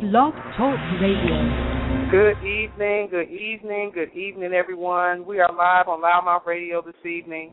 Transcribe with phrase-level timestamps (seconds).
[0.00, 2.10] Blog Talk Radio.
[2.10, 5.26] Good evening, good evening, good evening, everyone.
[5.26, 7.52] We are live on LouddMouth Radio this evening.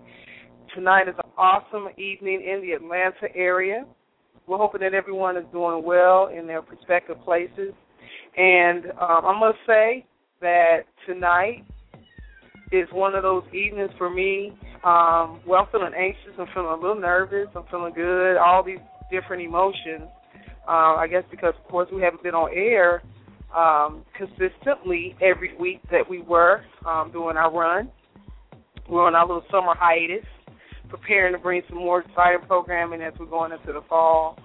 [0.75, 3.85] Tonight is an awesome evening in the Atlanta area.
[4.45, 7.74] We're hoping that everyone is doing well in their respective places.
[8.35, 10.05] And um, I must say
[10.41, 11.63] that tonight
[12.71, 14.53] is one of those evenings for me
[14.83, 16.35] um, well, I'm feeling anxious.
[16.38, 17.48] I'm feeling a little nervous.
[17.55, 18.35] I'm feeling good.
[18.35, 20.12] All these different emotions.
[20.67, 23.03] Uh, I guess because, of course, we haven't been on air
[23.55, 27.91] um, consistently every week that we were um, doing our run.
[28.90, 30.26] We're on our little summer hiatus,
[30.90, 34.38] preparing to bring some more exciting programming as we're going into the fall.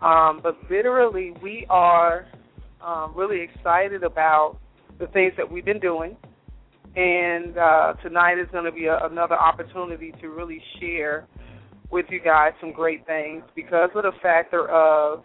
[0.00, 2.26] Um, but literally, we are
[2.84, 4.58] um, really excited about
[4.98, 6.16] the things that we've been doing
[6.96, 11.26] and uh, tonight is going to be a, another opportunity to really share
[11.90, 15.22] with you guys some great things because of the factor of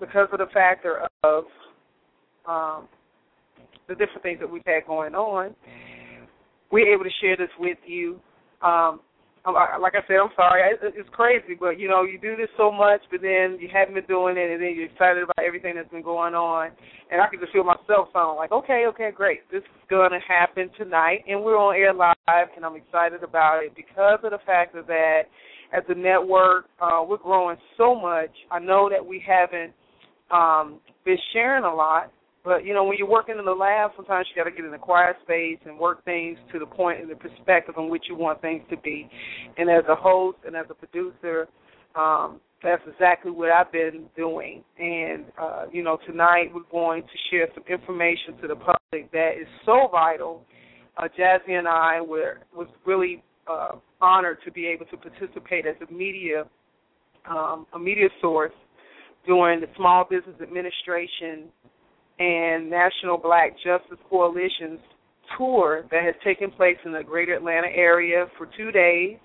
[0.00, 1.44] because of the factor of
[2.48, 2.88] um,
[3.88, 5.54] the different things that we've had going on.
[6.72, 8.20] We're able to share this with you
[8.62, 9.00] um,
[9.46, 10.60] like I said, I'm sorry.
[10.82, 14.04] It's crazy, but you know, you do this so much, but then you haven't been
[14.04, 16.70] doing it, and then you're excited about everything that's been going on.
[17.10, 19.40] And I can just feel myself sound like, okay, okay, great.
[19.50, 23.64] This is going to happen tonight, and we're on air live, and I'm excited about
[23.64, 25.22] it because of the fact that
[25.72, 28.30] as a network, uh, we're growing so much.
[28.50, 29.72] I know that we haven't
[30.30, 32.12] um, been sharing a lot,
[32.44, 34.72] but you know, when you're working in the lab, sometimes you got to get in
[34.72, 38.16] a quiet space and work things to the point and the perspective on which you
[38.16, 39.08] want things to be.
[39.58, 41.48] And as a host and as a producer,
[41.94, 44.64] um, that's exactly what I've been doing.
[44.78, 49.32] And uh, you know, tonight we're going to share some information to the public that
[49.40, 50.42] is so vital.
[50.96, 55.76] Uh, Jazzy and I were was really uh, honored to be able to participate as
[55.86, 56.44] a media
[57.28, 58.52] um, a media source
[59.26, 61.48] during the Small Business Administration
[62.18, 64.80] and National Black Justice Coalition's
[65.36, 69.16] tour that has taken place in the greater Atlanta area for two days.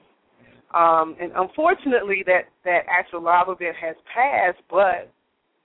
[0.73, 5.11] Um, and unfortunately, that, that actual live event has passed, but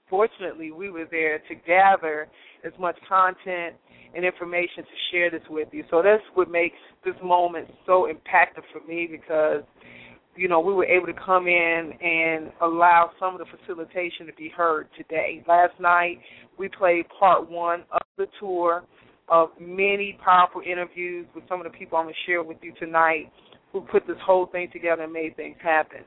[0.09, 2.27] fortunately, we were there to gather
[2.65, 3.75] as much content
[4.15, 5.83] and information to share this with you.
[5.89, 9.63] So that's what makes this moment so impactful for me because–
[10.41, 14.33] you know, we were able to come in and allow some of the facilitation to
[14.33, 15.43] be heard today.
[15.47, 16.17] Last night,
[16.57, 18.83] we played part one of the tour
[19.29, 22.73] of many powerful interviews with some of the people I'm going to share with you
[22.79, 23.31] tonight
[23.71, 25.99] who put this whole thing together and made things happen.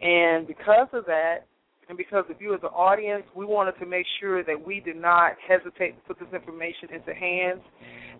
[0.00, 1.46] And because of that,
[1.88, 4.96] and because of you as an audience, we wanted to make sure that we did
[4.96, 7.60] not hesitate to put this information into hands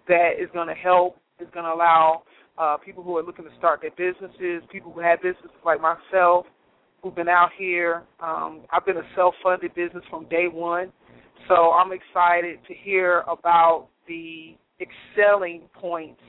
[0.09, 2.25] that is going to help, is going to allow
[2.61, 6.45] uh, people who are looking to start their businesses, people who have businesses like myself,
[7.03, 8.03] who've been out here.
[8.21, 10.93] Um, I've been a self-funded business from day one,
[11.49, 16.21] so I'm excited to hear about the excelling points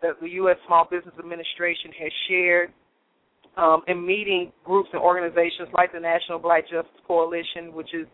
[0.00, 0.56] that the U.S.
[0.66, 2.72] Small Business Administration has shared
[3.58, 8.06] um, in meeting groups and organizations like the National Black Justice Coalition, which is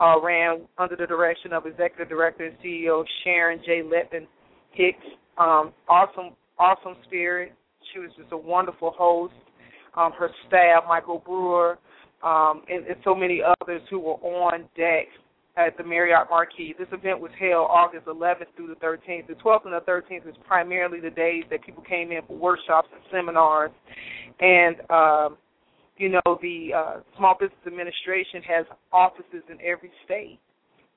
[0.00, 3.82] uh, ran under the direction of Executive Director and CEO Sharon J.
[3.82, 4.26] Lettman
[4.70, 5.04] Hicks.
[5.36, 7.52] Um, awesome awesome spirit.
[7.92, 9.34] She was just a wonderful host.
[9.96, 11.78] Um, her staff, Michael Brewer,
[12.22, 15.06] um, and, and so many others who were on deck
[15.56, 16.74] at the Marriott Marquis.
[16.78, 19.26] This event was held August 11th through the 13th.
[19.26, 22.88] The 12th and the 13th is primarily the days that people came in for workshops
[22.92, 23.72] and seminars.
[24.40, 25.36] And, um,
[25.96, 30.38] you know, the uh, Small Business Administration has offices in every state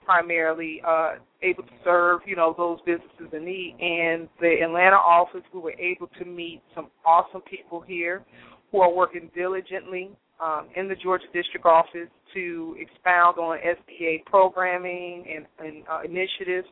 [0.06, 3.76] primarily uh, able to serve, you know, those businesses in need.
[3.80, 8.24] And the Atlanta office, we were able to meet some awesome people here
[8.72, 15.26] who are working diligently um, in the Georgia District office to expound on SBA programming
[15.36, 16.68] and, and uh, initiatives.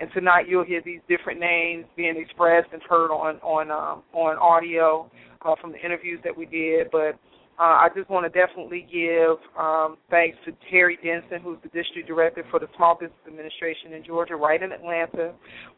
[0.00, 4.38] And tonight you'll hear these different names being expressed and heard on on um, on
[4.38, 5.10] audio
[5.44, 6.88] uh, from the interviews that we did.
[6.90, 7.18] But
[7.60, 12.08] uh, I just want to definitely give um, thanks to Terri Denison, who's the district
[12.08, 15.34] director for the Small Business Administration in Georgia, right in Atlanta.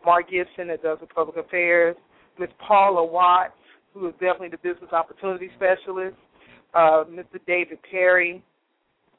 [0.06, 1.96] Mark Gibson, that does the public affairs.
[2.38, 2.50] Ms.
[2.64, 3.54] Paula Watts,
[3.94, 6.14] who is definitely the business opportunity specialist.
[6.72, 7.42] Uh, Mr.
[7.48, 8.44] David Perry,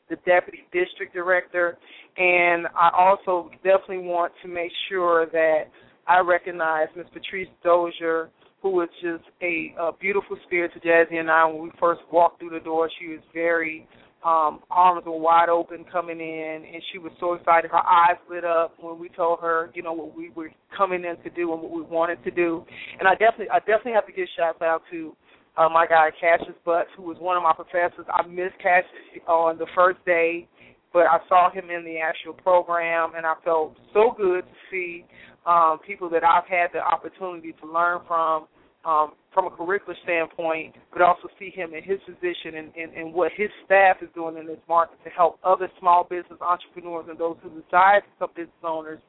[0.09, 1.77] the deputy district director.
[2.15, 5.63] And I also definitely want to make sure that
[6.07, 7.07] I recognize Ms.
[7.11, 8.29] Patrice Dozier
[8.63, 11.45] who was just a, a beautiful spirit to Jazzy and I.
[11.45, 13.88] When we first walked through the door, she was very
[14.24, 17.69] um, arms were wide open coming in, and she was so excited.
[17.69, 21.18] Her eyes lit up when we told her, you know, what we were coming in
[21.24, 22.65] to do and what we wanted to do.
[22.98, 25.13] And I definitely, I definitely have to give shout out to
[25.57, 28.06] uh, my guy Cassius Butts, who was one of my professors.
[28.07, 28.88] I missed Cassius
[29.27, 30.48] on the first day
[30.94, 35.06] but I saw him in the actual program, and I felt so good to see
[35.45, 38.47] um, people that I've had the opportunity to learn from
[38.85, 43.13] um, from a curricular standpoint, but also see him in his position and, and, and
[43.13, 47.17] what his staff is doing in this market to help other small business entrepreneurs and
[47.17, 48.99] those who desire to become business owners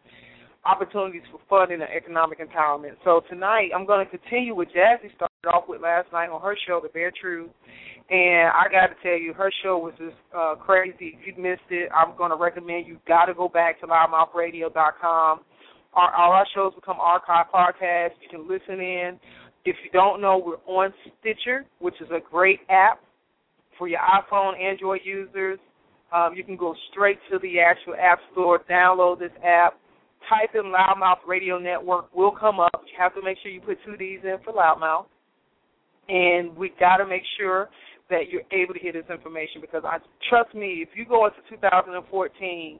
[0.66, 2.96] opportunities for funding and economic empowerment.
[3.04, 6.56] So tonight I'm going to continue with Jazzy started off with last night on her
[6.66, 7.50] show, The Bare Truth.
[8.10, 11.18] And I got to tell you, her show was just uh, crazy.
[11.20, 15.40] If you missed it, I'm going to recommend you got to go back to louddmouthradio.com.
[15.94, 18.18] Our, all our shows become archive podcasts.
[18.22, 19.18] You can listen in.
[19.64, 23.00] If you don't know, we're on Stitcher, which is a great app
[23.78, 25.58] for your iPhone, Android users.
[26.12, 29.74] Um, you can go straight to the actual app store, download this app,
[30.28, 32.82] type in LouddMouth Radio Network, will come up.
[32.86, 35.06] You have to make sure you put two D's in for LouddMouth.
[36.08, 37.70] And we got to make sure
[38.10, 39.98] that you're able to hear this information because I
[40.28, 42.78] trust me, if you go into 2014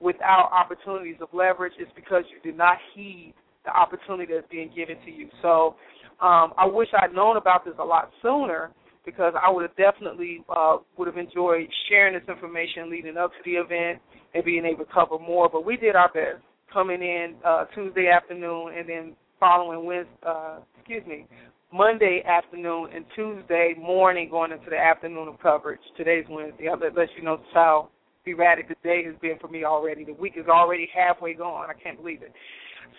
[0.00, 4.96] without opportunities of leverage, it's because you did not heed the opportunity that's being given
[5.04, 5.28] to you.
[5.42, 5.76] So
[6.20, 8.70] um, I wish I'd known about this a lot sooner
[9.04, 13.38] because I would have definitely uh, would have enjoyed sharing this information leading up to
[13.44, 14.00] the event
[14.34, 15.48] and being able to cover more.
[15.48, 16.42] But we did our best
[16.72, 21.26] coming in uh, Tuesday afternoon and then following Wednesday, uh, excuse me,
[21.72, 25.80] Monday afternoon and Tuesday morning going into the afternoon of coverage.
[25.96, 26.68] Today's Wednesday.
[26.68, 27.90] I'll let you know how
[28.26, 30.04] erratic the day has been for me already.
[30.04, 31.68] The week is already halfway gone.
[31.70, 32.32] I can't believe it.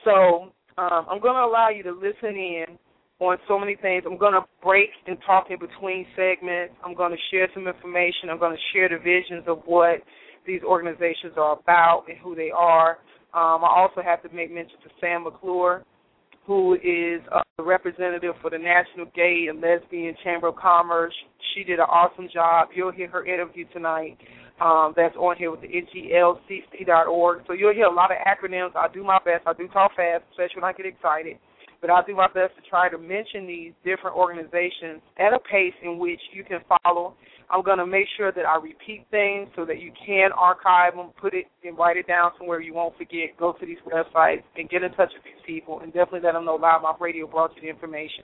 [0.04, 2.66] So um, I'm going to allow you to listen in
[3.19, 4.04] on so many things.
[4.06, 6.75] I'm going to break and talk in between segments.
[6.83, 8.30] I'm going to share some information.
[8.30, 10.01] I'm going to share the visions of what
[10.45, 13.00] these organizations are about and who they are.
[13.33, 15.83] Um, I also have to make mention to Sam McClure,
[16.45, 21.13] who is a representative for the National Gay and Lesbian Chamber of Commerce.
[21.54, 22.69] She did an awesome job.
[22.75, 24.18] You'll hear her interview tonight.
[24.61, 27.43] Um, that's on here with the NGLCC.org.
[27.45, 28.73] So you'll hear a lot of acronyms.
[28.73, 29.43] I do my best.
[29.45, 31.37] I do talk fast, especially when I get excited
[31.85, 35.73] but I'll do my best to try to mention these different organizations at a pace
[35.83, 37.13] in which you can follow.
[37.49, 41.11] I'm going to make sure that I repeat things so that you can archive them,
[41.21, 43.37] put it and write it down somewhere you won't forget.
[43.37, 46.45] Go to these websites and get in touch with these people and definitely let them
[46.45, 48.23] know LouddMouth Radio brought you the information.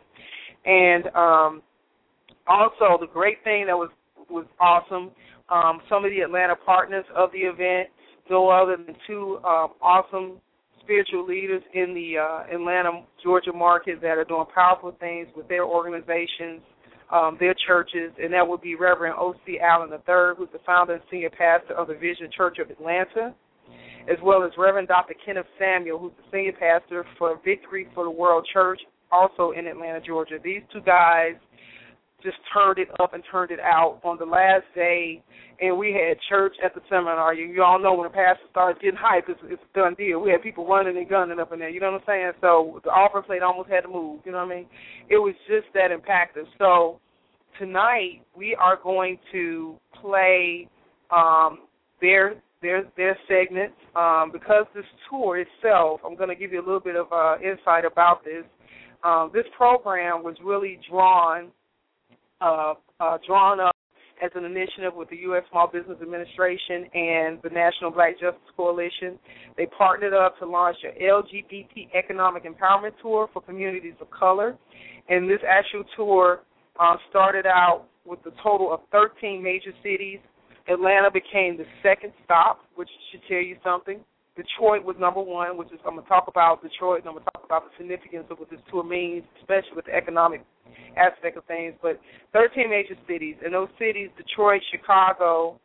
[0.65, 1.61] And um,
[2.47, 3.91] also, the great thing that was
[4.29, 5.11] was awesome.
[5.51, 7.89] Um, some of the Atlanta partners of the event,
[8.29, 10.39] no other than two um, awesome
[10.81, 15.65] spiritual leaders in the uh, Atlanta, Georgia market that are doing powerful things with their
[15.65, 16.61] organizations,
[17.11, 19.59] um, their churches, and that would be Reverend O.C.
[19.59, 23.35] Allen III, who's the founder and senior pastor of the Vision Church of Atlanta,
[24.09, 25.15] as well as Reverend Dr.
[25.25, 28.79] Kenneth Samuel, who's the senior pastor for Victory for the World Church,
[29.11, 30.37] also in Atlanta, Georgia.
[30.43, 31.35] These two guys
[32.23, 35.23] just turned it up and turned it out on the last day
[35.61, 37.35] and we had church at the seminar.
[37.35, 40.19] You, you all know when a pastor starts getting hyped, it's, it's a done deal.
[40.19, 41.69] We had people running and gunning up in there.
[41.69, 42.31] You know what I'm saying?
[42.41, 44.21] So the offering plate almost had to move.
[44.25, 44.65] You know what I mean?
[45.09, 46.45] It was just that impactful.
[46.57, 46.99] So
[47.59, 50.67] tonight we are going to play
[51.15, 51.59] um,
[52.01, 56.01] their their their segments um, because this tour itself.
[56.05, 58.43] I'm going to give you a little bit of uh, insight about this.
[59.03, 61.51] Um, this program was really drawn
[62.41, 63.75] uh, uh, drawn up
[64.23, 65.43] as an initiative with the U.S.
[65.49, 69.17] Small Business Administration and the National Black Justice Coalition.
[69.57, 74.57] They partnered up to launch an LGBT Economic Empowerment Tour for communities of color.
[75.09, 76.41] And this actual tour
[76.79, 80.19] uh, started out with a total of 13 major cities.
[80.67, 83.99] Atlanta became the second stop, which should tell you something.
[84.35, 87.25] Detroit was number one, which is I'm going to talk about Detroit, and I'm going
[87.25, 90.45] to talk about the significance of what this tour means, especially with the economic
[90.95, 91.73] aspect of things.
[91.81, 91.99] But
[92.31, 95.59] 13 major cities, and those cities: Detroit, Chicago,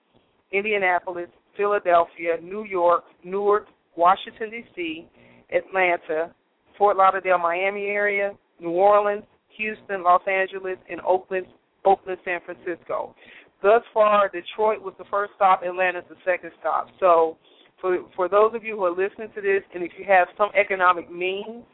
[0.51, 5.09] Indianapolis, Philadelphia, New York, Newark, Washington D.C.,
[5.55, 6.35] Atlanta,
[6.77, 9.25] Fort Lauderdale, Miami area, New Orleans,
[9.57, 11.47] Houston, Los Angeles, and Oakland,
[11.85, 13.15] Oakland, San Francisco.
[13.63, 16.89] Thus far, Detroit was the first stop, Atlanta's the second stop.
[17.01, 17.39] So
[17.81, 20.51] for for those of you who are listening to this, and if you have some
[20.59, 21.65] economic means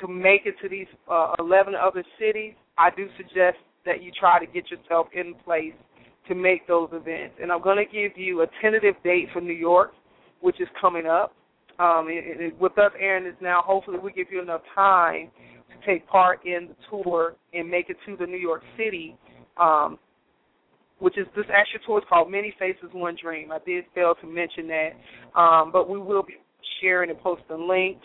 [0.00, 4.44] to make it to these uh, 11 other cities, I do suggest that you try
[4.44, 5.74] to get yourself in place
[6.28, 7.36] to make those events.
[7.40, 9.92] And I'm going to give you a tentative date for New York,
[10.40, 11.34] which is coming up.
[11.78, 15.30] Um, and, and with us airing this now, hopefully we give you enough time
[15.68, 19.16] to take part in the tour and make it to the New York City
[19.60, 19.98] um,
[20.98, 23.52] which is this actual tour is called Many Faces One Dream.
[23.52, 24.90] I did fail to mention that,
[25.38, 26.34] um, but we will be
[26.80, 28.04] sharing and posting links.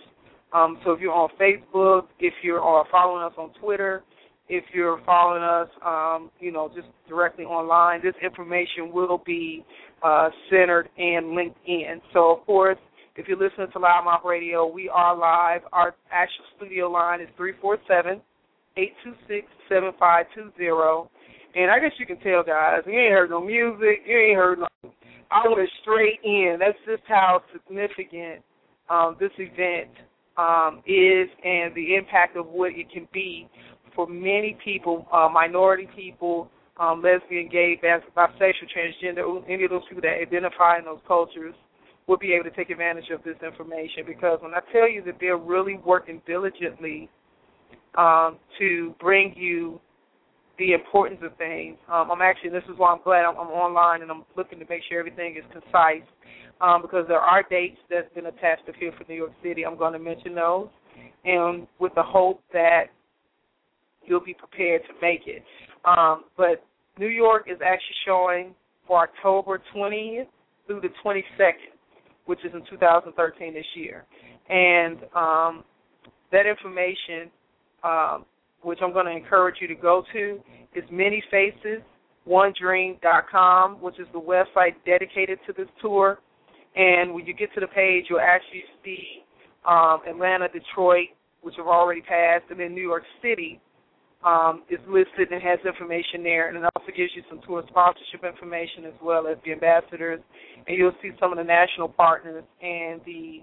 [0.52, 4.04] Um, so if you're on Facebook, if you're following us on Twitter,
[4.50, 9.64] if you're following us, um, you know, just directly online, this information will be
[10.04, 12.02] uh, centered and linked in.
[12.14, 12.78] So, of course,
[13.16, 15.62] if you're listening to LouddMouth Radio, we are live.
[15.72, 18.22] Our actual studio line is 347
[18.76, 21.10] 826 7520.
[21.56, 24.60] And I guess you can tell, guys, you ain't heard no music, you ain't heard
[24.60, 24.68] no.
[25.32, 26.58] I went straight in.
[26.60, 28.44] That's just how significant
[28.90, 29.90] um, this event
[30.38, 33.48] um, is and the impact of what it can be
[33.96, 40.02] for many people, uh, minority people, um, lesbian, gay, bisexual, transgender, any of those people
[40.02, 41.54] that identify in those cultures
[42.08, 45.16] will be able to take advantage of this information because when I tell you that
[45.20, 47.10] they're really working diligently
[47.96, 49.80] um, to bring you
[50.60, 54.02] the importance of things, um, I'm actually, this is why I'm glad I'm, I'm, online
[54.02, 56.06] and I'm looking to make sure everything is concise
[56.62, 59.66] um, because there are dates that's been attached to here for New York City.
[59.66, 60.68] I'm going to mention those
[61.24, 62.88] and with the hope that
[64.06, 65.44] you'll be prepared to make it.
[65.86, 66.64] Um, but
[66.98, 68.54] New York is actually showing
[68.86, 70.28] for October 20th
[70.68, 71.54] through the 22nd,
[72.26, 74.06] which is in 2013 this year.
[74.50, 75.64] And um,
[76.32, 77.32] that information,
[77.84, 78.26] um,
[78.62, 80.40] which I'm going to encourage you to go to,
[80.76, 81.82] is Many Faces,
[82.28, 86.20] OneDream.com, which is the website dedicated to this tour.
[86.76, 89.24] And when you get to the page, you'll actually see
[89.68, 91.10] um, Atlanta, Detroit,
[91.42, 93.60] which have already passed, and then New York City,
[94.24, 98.24] um, is listed and has information there, and it also gives you some tour sponsorship
[98.28, 100.20] information as well as the ambassadors,
[100.68, 103.40] and you'll see some of the national partners and the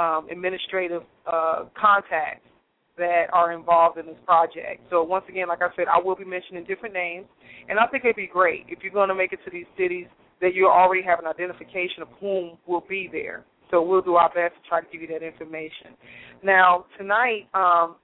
[0.00, 2.49] um, administrative uh, contacts
[2.98, 4.82] that are involved in this project.
[4.90, 7.26] So once again, like I said, I will be mentioning different names,
[7.68, 10.06] and I think it'd be great if you're going to make it to these cities
[10.40, 13.44] that you already have an identification of whom will be there.
[13.70, 15.94] So we'll do our best to try to give you that information.
[16.42, 17.96] Now tonight, um,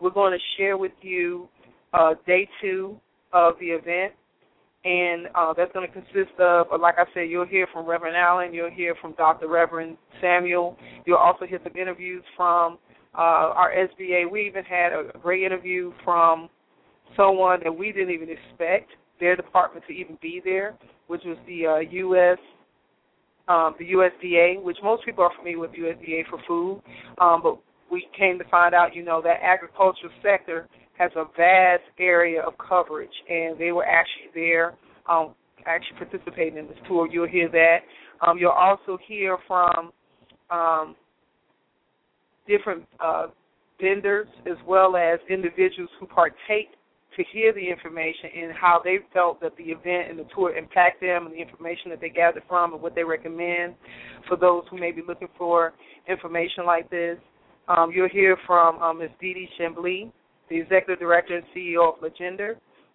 [0.00, 1.48] we're going to share with you
[1.92, 2.98] uh, day two
[3.32, 4.12] of the event,
[4.84, 8.54] and uh, that's going to consist of, like I said, you'll hear from Reverend Allen,
[8.54, 9.48] you'll hear from Dr.
[9.48, 12.78] Reverend Samuel, you'll also hear some interviews from
[13.14, 14.30] uh, our SBA.
[14.30, 16.48] We even had a great interview from
[17.16, 20.76] someone that we didn't even expect their department to even be there,
[21.08, 22.38] which was the uh, U.S.
[23.48, 26.82] Um, the USDA, which most people are familiar with USDA for food,
[27.20, 27.58] um, but
[27.90, 32.52] we came to find out, you know, that agricultural sector has a vast area of
[32.58, 34.74] coverage, and they were actually there,
[35.08, 35.34] um,
[35.66, 37.08] actually participating in this tour.
[37.10, 37.78] You'll hear that.
[38.24, 39.90] Um, you'll also hear from
[40.50, 40.94] um,
[42.46, 43.26] different uh,
[43.80, 46.70] vendors as well as individuals who partake
[47.16, 51.00] to hear the information and how they felt that the event and the tour impact
[51.00, 53.74] them and the information that they gathered from and what they recommend
[54.28, 55.72] for those who may be looking for
[56.08, 57.18] information like this.
[57.68, 59.10] Um, you'll hear from um, Ms.
[59.20, 60.12] Dee Dee Chamblee,
[60.48, 62.54] the Executive Director and CEO of LaGender,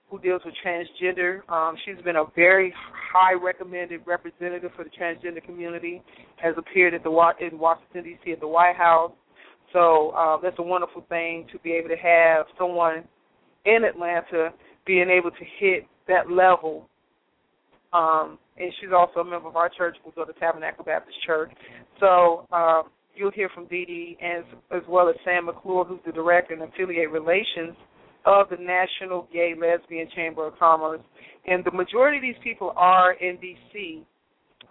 [0.10, 1.48] who deals with transgender.
[1.50, 2.74] Um, she's been a very
[3.14, 6.02] high recommended representative for the transgender community,
[6.38, 7.10] has appeared at the
[7.42, 8.32] in Washington, D.C.
[8.34, 9.12] at the White House.
[9.76, 13.04] So uh, that's a wonderful thing to be able to have someone
[13.66, 14.54] in Atlanta
[14.88, 16.88] being able to hit that level.
[17.92, 19.98] Um, and she's also a member of our church.
[20.06, 21.52] We go to Tabernacle Baptist Church.
[22.00, 22.84] So um,
[23.16, 26.64] you'll hear from Dee Dee as, as well as Sam McClure, who's the director and
[26.64, 27.76] affiliate relations
[28.26, 31.02] of the National Gay Lesbian Chamber of Commerce.
[31.48, 34.06] And the majority of these people are in D.C.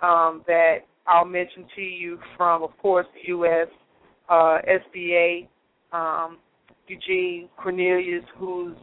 [0.01, 3.69] Um, that I'll mention to you from, of course, the U.S.
[4.29, 5.49] Uh, SBA,
[5.93, 6.39] um,
[6.87, 8.77] Eugene Cornelius, who's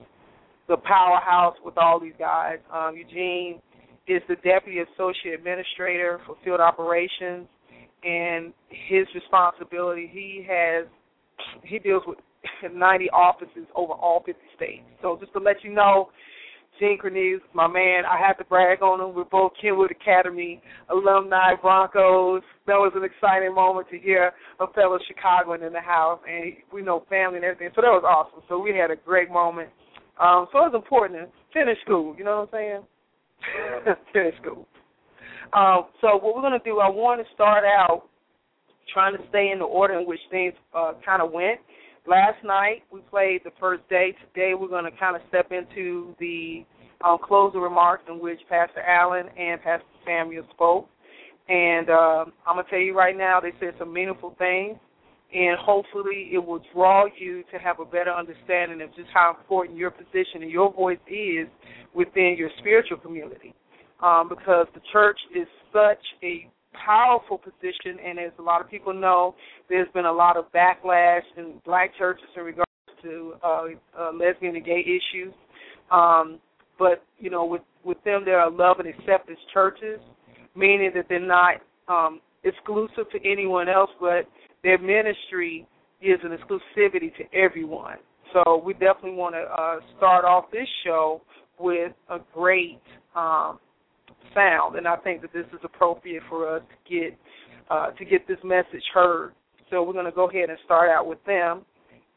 [0.67, 2.57] the powerhouse with all these guys.
[2.73, 3.59] Um, Eugene
[4.07, 7.47] is the Deputy Associate Administrator for Field Operations
[8.03, 10.09] and his responsibility.
[10.11, 10.85] He has
[11.63, 12.17] he deals with
[12.73, 14.83] 90 offices over all 50 states.
[15.01, 16.09] So just to let you know,
[16.99, 19.15] Cornelius, my man, I have to brag on him.
[19.15, 22.41] We're both Kenwood Academy alumni, Broncos.
[22.65, 26.81] That was an exciting moment to hear a fellow Chicagoan in the house, and we
[26.81, 27.69] know family and everything.
[27.75, 28.43] So that was awesome.
[28.49, 29.69] So we had a great moment.
[30.19, 32.15] Um, so it was important to finish school.
[32.17, 32.83] You know what I'm
[33.85, 33.95] saying?
[34.13, 34.67] finish school.
[35.53, 38.09] Um, so what we're to do, I want to start out
[38.93, 41.59] trying to stay in the order in which things uh, kind of went.
[42.07, 44.15] Last night we played the first day.
[44.33, 46.65] Today we're going to kind of step into the
[47.05, 50.89] um, closing remarks in which Pastor Allen and Pastor Samuel spoke.
[51.47, 54.77] And uh, I'm going to tell you right now, they said some meaningful things,
[55.33, 59.77] and hopefully it will draw you to have a better understanding of just how important
[59.77, 61.47] your position and your voice is
[61.93, 63.53] within your spiritual community
[64.01, 68.93] um, because the church is such a powerful position, and as a lot of people
[68.93, 69.35] know,
[69.69, 72.69] there's been a lot of backlash in black churches in regards
[73.03, 73.63] to uh,
[73.99, 75.33] uh, lesbian and gay issues.
[75.91, 76.39] Um,
[76.79, 79.99] but you know, with with them, there are love and acceptance churches,
[80.55, 81.55] meaning that they're not
[81.87, 84.27] um, exclusive to anyone else, but
[84.63, 85.67] their ministry
[86.01, 87.97] is an exclusivity to everyone.
[88.33, 91.21] So we definitely want to uh, start off this show
[91.59, 92.81] with a great
[93.15, 93.59] um,
[94.33, 97.17] sound, and I think that this is appropriate for us to get
[97.69, 99.33] uh, to get this message heard.
[99.69, 101.63] So we're going to go ahead and start out with them,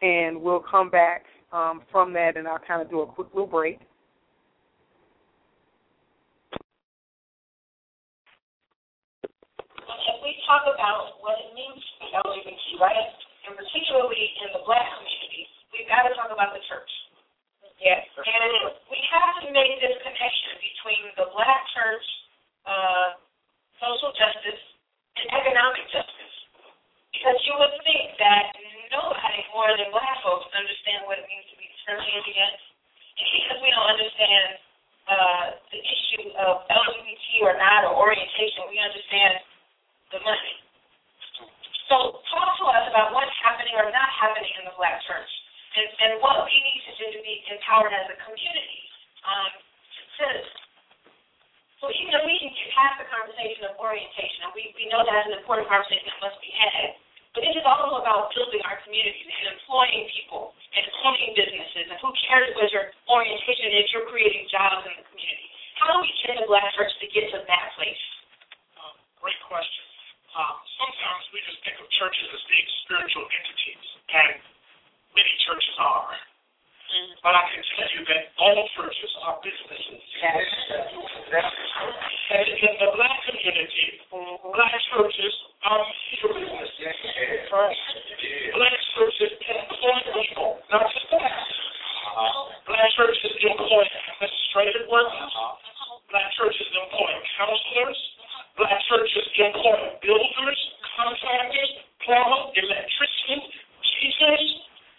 [0.02, 3.46] and we'll come back um, from that, and I'll kind of do a quick little
[3.46, 3.78] break.
[9.78, 13.14] If we talk about what it means to be LGBT, right,
[13.46, 16.90] and particularly in the black community, we've got to talk about the church.
[17.82, 18.06] Yes.
[18.16, 22.06] And we have to make this connection between the black church,
[22.66, 23.18] uh,
[23.82, 24.62] social justice,
[25.18, 26.34] and economic justice.
[27.10, 28.54] Because you would think that
[28.90, 32.64] nobody more than black folks understand what it means to be discriminated against.
[33.18, 34.48] And because we don't understand
[35.06, 39.42] uh, the issue of LGBT or not or orientation, we understand
[40.10, 40.54] the money.
[41.90, 45.30] So talk to us about what's happening or not happening in the black church
[45.74, 48.82] and, and what we need to do to be empowered as a community.
[49.26, 49.50] Um,
[50.18, 50.26] to,
[51.82, 55.02] so even if we can get past the conversation of orientation, and we, we know
[55.02, 56.96] that's an important conversation that must be had,
[57.34, 61.90] but it is also about building our communities and employing people and employing businesses.
[61.90, 63.90] And who cares what your orientation is?
[63.90, 65.50] You're creating jobs in the community.
[65.82, 68.04] How do we get the Black church to get to that place?
[68.78, 69.82] Uh, great question.
[70.38, 74.53] Um, sometimes we just think of churches as being spiritual entities, and
[75.14, 76.10] many churches are.
[76.10, 77.26] Mm-hmm.
[77.26, 80.02] But I can tell you that all churches are businesses.
[80.20, 80.46] Yes.
[82.30, 84.54] And in the black community, mm-hmm.
[84.54, 85.34] black churches
[85.66, 85.82] are
[86.14, 86.70] businesses.
[88.54, 91.50] Black churches employ people, not just blacks.
[92.14, 92.54] Uh-huh.
[92.70, 95.34] Black churches employ administrative workers.
[95.34, 95.58] Uh-huh.
[96.14, 97.98] Black churches employ counselors.
[98.54, 100.60] Black churches employ builders,
[100.94, 101.72] contractors,
[102.06, 103.50] plumbers, electricians,
[103.82, 104.46] teachers,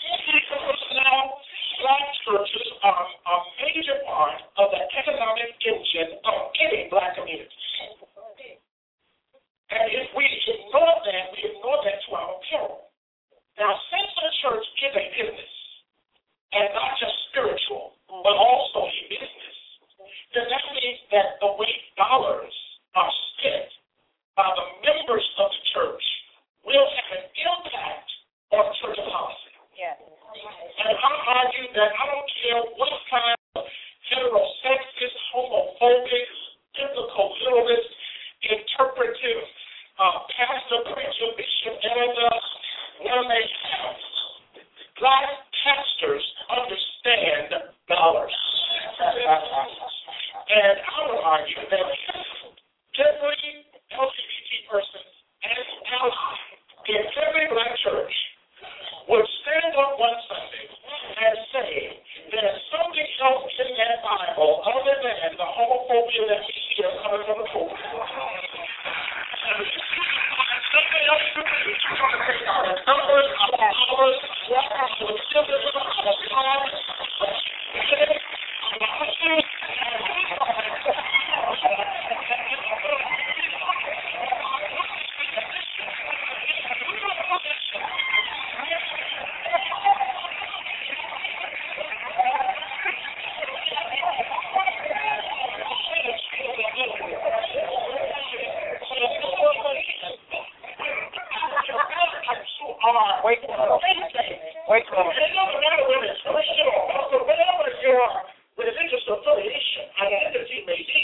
[0.10, 1.41] medical personnel.
[1.82, 7.52] Black churches are a major part of the economic engine of any black community.
[9.76, 12.88] And if we ignore that, we ignore that to our peril.
[13.60, 15.54] Now, since the church is a business,
[16.56, 19.58] and not just spiritual, but also a business,
[20.32, 22.56] then that means that the way dollars
[23.46, 23.70] spent
[24.36, 26.06] by the members of the church
[26.65, 28.10] will have an impact
[28.52, 29.45] on church policy.
[29.76, 30.00] Yes.
[30.00, 33.68] And I argue that I don't care what kind of
[34.08, 36.28] heterosexist, homophobic,
[36.80, 37.92] biblical literalist,
[38.40, 39.44] interpretive,
[40.00, 42.36] uh, pastor, preacher, bishop, elder,
[43.04, 44.00] one they have.
[44.96, 47.52] Black pastors understand
[47.92, 48.32] dollars.
[50.56, 51.84] and I would argue that
[52.96, 55.04] every LGBT person
[55.44, 55.68] and
[56.00, 56.56] ally
[56.88, 58.14] in every black church
[59.10, 61.72] would stand up one Sunday and say
[62.34, 67.38] there's something else in that Bible other than the homophobia that we hear coming from
[67.38, 67.78] the pulpit.
[70.74, 71.70] Something else to do.
[72.86, 73.30] Numbers,
[104.65, 105.13] Wait a minute.
[105.13, 108.01] It doesn't matter whether it's Christian or also whatever your
[108.58, 111.04] religious affiliation, identity may be.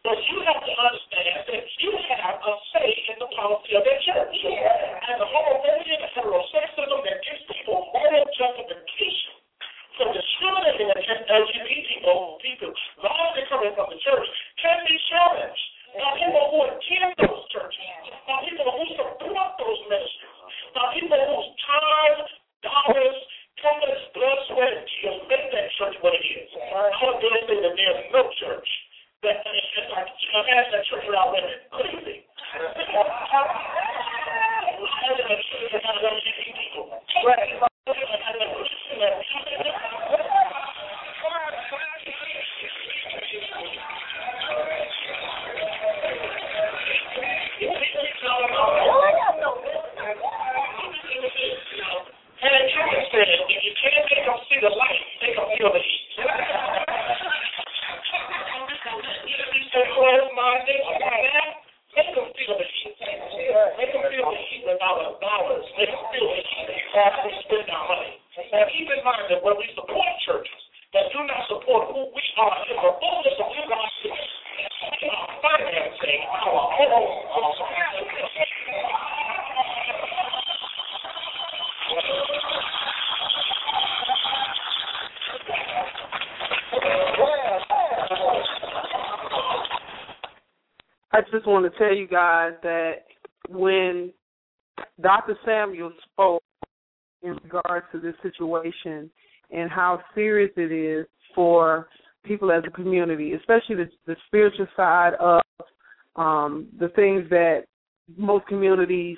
[0.00, 4.00] But you have to understand that you have a say in the policy of that
[4.00, 4.32] church.
[4.32, 9.34] And the homophobia and heterosexism that gives people moral justification
[10.00, 12.72] for discriminating against LGBT people, people
[13.04, 14.24] largely coming from the church,
[14.56, 15.64] can be challenged.
[16.00, 17.84] Now, people who attend those churches,
[18.24, 20.40] now people who support those ministries,
[20.70, 22.30] now, people whose time,
[22.62, 23.18] dollars,
[23.60, 26.48] talents, blood, sweat, and tears make that church what it is.
[63.80, 65.64] Make them feel the heat without dollars.
[65.76, 68.14] Make them feel the heat after we spend our money.
[68.40, 70.62] And keep in mind that when we support churches
[70.92, 74.16] that do not support who we are in the fullness of who God is,
[75.02, 77.20] we are financing our own
[91.12, 93.04] I just want to tell you guys that
[93.48, 94.12] when
[95.00, 95.36] Dr.
[95.44, 96.42] Samuel spoke
[97.22, 99.10] in regards to this situation
[99.50, 101.88] and how serious it is for
[102.24, 105.40] people as a community, especially the, the spiritual side of
[106.16, 107.64] um, the things that
[108.16, 109.16] most communities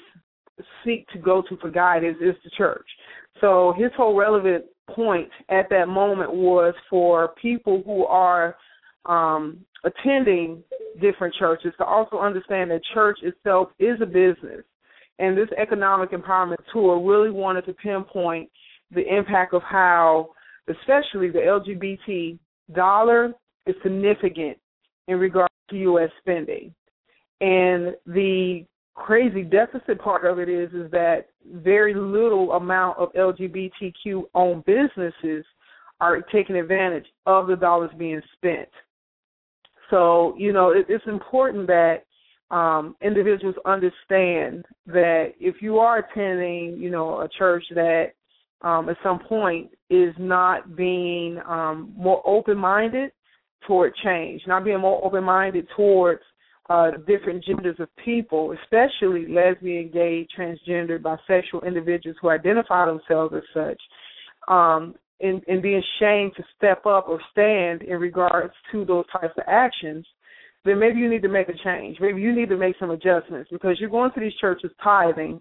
[0.85, 2.87] seek to go to for guidance is the church.
[3.41, 8.57] So his whole relevant point at that moment was for people who are
[9.07, 10.63] um, attending
[11.01, 14.65] different churches to also understand that church itself is a business.
[15.19, 18.51] And this economic empowerment tour really wanted to pinpoint
[18.95, 20.31] the impact of how,
[20.69, 22.39] especially the LGBT
[22.75, 23.33] dollar,
[23.67, 24.59] is significant
[25.09, 26.11] in regard to U.S.
[26.21, 26.75] spending.
[27.41, 34.23] And the crazy deficit part of it is is that very little amount of LGBTQ
[34.35, 35.45] owned businesses
[36.01, 38.69] are taking advantage of the dollars being spent.
[39.93, 42.05] So, you know, it, it's important that
[42.51, 48.13] um, individuals understand that if you are attending, you know, a church that
[48.63, 53.13] um, at some point is not being um, more open-minded
[53.67, 56.23] toward change, not being more open-minded towards
[56.71, 63.43] uh, different genders of people, especially lesbian, gay, transgender, bisexual individuals who identify themselves as
[63.53, 63.81] such,
[64.49, 69.35] um, and, and being shamed to step up or stand in regards to those types
[69.37, 70.05] of actions,
[70.65, 71.99] then maybe you need to make a change.
[72.01, 75.41] Maybe you need to make some adjustments because you're going to these churches tithing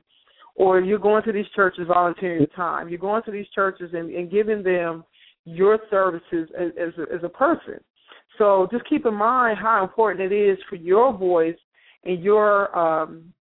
[0.55, 2.89] or you're going to these churches volunteering time.
[2.89, 5.03] You're going to these churches and, and giving them
[5.45, 7.79] your services as, as, a, as a person.
[8.37, 11.57] So just keep in mind how important it is for your voice
[12.03, 13.33] and your um,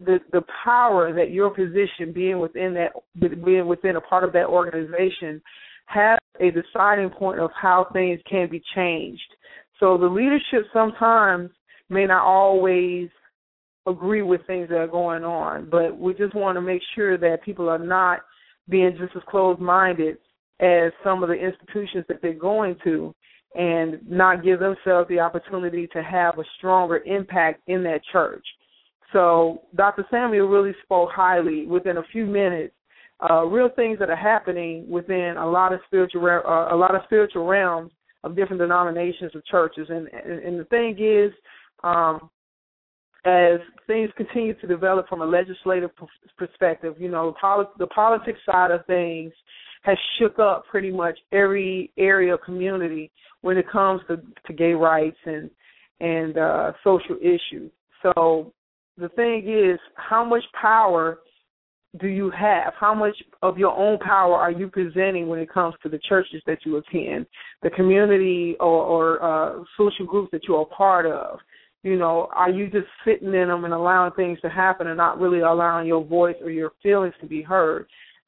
[0.00, 2.92] the the power that your position being within that
[3.44, 5.40] being within a part of that organization
[5.86, 9.22] have a deciding point of how things can be changed.
[9.78, 11.50] So the leadership sometimes
[11.88, 13.08] may not always
[13.86, 17.42] agree with things that are going on, but we just want to make sure that
[17.44, 18.20] people are not
[18.68, 20.18] being just as closed minded
[20.60, 23.14] as some of the institutions that they're going to
[23.54, 28.46] and not give themselves the opportunity to have a stronger impact in that church.
[29.12, 30.06] So Dr.
[30.10, 32.72] Samuel really spoke highly within a few minutes
[33.30, 37.02] uh, real things that are happening within a lot of spiritual uh, a lot of
[37.04, 37.92] spiritual realms
[38.24, 39.88] of different denominations of churches.
[39.88, 41.32] And and, and the thing is,
[41.84, 42.30] um,
[43.24, 45.90] as things continue to develop from a legislative
[46.36, 49.32] perspective, you know, poli- the politics side of things
[49.82, 53.10] has shook up pretty much every area of community
[53.42, 55.50] when it comes to, to gay rights and
[56.00, 57.70] and uh, social issues.
[58.02, 58.52] So
[58.98, 61.20] the thing is, how much power
[62.00, 62.72] do you have?
[62.78, 66.42] How much of your own power are you presenting when it comes to the churches
[66.46, 67.26] that you attend,
[67.62, 71.38] the community or, or uh, social groups that you're part of?
[71.82, 75.20] You know, are you just sitting in them and allowing things to happen and not
[75.20, 77.86] really allowing your voice or your feelings to be heard?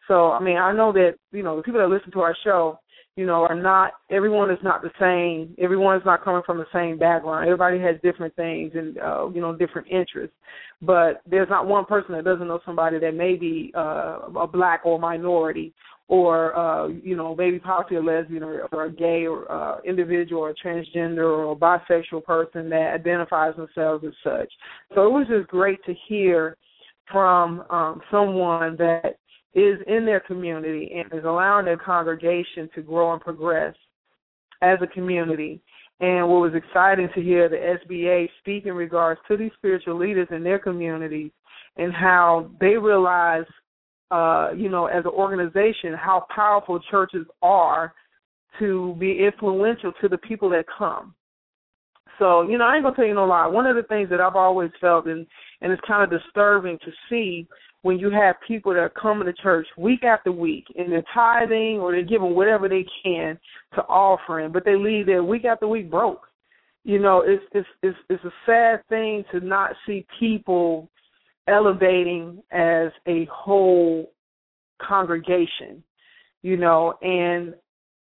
[0.08, 2.78] So, I mean, I know that, you know, the people that listen to our show,
[3.16, 5.54] you know, are not everyone is not the same.
[5.62, 7.44] Everyone is not coming from the same background.
[7.44, 10.34] Everybody has different things and uh, you know, different interests.
[10.82, 14.80] But there's not one person that doesn't know somebody that may be uh a black
[14.84, 15.72] or minority
[16.08, 20.42] or uh, you know, maybe possibly a lesbian or, or a gay or uh individual
[20.42, 24.52] or a transgender or a bisexual person that identifies themselves as such.
[24.94, 26.56] So it was just great to hear
[27.12, 29.18] from um someone that
[29.54, 33.74] is in their community and is allowing their congregation to grow and progress
[34.62, 35.60] as a community.
[36.00, 40.28] And what was exciting to hear the SBA speak in regards to these spiritual leaders
[40.30, 41.30] in their communities
[41.76, 43.44] and how they realize,
[44.10, 47.94] uh, you know, as an organization, how powerful churches are
[48.58, 51.14] to be influential to the people that come.
[52.18, 53.46] So, you know, I ain't gonna tell you no lie.
[53.46, 55.26] One of the things that I've always felt and
[55.60, 57.46] and it's kind of disturbing to see
[57.84, 61.78] when you have people that are coming to church week after week and they're tithing
[61.78, 63.38] or they're giving whatever they can
[63.74, 66.26] to offering, but they leave there week after week broke.
[66.84, 70.88] You know, it's it's it's it's a sad thing to not see people
[71.46, 74.10] elevating as a whole
[74.80, 75.84] congregation.
[76.40, 77.52] You know, and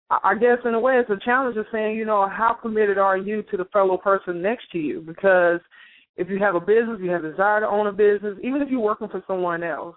[0.09, 3.19] I guess in a way it's a challenge of saying, you know, how committed are
[3.19, 5.03] you to the fellow person next to you?
[5.03, 5.61] Because
[6.17, 8.71] if you have a business, you have a desire to own a business, even if
[8.71, 9.97] you're working for someone else,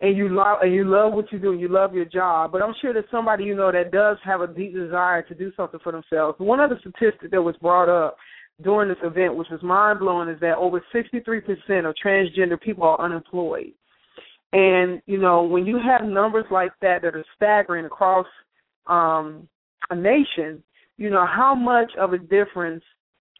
[0.00, 2.52] and you love and you love what you do, and you love your job.
[2.52, 5.52] But I'm sure there's somebody you know that does have a deep desire to do
[5.56, 6.38] something for themselves.
[6.38, 8.16] One other statistic that was brought up
[8.62, 13.00] during this event, which was mind blowing, is that over 63% of transgender people are
[13.00, 13.72] unemployed.
[14.52, 18.26] And you know, when you have numbers like that that are staggering across
[18.86, 19.48] um,
[19.90, 20.62] a nation,
[20.98, 22.82] you know how much of a difference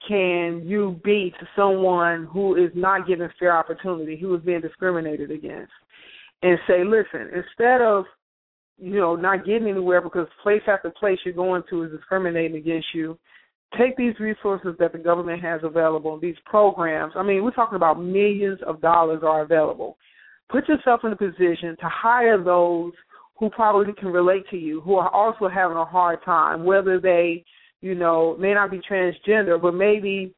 [0.06, 5.30] can you be to someone who is not given fair opportunity, who is being discriminated
[5.30, 5.72] against,
[6.42, 8.04] and say, listen, instead of
[8.76, 12.88] you know not getting anywhere because place after place you're going to is discriminating against
[12.92, 13.18] you,
[13.78, 17.12] take these resources that the government has available, these programs.
[17.16, 19.96] I mean, we're talking about millions of dollars are available.
[20.50, 22.92] Put yourself in a position to hire those
[23.38, 27.44] who probably can relate to you, who are also having a hard time, whether they,
[27.84, 30.34] you know, may not be transgender, but maybe,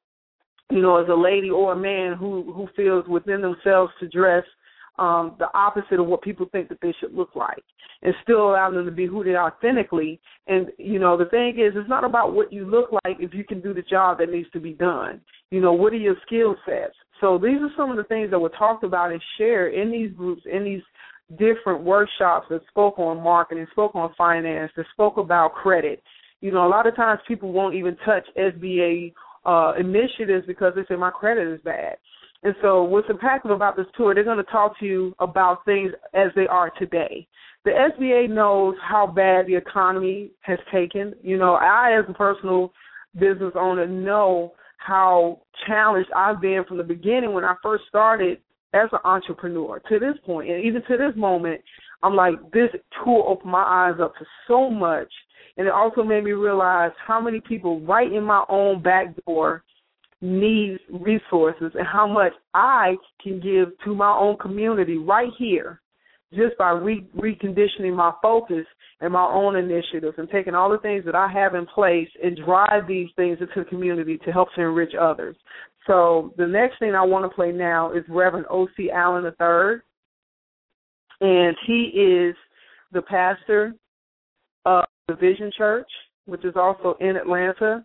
[0.69, 4.43] you know, as a lady or a man who who feels within themselves to dress
[4.99, 7.63] um, the opposite of what people think that they should look like,
[8.03, 10.19] and still allow them to be who they authentically.
[10.49, 13.45] And you know, the thing is, it's not about what you look like if you
[13.45, 15.21] can do the job that needs to be done.
[15.53, 16.97] You know, what are your skill sets?
[17.21, 20.11] So these are some of the things that were talked about and shared in these
[20.17, 20.83] groups, in these
[21.39, 26.03] different workshops that spoke on marketing, spoke on finance, that spoke about credit.
[26.41, 29.13] You know, a lot of times people won't even touch SBA
[29.45, 31.97] uh, initiatives because they say my credit is bad.
[32.43, 35.93] And so, what's impactful about this tour, they're going to talk to you about things
[36.15, 37.27] as they are today.
[37.65, 41.15] The SBA knows how bad the economy has taken.
[41.23, 42.73] You know, I, as a personal
[43.19, 48.39] business owner, know how challenged I've been from the beginning when I first started
[48.75, 51.61] as an entrepreneur to this point, and even to this moment,
[52.03, 52.69] I'm like, this
[53.03, 55.11] tour opened my eyes up to so much.
[55.57, 59.63] And it also made me realize how many people right in my own back door
[60.21, 65.81] need resources and how much I can give to my own community right here
[66.33, 68.67] just by re- reconditioning my focus
[69.01, 72.37] and my own initiatives and taking all the things that I have in place and
[72.45, 75.37] drive these things into the community to help to enrich others.
[75.87, 78.91] So the next thing I want to play now is Reverend O.C.
[78.91, 79.81] Allen III,
[81.21, 82.35] and he is
[82.93, 83.75] the pastor
[85.09, 85.89] the Vision Church,
[86.27, 87.85] which is also in Atlanta,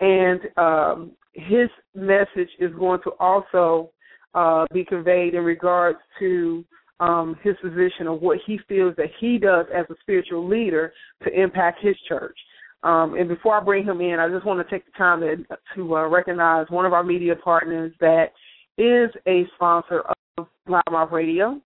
[0.00, 3.90] and um, his message is going to also
[4.34, 6.64] uh, be conveyed in regards to
[7.00, 10.92] um, his position of what he feels that he does as a spiritual leader
[11.22, 12.38] to impact his church.
[12.82, 15.36] Um, and before I bring him in, I just want to take the time to,
[15.74, 18.32] to uh, recognize one of our media partners that
[18.78, 20.02] is a sponsor
[20.38, 21.60] of LouddMouth Radio.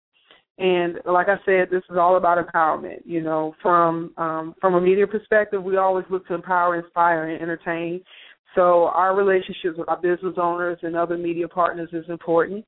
[0.60, 3.02] And like I said, this is all about empowerment.
[3.06, 7.42] You know, from um, from a media perspective, we always look to empower, inspire, and
[7.42, 8.02] entertain.
[8.56, 12.66] So our relationships with our business owners and other media partners is important.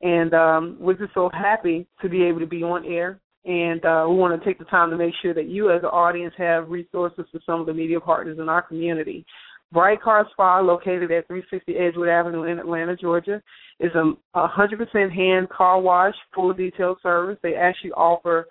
[0.00, 3.20] And um, we're just so happy to be able to be on air.
[3.44, 5.90] And uh, we want to take the time to make sure that you, as an
[5.90, 9.24] audience, have resources for some of the media partners in our community.
[9.72, 13.42] Brite Car Spa, located at 360 Edgewood Avenue in Atlanta, Georgia,
[13.80, 17.38] is a 100% hand car wash, full detail service.
[17.42, 18.46] They actually offer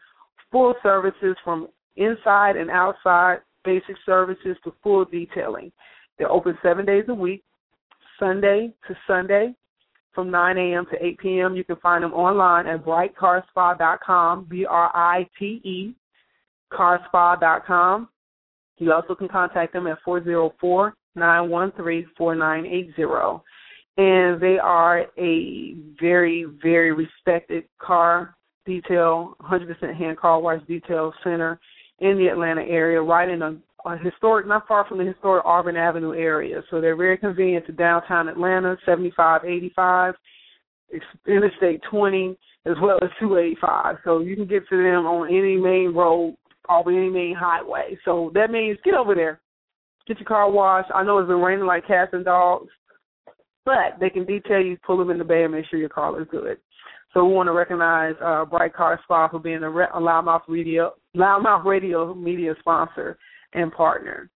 [0.51, 5.71] full services from inside and outside, basic services to full detailing.
[6.17, 7.43] They're open seven days a week,
[8.19, 9.55] Sunday to Sunday,
[10.13, 10.85] from 9 a.m.
[10.91, 11.55] to 8 p.m.
[11.55, 15.95] You can find them online at britecarspa.com, B-R-I-T-E,
[16.71, 18.09] carspa.com.
[18.77, 19.97] You also can contact them at
[21.17, 23.41] 404-913-4980.
[23.97, 31.57] And they are a very, very respected car detail, 100% hand car wash detail center
[31.99, 35.77] in the Atlanta area, right in a uh, historic, not far from the historic Auburn
[35.77, 36.61] Avenue area.
[36.69, 40.15] So they're very convenient to downtown Atlanta, 7585,
[41.27, 43.97] Interstate 20, as well as 285.
[44.03, 46.35] So you can get to them on any main road,
[46.67, 47.97] off any main highway.
[48.05, 49.39] So that means get over there,
[50.07, 50.91] get your car washed.
[50.93, 52.69] I know it's been raining like cats and dogs,
[53.65, 56.19] but they can detail you, pull them in the bay, and make sure your car
[56.21, 56.57] is good.
[57.13, 60.93] So we want to recognize uh, Brite Car Spa for being a, a LouddMouth Radio
[61.15, 63.17] LouddMouth Radio media sponsor
[63.53, 64.29] and partner.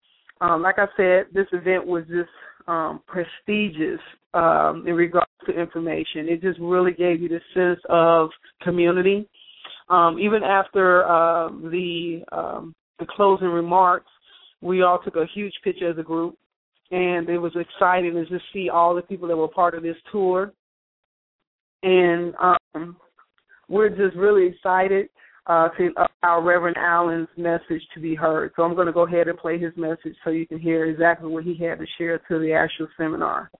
[0.42, 2.28] Um, like I said, this event was just
[2.68, 4.00] um, prestigious
[4.34, 6.28] um, in regards to information.
[6.28, 8.28] It just really gave you the sense of
[8.62, 9.26] community.
[9.88, 14.10] Um, even after uh, the um, the closing remarks,
[14.60, 16.36] we all took a huge picture as a group,
[16.90, 19.96] and it was exciting to just see all the people that were part of this
[20.10, 20.52] tour.
[21.82, 22.96] And um,
[23.68, 25.08] we're just really excited
[25.46, 25.90] uh, to
[26.22, 28.52] allow Reverend Allen's message to be heard.
[28.56, 31.30] So I'm going to go ahead and play his message so you can hear exactly
[31.30, 33.50] what he had to share to the actual seminar.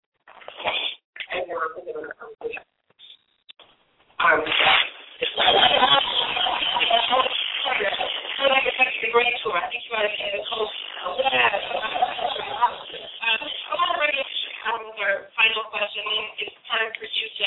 [8.37, 9.57] And we're I'm the great tour.
[9.57, 10.77] I think you might have had a host.
[11.09, 11.17] Um,
[13.33, 16.05] I want to bring our final question.
[16.45, 17.47] It's time for you to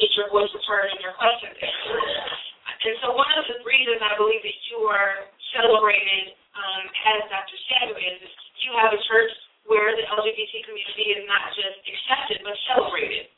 [0.00, 1.52] get your voice heard and your question.
[1.52, 7.58] And so one of the reasons I believe that you are celebrated um, as Dr.
[7.68, 8.24] Samuel is
[8.64, 9.32] you have a church
[9.68, 13.28] where the LGBT community is not just accepted but celebrated.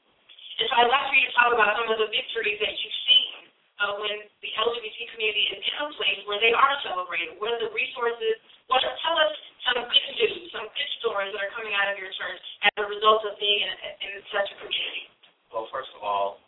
[0.63, 3.01] And so I'd like for you to talk about some of the victories that you've
[3.11, 3.42] seen
[3.83, 7.35] uh, when the LGBT community is in a place where they are celebrated.
[7.43, 8.39] What are the resources?
[8.71, 9.35] What are, tell us
[9.67, 12.87] some good news, some good stories that are coming out of your church as a
[12.87, 15.11] result of being in, in such a community.
[15.51, 16.39] Well, first of all,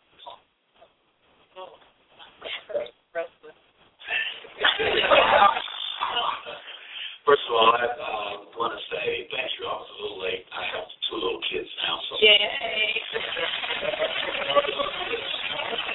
[7.24, 9.64] First of all, I uh, want to say thank you.
[9.64, 10.44] I was a little late.
[10.52, 12.20] I have two little kids now, so.
[12.20, 12.38] Yay!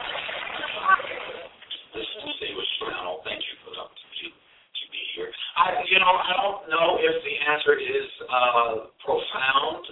[2.80, 5.28] Distinguished Thank you for the opportunity to be here.
[5.60, 8.72] I, you know, I don't know if the answer is uh,
[9.04, 9.84] profound,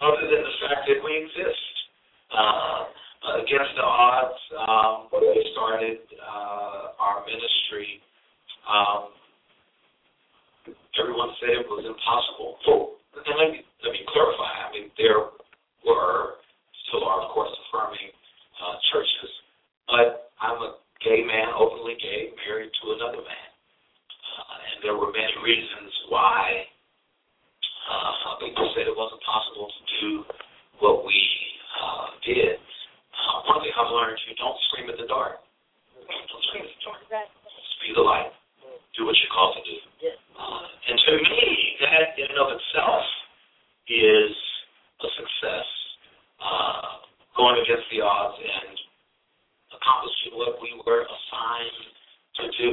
[0.00, 1.64] other than the fact that we exist.
[2.32, 2.88] Uh,
[3.44, 8.00] against the odds, um, when we started uh, our ministry,
[8.64, 9.12] um,
[10.96, 12.56] everyone said it was impossible.
[12.64, 12.72] So,
[13.12, 14.52] let me, let me clarify.
[14.64, 15.36] I mean, there
[15.84, 16.40] were,
[16.88, 18.08] still are, of course, affirming
[18.56, 19.30] uh, churches,
[19.84, 23.50] but I'm a gay man, openly gay, married to another man.
[24.36, 26.64] Uh, and there were many reasons why
[27.90, 30.10] uh, people said it wasn't possible to do
[30.80, 31.20] what we
[31.80, 32.56] uh, did.
[32.56, 35.40] Uh, one thing I've learned, you don't scream at the dark.
[35.96, 37.00] Don't scream at the dark.
[37.84, 38.32] Be the light.
[38.96, 39.76] Do what you're called to do.
[40.36, 41.44] Uh, and to me,
[41.80, 43.04] that in and of itself
[43.88, 44.32] is
[45.00, 45.68] a success.
[46.40, 47.04] Uh,
[47.36, 48.76] going against the odds and
[49.80, 51.84] accomplishing what we were assigned
[52.36, 52.72] to do.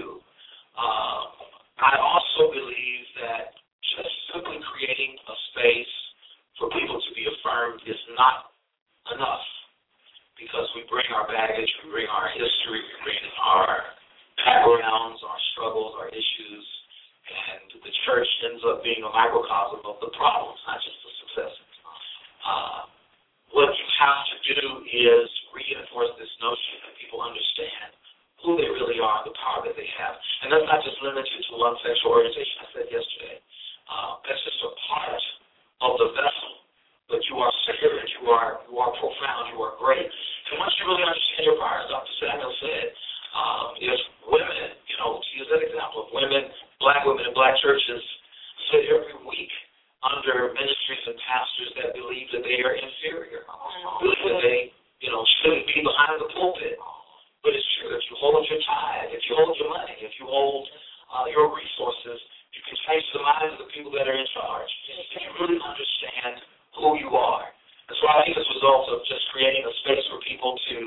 [0.76, 1.24] Uh,
[1.80, 3.56] I also believe that
[3.96, 5.96] just simply creating a space
[6.60, 8.52] for people to be affirmed is not
[9.16, 9.46] enough
[10.36, 13.96] because we bring our baggage, we bring our history, we bring our
[14.46, 16.66] backgrounds, our struggles, our issues,
[17.28, 21.72] and the church ends up being a microcosm of the problems, not just the successes.
[22.46, 22.86] Uh,
[23.56, 27.96] what you have to do is reinforce this notion that people understand
[28.44, 30.16] who they really are, the power that they have.
[30.46, 32.56] And that's not just limited to one sexual orientation.
[32.62, 33.38] I said yesterday.
[33.88, 35.24] Uh, that's just a part
[35.88, 36.54] of the vessel.
[37.08, 40.04] But you are spirit, you are you are profound, you are great.
[40.04, 42.14] And once you really understand your power, as Dr.
[42.20, 42.88] Samuel said,
[43.32, 46.52] um, if women, you know, to use that example, if women,
[46.84, 48.04] black women in black churches
[48.72, 49.52] sit every week
[50.06, 53.42] under ministries and pastors that believe that they are inferior,
[53.98, 54.60] believe that they,
[55.02, 56.78] you know, shouldn't be behind the pulpit.
[57.42, 57.94] But it's true.
[57.94, 60.68] If you hold your tithe, if you hold your money, if you hold
[61.14, 62.20] uh, your resources,
[62.54, 64.70] you can change the minds of the people that are in charge.
[64.90, 66.42] If you really understand
[66.78, 67.46] who you are.
[67.88, 70.80] And so I think this results of just creating a space for people to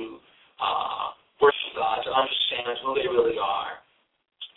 [0.60, 1.06] uh,
[1.40, 3.80] worship God, to understand who they really are,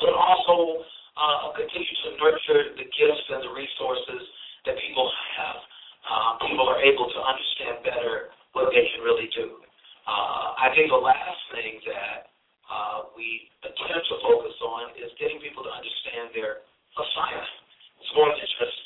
[0.03, 0.83] but also
[1.15, 4.21] uh, continue to nurture the gifts and the resources
[4.65, 5.59] that people have.
[6.03, 9.59] Um, people are able to understand better what they can really do.
[10.03, 12.27] Uh, I think the last thing that
[12.67, 16.63] uh, we attempt to focus on is getting people to understand their
[16.99, 17.55] assignment.
[18.03, 18.83] It's more than just,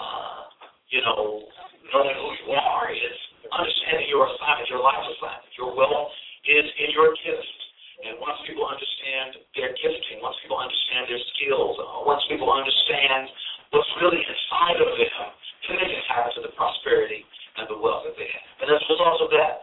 [0.00, 0.40] uh,
[0.88, 1.44] you know,
[1.92, 2.88] knowing who you are.
[2.88, 5.52] It's understanding your assignment, your life assignment.
[5.60, 6.12] Your wealth
[6.48, 7.52] is in your gift.
[7.96, 13.28] And once people understand their gifting, once people understand their skills, uh, once people understand
[13.70, 15.30] what's really inside of them,
[15.68, 17.24] then they can tap into the prosperity
[17.58, 18.46] and the wealth that they have.
[18.62, 19.54] And as a result of that,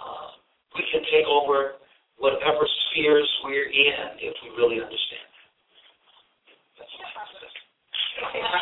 [0.00, 0.28] uh,
[0.74, 1.78] we can take over
[2.18, 5.28] whatever spheres we're in if we really understand.
[6.78, 6.86] That.
[6.86, 8.52] That's really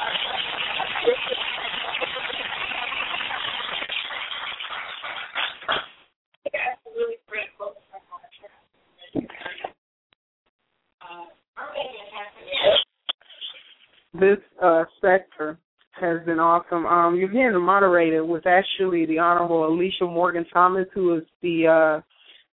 [14.62, 15.58] uh, sector
[15.92, 16.86] has been awesome.
[16.86, 21.66] Um, you're hearing the moderator was actually the Honorable Alisha Morgan Thomas, who is the
[21.66, 22.00] uh,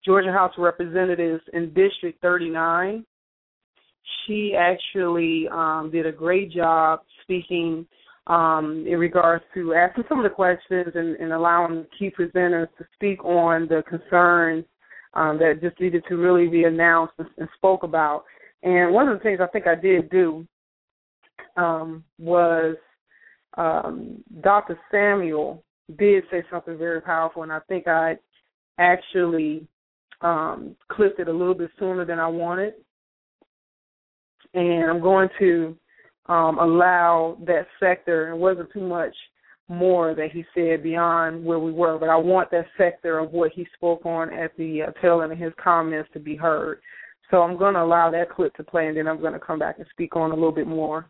[0.05, 3.05] Georgia House of Representatives in District 39.
[4.25, 7.85] She actually um, did a great job speaking
[8.27, 12.85] um, in regards to asking some of the questions and, and allowing key presenters to
[12.95, 14.65] speak on the concerns
[15.13, 18.25] um, that just needed to really be announced and spoke about.
[18.63, 20.45] And one of the things I think I did do
[21.57, 22.75] um, was
[23.57, 24.79] um, Dr.
[24.91, 25.63] Samuel
[25.97, 28.17] did say something very powerful, and I think I
[28.77, 29.67] actually
[30.21, 32.73] um, clipped it a little bit sooner than I wanted,
[34.53, 35.77] and I'm going to
[36.27, 38.29] um, allow that sector.
[38.29, 39.15] It wasn't too much
[39.69, 43.51] more that he said beyond where we were, but I want that sector of what
[43.51, 46.79] he spoke on at the uh, tail end of his comments to be heard.
[47.29, 49.59] So I'm going to allow that clip to play, and then I'm going to come
[49.59, 51.09] back and speak on a little bit more.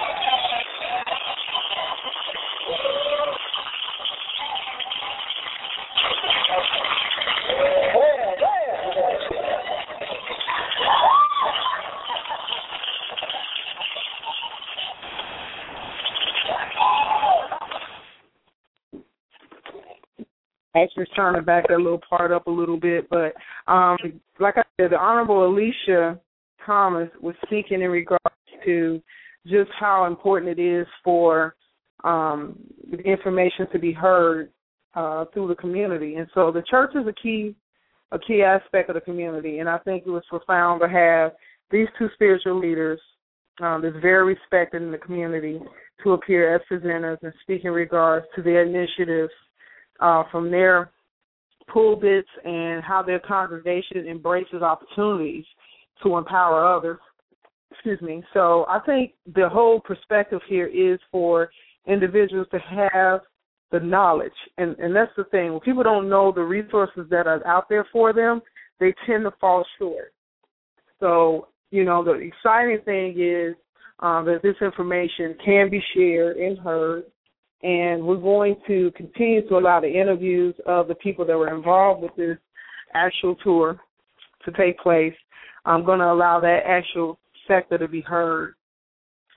[20.75, 23.33] actually trying to back that little part up a little bit, but
[23.71, 23.97] um,
[24.39, 26.19] like I said, the Honorable Alisha
[26.65, 28.23] Thomas was speaking in regards
[28.65, 29.01] to
[29.45, 31.55] just how important it is for
[32.03, 32.57] um,
[32.89, 34.51] the information to be heard
[34.95, 37.55] uh, through the community, and so the church is a key
[38.13, 41.31] a key aspect of the community, and I think it was profound to have
[41.71, 42.99] these two spiritual leaders
[43.61, 45.61] um, that's very respected in the community
[46.03, 49.31] to appear as presenters and speak in regards to their initiatives
[50.01, 50.91] uh, from their
[51.71, 55.45] pulpits and how their congregation embraces opportunities
[56.03, 56.99] to empower others.
[57.71, 58.23] Excuse me.
[58.33, 61.49] So I think the whole perspective here is for
[61.87, 63.21] individuals to have
[63.71, 65.51] the knowledge, and and that's the thing.
[65.51, 68.41] When people don't know the resources that are out there for them,
[68.79, 70.13] they tend to fall short.
[70.99, 73.55] So you know the exciting thing is
[74.01, 77.03] um, that this information can be shared and heard
[77.63, 82.01] and we're going to continue to allow the interviews of the people that were involved
[82.01, 82.37] with this
[82.93, 83.79] actual tour
[84.45, 85.13] to take place.
[85.65, 88.55] I'm going to allow that actual sector to be heard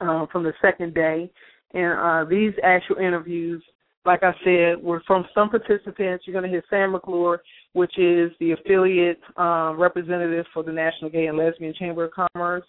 [0.01, 1.31] uh, from the second day.
[1.75, 3.63] And uh, these actual interviews,
[4.07, 6.25] like I said, were from some participants.
[6.27, 11.11] You're going to hear Sam McClure, which is the affiliate uh, representative for the National
[11.11, 12.65] Gay and Lesbian Chamber of Commerce.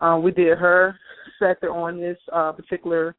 [0.00, 0.94] Uh, we did her
[1.38, 3.16] sector on this uh, particular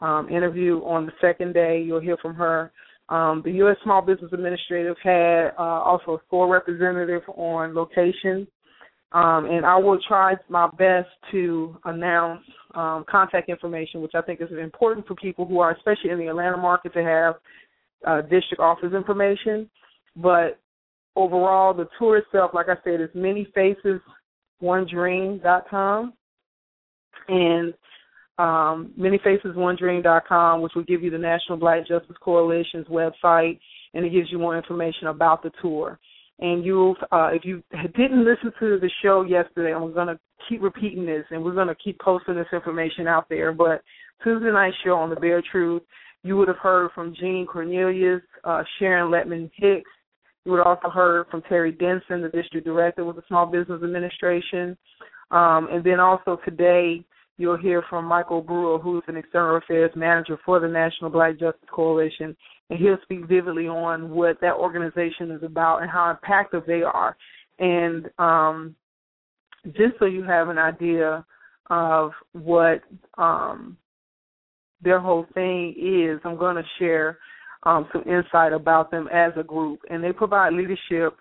[0.00, 1.82] um, interview on the second day.
[1.82, 2.70] You'll hear from her.
[3.08, 3.76] Um, the U.S.
[3.82, 8.46] Small Business Administrative had uh, also a store representative on location.
[9.12, 12.44] Um, and I will try my best to announce
[12.74, 16.28] um, contact information, which I think is important for people who are, especially in the
[16.28, 17.34] Atlanta market, to have
[18.06, 19.68] uh, district office information.
[20.14, 20.60] But
[21.16, 26.12] overall, the tour itself, like I said, is manyfacesonedream.com.
[27.28, 27.74] And
[28.40, 33.58] um, manyfacesonedream.com, which will give you the National Black Justice Coalition's website,
[33.92, 35.98] and it gives you more information about the tour.
[36.38, 37.62] And you, uh, if you
[37.94, 40.18] didn't listen to the show yesterday, I'm going to
[40.48, 43.52] keep repeating this, and we're going to keep posting this information out there.
[43.52, 43.82] But
[44.24, 45.82] Tuesday night show on the Bare Truth,
[46.22, 49.90] you would have heard from Jean Cornelius, uh, Sharon Lettman Hicks.
[50.46, 53.82] You would have also heard from Terri Denison, the district director with the Small Business
[53.82, 54.78] Administration.
[55.30, 57.04] Um, and then also today,
[57.40, 61.70] You'll hear from Michael Brewer, who's an external affairs manager for the National Black Justice
[61.74, 62.36] Coalition,
[62.68, 67.16] and he'll speak vividly on what that organization is about and how impactful they are.
[67.58, 68.76] And um,
[69.68, 71.24] just so you have an idea
[71.70, 72.82] of what
[73.16, 73.78] um,
[74.82, 77.16] their whole thing is, I'm going to share
[77.62, 79.80] um, some insight about them as a group.
[79.88, 81.16] And they provide leadership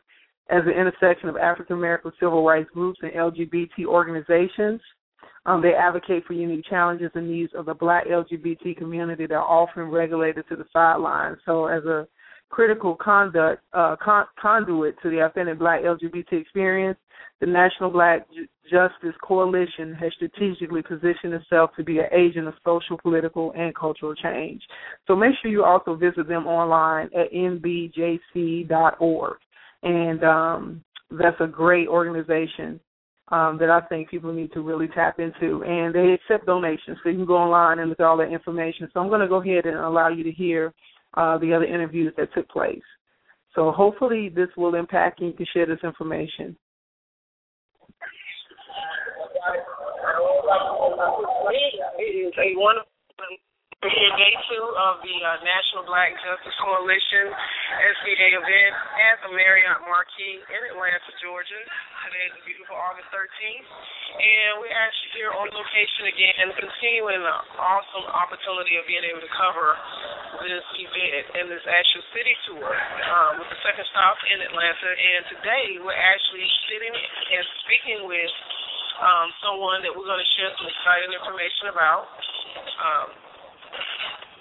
[0.50, 4.82] as an intersection of African American civil rights groups and LGBT organizations.
[5.46, 9.42] Um, they advocate for unique challenges and needs of the black LGBT community that are
[9.42, 11.38] often regulated to the sidelines.
[11.46, 12.08] So, as a
[12.50, 16.98] critical conduct uh, con- conduit to the authentic black LGBT experience,
[17.40, 18.28] the National Black
[18.70, 24.14] Justice Coalition has strategically positioned itself to be an agent of social, political, and cultural
[24.14, 24.62] change.
[25.08, 28.68] So make sure you also visit them online at nbjc.org.
[29.82, 32.82] And um, that's a great organization
[33.32, 35.64] um, that I think people need to really tap into.
[35.64, 38.90] And they accept donations, so you can go online and look at all that information.
[38.94, 40.74] So I'm going to go ahead and allow you to hear
[41.16, 42.82] uh, the other interviews that took place.
[43.56, 46.56] So hopefully this will impact and you can share this information.
[53.80, 58.74] We're day two of the uh, National Black Justice Coalition SBA event
[59.08, 61.64] at the Marriott Marquis in Atlanta, Georgia.
[62.04, 63.68] Today is a beautiful August 13th.
[64.20, 69.32] And we're actually here on location again, continuing the awesome opportunity of being able to
[69.40, 69.72] cover
[70.44, 74.92] this event and this actual city tour um, with the second stop in Atlanta.
[74.92, 78.34] And today we're actually sitting and speaking with
[79.00, 82.12] um, someone that we're going to share some exciting information about.
[82.84, 83.29] Um,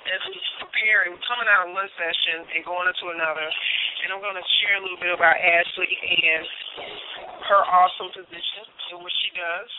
[0.09, 4.39] as we preparing, coming out of one session and going into another, and I'm going
[4.39, 6.45] to share a little bit about Ashley and
[7.51, 8.65] her awesome position
[8.95, 9.71] and what she does.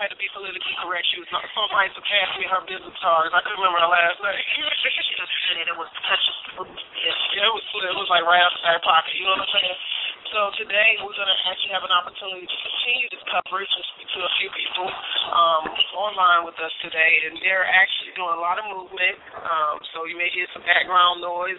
[0.00, 1.04] Had to be politically correct.
[1.12, 3.36] She was not some might surpass me her business cards.
[3.36, 4.32] I couldn't remember her last name.
[4.32, 9.12] it was yeah, it was it was like right out the back pocket.
[9.12, 9.76] You know what I'm saying?
[10.30, 14.06] So today we're going to actually have an opportunity to continue this coverage and speak
[14.14, 15.66] to a few people um,
[15.98, 19.18] online with us today, and they're actually doing a lot of movement.
[19.42, 21.58] Um, so you may hear some background noise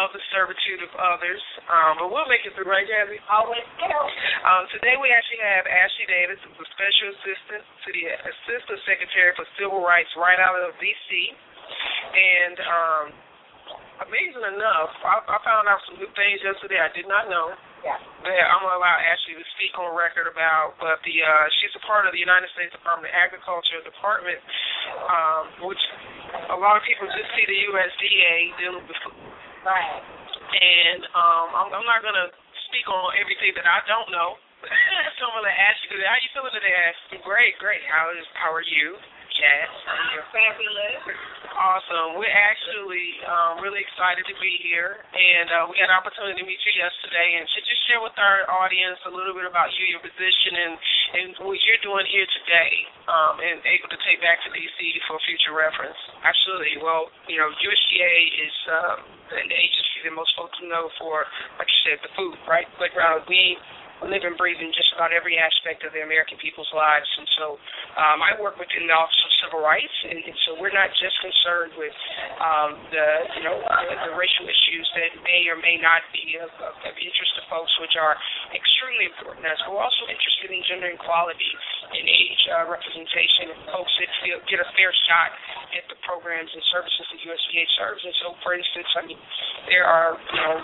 [0.00, 3.20] of the servitude of others, um, but we'll make it through, right, Jazzy?
[3.28, 3.68] Always.
[3.84, 9.32] Um, today we actually have Ashley Davis, who's a special assistant to the Assistant Secretary
[9.36, 11.10] for Civil Rights right out of D.C.
[12.16, 13.04] And um,
[14.06, 17.54] amazing enough, I, I found out some new things yesterday I did not know.
[17.84, 18.00] Yeah.
[18.26, 21.82] That I'm gonna allow Ashley to speak on record about, but the uh, she's a
[21.86, 24.42] part of the United States Department of Agriculture Department,
[25.06, 25.78] um, which
[26.50, 29.14] a lot of people just see the USDA dealing with food.
[29.62, 30.02] Right.
[30.02, 32.34] And um, I'm, I'm not gonna
[32.66, 34.34] speak on everything that I don't know.
[34.64, 37.20] So I'm gonna ask you, how you feeling today, Ashley?
[37.24, 37.84] Great, great.
[37.88, 38.96] How is how are you?
[39.36, 39.68] Yes.
[40.16, 41.12] You're fabulous.
[41.52, 42.16] Awesome.
[42.16, 46.46] We're actually um, really excited to be here, and uh, we had an opportunity to
[46.48, 49.92] meet you yesterday, and to just share with our audience a little bit about you,
[49.92, 50.74] your position, and,
[51.20, 52.72] and what you're doing here today,
[53.12, 54.72] um, and able to take back to DC
[55.04, 56.00] for future reference.
[56.24, 56.80] Absolutely.
[56.80, 58.98] Well, you know, USDA is um,
[59.36, 61.28] an agency that most folks know for,
[61.60, 62.68] like you said, the food, right?
[62.80, 63.60] Like uh, we
[64.04, 67.08] live and breathe in just about every aspect of the American people's lives.
[67.16, 67.46] And so
[67.96, 71.16] um, I work within the Office of Civil Rights, and, and so we're not just
[71.24, 71.96] concerned with
[72.36, 73.06] um, the
[73.40, 76.94] you know the, the racial issues that may or may not be of, of, of
[77.00, 78.16] interest to folks, which are
[78.52, 79.60] extremely important to us.
[79.64, 81.52] We're also interested in gender equality
[81.92, 85.30] and age uh, representation of folks that feel, get a fair shot
[85.74, 88.02] at the programs and services that USDA serves.
[88.02, 89.20] And so, for instance, I mean,
[89.70, 90.56] there are you know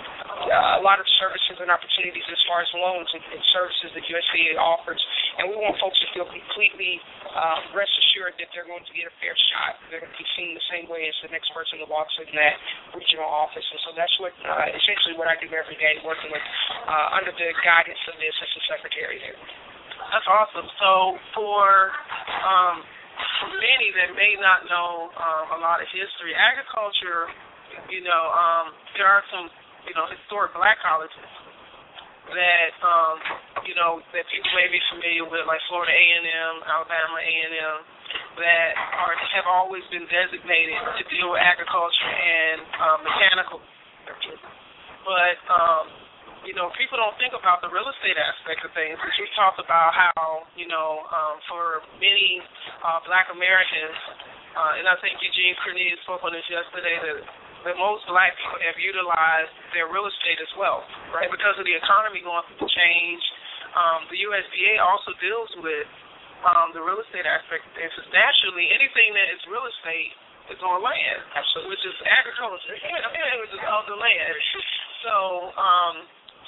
[0.79, 4.59] a lot of services and opportunities as far as loans and, and services that USDA
[4.59, 5.01] offers,
[5.39, 6.99] and we want folks to feel completely
[7.33, 9.81] uh, rest assured that they're going to get a fair shot.
[9.89, 12.29] They're going to be seen the same way as the next person that walks in
[12.37, 12.57] that
[12.97, 16.45] regional office, and so that's what uh, essentially what I do every day, working with
[16.89, 19.39] uh, under the guidance of the assistant secretary there.
[20.11, 20.69] That's awesome.
[20.83, 20.91] So
[21.37, 21.93] for
[22.43, 22.83] um,
[23.43, 27.31] for many that may not know um, a lot of history, agriculture,
[27.91, 29.49] you know, um, there are some,
[29.87, 31.31] you know, historic black colleges
[32.33, 33.17] that, um,
[33.67, 37.79] you know, that people may be familiar with, like Florida A&M, Alabama A&M,
[38.39, 38.71] that
[39.03, 43.61] are have always been designated to deal with agriculture and um, mechanical.
[45.05, 45.85] But um,
[46.43, 48.99] you know, people don't think about the real estate aspect of things.
[48.99, 52.43] Because we talked about how, you know, um, for many
[52.83, 53.99] uh, Black Americans,
[54.59, 57.19] uh, and I think Eugene Cornelius spoke on this yesterday, that,
[57.71, 60.83] that most Black people have utilized their real estate as well,
[61.15, 61.31] right?
[61.31, 63.23] Because of the economy going through change,
[63.73, 65.89] um, the USDA also deals with
[66.45, 67.95] um, the real estate aspect of things.
[68.11, 70.13] Naturally, anything that is real estate
[70.51, 71.71] is on land, Absolutely.
[71.71, 74.35] which is agriculture, which is on the land.
[75.07, 75.15] So,
[75.55, 75.95] um,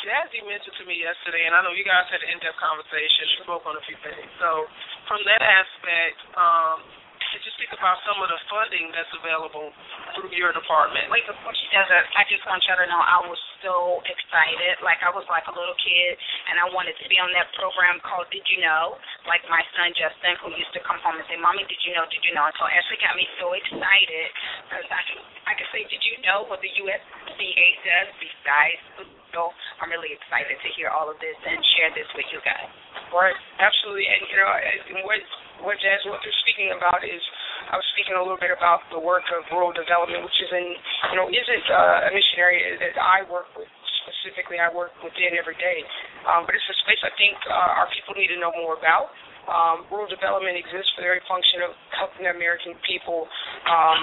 [0.03, 3.65] Jazzy mentioned to me yesterday, and I know you guys had an in-depth conversation, spoke
[3.69, 4.27] on a few things.
[4.41, 4.67] So,
[5.07, 6.79] from that aspect, um,
[7.35, 9.75] could you speak about some of the funding that's available
[10.15, 11.11] through your department?
[11.11, 14.79] Wait, before she does that, I just want you to know I was so excited.
[14.87, 16.15] Like I was like a little kid,
[16.47, 19.03] and I wanted to be on that program called Did You Know?
[19.27, 22.07] Like my son Justin, who used to come home and say, "Mommy, did you know?
[22.07, 24.27] Did you know?" And so Ashley got me so excited
[24.71, 29.24] because I could I could say, "Did you know what the USDA does besides food?"
[29.35, 29.51] So
[29.82, 32.70] I'm really excited to hear all of this and share this with you guys.
[33.11, 34.07] Right, absolutely.
[34.07, 35.20] And you know, what
[35.66, 37.18] what Jazz they're speaking about is
[37.70, 40.66] I was speaking a little bit about the work of rural development, which is in
[41.14, 43.70] you know isn't uh, a mission area that I work with
[44.07, 44.62] specifically.
[44.62, 45.82] I work within every day,
[46.30, 49.11] um, but it's a space I think uh, our people need to know more about.
[49.45, 53.29] Um, rural development exists for the very function of helping the American people
[53.69, 54.01] um,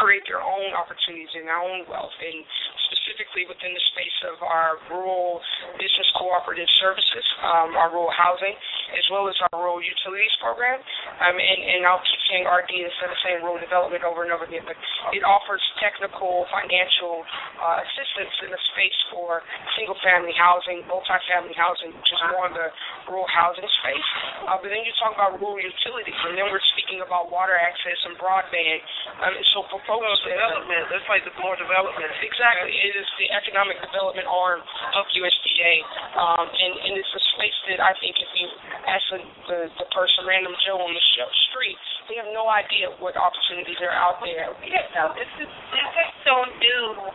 [0.00, 2.14] create their own opportunities and their own wealth.
[2.20, 2.44] And
[2.90, 5.38] specifically within the space of our rural
[5.78, 8.54] business cooperative services, um, our rural housing,
[8.94, 10.78] as well as our rural utilities program.
[11.22, 14.46] Um, and, and I'll keep saying RD instead of saying rural development over and over
[14.46, 14.74] again, but
[15.14, 17.22] it offers technical, financial
[17.62, 19.42] uh, assistance in the space for
[19.78, 22.68] single-family housing, multi-family housing, which is more in the
[23.10, 24.08] rural housing space.
[24.46, 27.98] Uh, but then you talk about rural utilities, and then we're speaking about water access
[28.06, 28.78] and broadband.
[29.18, 32.06] Um, so for folks, development, that's like the more development.
[32.22, 34.62] Exactly, it is the economic development arm
[34.94, 35.74] of USDA,
[36.14, 38.46] um, and, and it's a space that I think if you
[38.86, 39.18] ask the,
[39.50, 41.74] the, the person, random Joe on the show, street,
[42.06, 44.54] they have no idea what opportunities are out there.
[44.70, 47.10] Yeah, no, this is this is so new,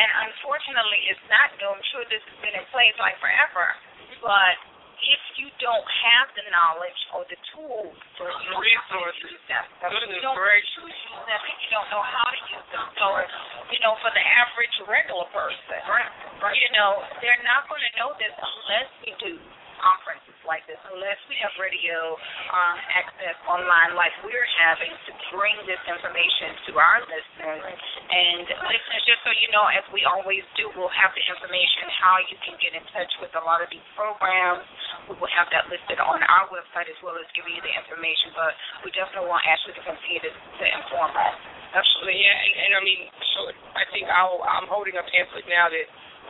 [0.00, 1.68] and unfortunately, it's not new.
[1.68, 3.68] I'm sure this has been in place like forever,
[4.24, 4.56] but
[5.04, 10.16] if you don't have the knowledge or the tools or the resources, use them, goodness
[10.16, 10.80] you don't gracious.
[10.80, 12.86] use them, and you don't know how to use them.
[12.96, 13.06] So,
[13.68, 16.10] you know, for the average regular person, right?
[16.56, 19.32] you know, they're not going to know this unless we do
[19.84, 22.16] conferences like this, unless we have radio
[22.52, 27.76] um, access online like we're having to bring this information to our listeners.
[28.08, 32.16] And listeners, just so you know, as we always do, we'll have the information how
[32.28, 34.64] you can get in touch with a lot of these programs.
[35.08, 38.32] We will have that listed on our website as well as giving you the information.
[38.32, 41.36] But we definitely want Ashley to continue to, to inform us.
[41.74, 43.00] Absolutely, yeah, and, and I mean,
[43.34, 45.86] so I think I'll, I'm holding a pamphlet now that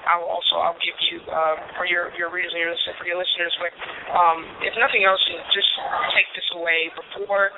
[0.09, 3.17] I'll also I'll give you uh, for your your readers and your listeners, for your
[3.17, 3.53] listeners.
[3.61, 3.73] But
[4.13, 5.21] um, if nothing else,
[5.53, 5.71] just
[6.13, 7.53] take this away before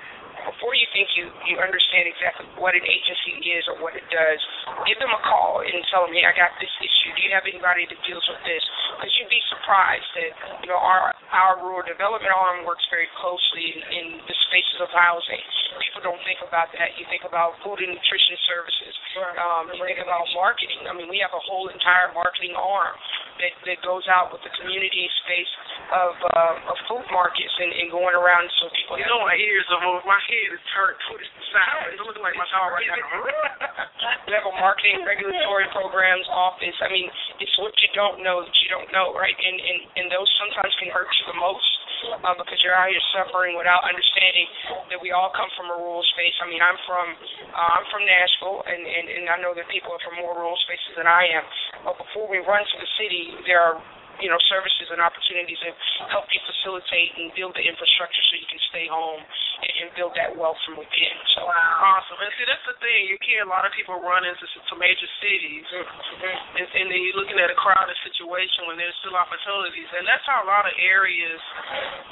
[0.47, 4.39] before you think you you understand exactly what an agency is or what it does.
[4.87, 7.11] Give them a call and tell them, hey, I got this issue.
[7.19, 8.63] Do you have anybody that deals with this?
[8.97, 10.31] Because you'd be surprised that
[10.63, 14.91] you know our our rural development arm works very closely in, in the spaces of
[14.95, 15.43] housing.
[15.83, 16.95] People don't think about that.
[16.97, 18.95] You think about food and nutrition services.
[19.37, 20.87] Um, you think about marketing.
[20.87, 22.95] I mean, we have a whole entire marketing arm
[23.41, 25.53] that that goes out with the community space
[25.93, 28.99] of uh, of food markets and, and going around so people.
[28.99, 30.07] You know, my ears are moving.
[30.09, 31.93] My head is turned the side.
[31.93, 34.27] It's looking like my dog right now.
[34.27, 36.77] we have a marketing regulatory programs office.
[36.83, 37.09] I mean,
[37.39, 39.37] it's what you don't know that you don't know, right?
[39.37, 41.76] And and and those sometimes can hurt you the most
[42.23, 44.47] uh, because you're out here suffering without understanding
[44.93, 46.35] that we all come from a rural space.
[46.43, 47.07] I mean, I'm from
[47.53, 50.59] uh, I'm from Nashville, and, and and I know that people are from more rural
[50.67, 51.45] spaces than I am.
[51.85, 53.77] But before we run to the city, there are
[54.21, 55.75] you know services and opportunities that
[56.13, 60.13] help you facilitate and build the infrastructure so you can stay home and, and build
[60.17, 61.17] that wealth from within.
[61.37, 62.17] So Awesome.
[62.17, 63.11] Um, and see, that's the thing.
[63.11, 66.57] You hear a lot of people run into some major cities, mm-hmm.
[66.57, 69.89] and, and then you're looking at a crowded situation when there's still opportunities.
[69.93, 71.41] And that's how a lot of areas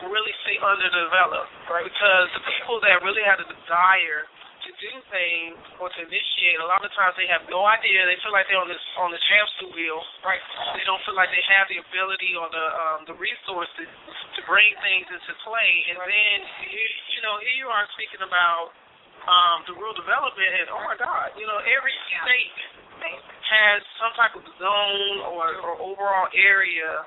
[0.07, 1.86] really stay underdeveloped, right?
[1.86, 4.28] Because the people that really have the desire
[4.64, 8.04] to do things or to initiate, a lot of times they have no idea.
[8.08, 10.40] They feel like they're on this on this hamster wheel, right?
[10.76, 14.72] They don't feel like they have the ability or the um, the resources to bring
[14.80, 15.72] things into play.
[15.92, 16.36] And then
[16.72, 16.82] you,
[17.16, 18.72] you know here you are speaking about
[19.28, 21.94] um, the rural development, and oh my God, you know every
[22.24, 22.56] state
[23.44, 27.04] has some type of zone or, or overall area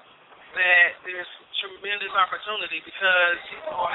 [0.53, 1.29] that there's
[1.61, 3.39] tremendous opportunity because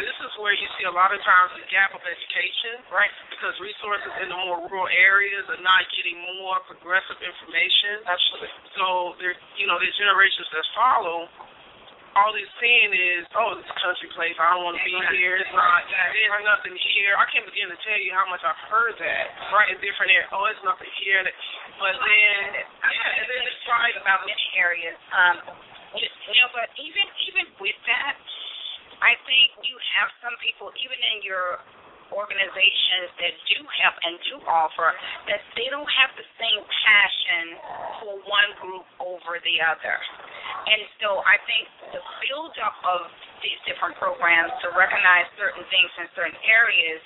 [0.03, 3.11] this is where you see a lot of times the gap of education, right?
[3.31, 8.03] Because resources in the more rural areas are not getting more progressive information.
[8.07, 8.51] absolutely.
[8.79, 11.31] So there, you know, there's generations that follow.
[12.13, 14.37] All they're seeing is, oh, a country place.
[14.37, 15.41] I don't want to be here.
[15.41, 15.81] It's not.
[15.89, 17.17] There's nothing here.
[17.17, 19.73] I can't begin to tell you how much I've heard that, right?
[19.73, 20.29] In different areas.
[20.29, 21.25] Oh, it's nothing here.
[21.81, 25.01] But then, yeah, and then it's right about many areas.
[25.09, 28.17] Um, you know, but even even with that,
[29.03, 31.59] I think you have some people, even in your
[32.13, 34.93] organizations that do help and do offer,
[35.33, 37.45] that they don't have the same passion
[38.05, 39.97] for one group over the other.
[40.69, 43.11] And so I think the build up of
[43.43, 47.03] these different programs to recognize certain things in certain areas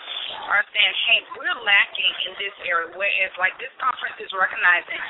[0.52, 2.92] are saying, hey, we're lacking in this area.
[2.92, 5.00] Whereas, like, this conference is recognizing,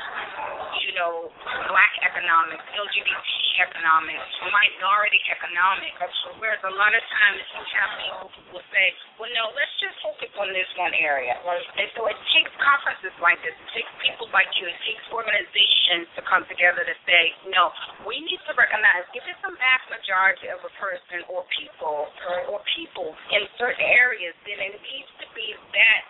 [0.86, 1.28] you know,
[1.66, 3.36] black economics, LGBT
[3.66, 5.98] economics, minority economics.
[6.38, 9.98] Whereas a lot of times you have people who will say, well, no, let's just
[10.04, 11.34] focus on this one area.
[11.42, 16.06] And so it takes conferences like this, it takes people like you, it takes organizations
[16.14, 17.72] to come together to say, no,
[18.06, 22.06] we need to recognize if it's a mass majority of a person or people
[22.48, 26.02] or people in certain areas, then it needs to be that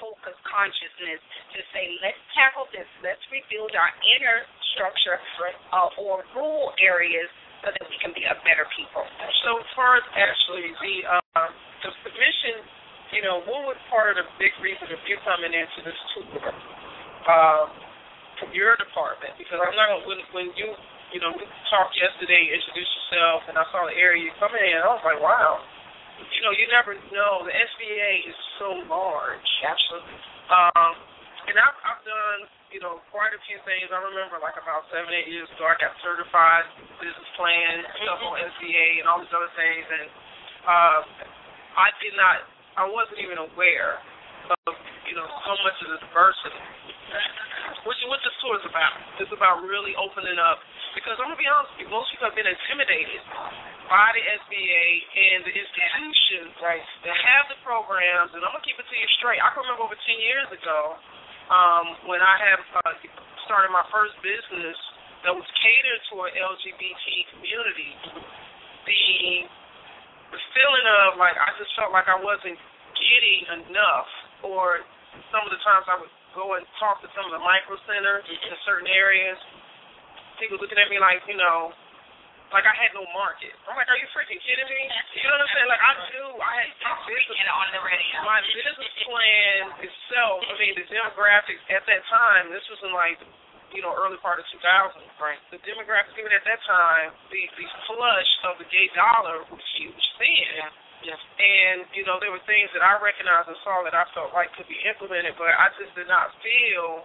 [0.00, 1.20] focus consciousness
[1.54, 4.42] to say, let's tackle this, let's rebuild our inner
[4.74, 5.20] structure
[5.76, 7.28] uh, or rural areas
[7.62, 9.04] so that we can be a better people.
[9.46, 11.52] So far as actually the uh,
[11.84, 12.64] the, the mission,
[13.14, 16.50] you know, what was part of the big reason of you coming into this tour?
[17.22, 17.70] Um,
[18.50, 20.74] your department because I'm not when when you
[21.12, 24.80] you know we talked yesterday, introduce yourself, and I saw the area you coming in.
[24.80, 25.60] I was like, wow.
[26.22, 27.42] You know, you never know.
[27.42, 29.48] The SBA is so large.
[29.64, 30.18] Absolutely.
[30.52, 30.94] Um,
[31.50, 32.40] and I've, I've done,
[32.70, 33.90] you know, quite a few things.
[33.90, 36.66] I remember like about seven, eight years ago, I got certified
[37.02, 39.82] business plan, stuff on SBA, and all these other things.
[39.82, 40.06] And
[40.62, 40.98] uh,
[41.74, 42.46] I did not,
[42.78, 43.98] I wasn't even aware
[44.52, 44.74] of,
[45.12, 46.56] you know, so much of the diversity.
[47.84, 48.96] Which is what this tour is about.
[49.20, 50.56] It's about really opening up.
[50.96, 53.20] Because I'm gonna be honest with you, most people have been intimidated
[53.92, 56.80] by the SBA and the institutions Right.
[57.04, 58.32] that have the programs.
[58.32, 59.36] And I'm gonna keep it to you straight.
[59.44, 60.96] I can remember over 10 years ago
[61.52, 62.96] um, when I had uh,
[63.44, 64.78] started my first business
[65.28, 67.04] that was catered to an LGBT
[67.36, 67.92] community.
[68.88, 69.44] The
[70.32, 72.56] the feeling of like I just felt like I wasn't
[72.96, 74.08] getting enough,
[74.44, 74.80] or
[75.32, 78.24] some of the times I would go and talk to some of the micro centers
[78.24, 78.48] mm-hmm.
[78.48, 79.36] in certain areas.
[80.40, 81.72] People looking at me like, you know,
[82.52, 83.56] like I had no market.
[83.64, 84.82] I'm like, are you freaking kidding me?
[85.16, 85.70] You know what I'm saying?
[85.72, 86.24] Like I do.
[86.36, 88.16] I had my business on the radio.
[88.28, 93.16] my business plan itself, I mean, the demographics at that time, this was in like,
[93.72, 94.60] you know, early part of 2000.
[95.16, 95.40] Right.
[95.48, 100.04] The demographics even at that time, the the flush of the gay dollar was huge
[100.20, 100.68] then.
[100.68, 100.81] Yeah.
[101.10, 104.54] And you know, there were things that I recognized and saw that I felt like
[104.54, 107.02] could be implemented, but I just did not feel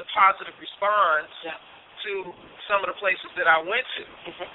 [0.00, 1.56] the positive response Yeah.
[2.04, 2.12] to
[2.68, 4.04] some of the places that I went to.
[4.04, 4.48] Mm-hmm.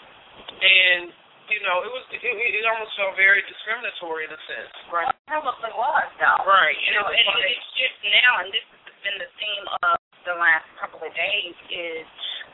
[0.61, 1.03] And
[1.51, 4.71] you know, it was it, it almost felt very discriminatory in a sense.
[4.91, 5.11] Right.
[5.27, 6.47] Probably was though.
[6.47, 6.77] Right.
[6.79, 9.97] You know, And and it's it's just now, and this has been the theme of
[10.23, 12.05] the last couple of days, is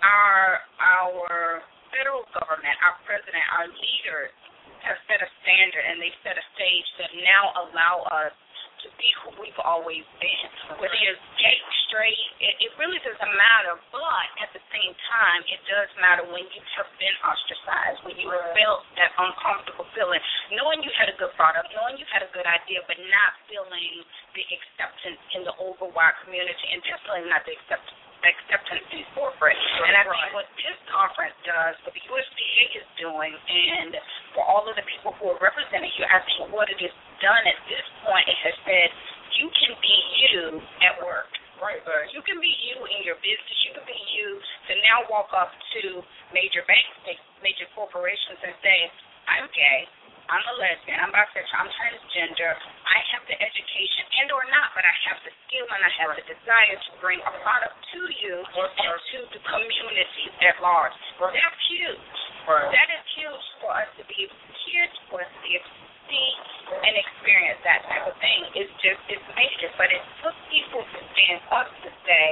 [0.02, 1.62] our our
[1.94, 4.34] federal government, our president, our leaders
[4.88, 8.34] have set a standard and they set a stage that now allow us
[8.86, 10.50] to be who we've always been.
[10.78, 11.60] Whether you're gay,
[11.90, 13.74] straight, it, it really doesn't matter.
[13.90, 18.30] But at the same time, it does matter when you have been ostracized, when you
[18.30, 20.22] have felt that uncomfortable feeling,
[20.54, 24.06] knowing you had a good product, knowing you had a good idea, but not feeling
[24.38, 29.58] the acceptance in the overall community, and definitely not the acceptance acceptance in corporate.
[29.58, 33.94] And I think what this conference does, what the USDA is doing, and
[34.34, 37.44] for all of the people who are representing you, I think what it has done
[37.46, 38.88] at this point, it has said
[39.38, 39.98] you can be
[40.30, 40.44] you
[40.86, 41.30] at work.
[41.58, 42.06] Right, right.
[42.14, 43.58] You can be you in your business.
[43.66, 44.38] You can be you
[44.70, 48.78] to now walk up to major banks, major corporations, and say,
[49.26, 49.90] "I'm gay.
[50.28, 51.00] I'm a lesbian.
[51.00, 51.56] I'm bisexual.
[51.56, 52.52] I'm transgender.
[52.52, 56.12] I have the education, and or not, but I have the skill and I have
[56.20, 61.62] the desire to bring a product to you and to the community at large." That's
[61.72, 62.12] huge.
[62.44, 62.72] Right.
[62.76, 64.28] That is huge for us to be
[64.68, 65.80] here for us to be able to
[66.12, 66.30] see
[66.84, 68.40] and experience that type of thing.
[68.56, 72.28] It's just it's major, but it took people to stand up to say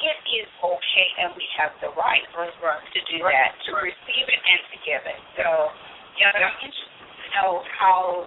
[0.00, 4.60] it is okay and we have the right to do that, to receive it and
[4.72, 5.20] to give it.
[5.36, 5.72] So
[6.16, 6.99] yeah, I'm interested
[7.36, 8.26] know how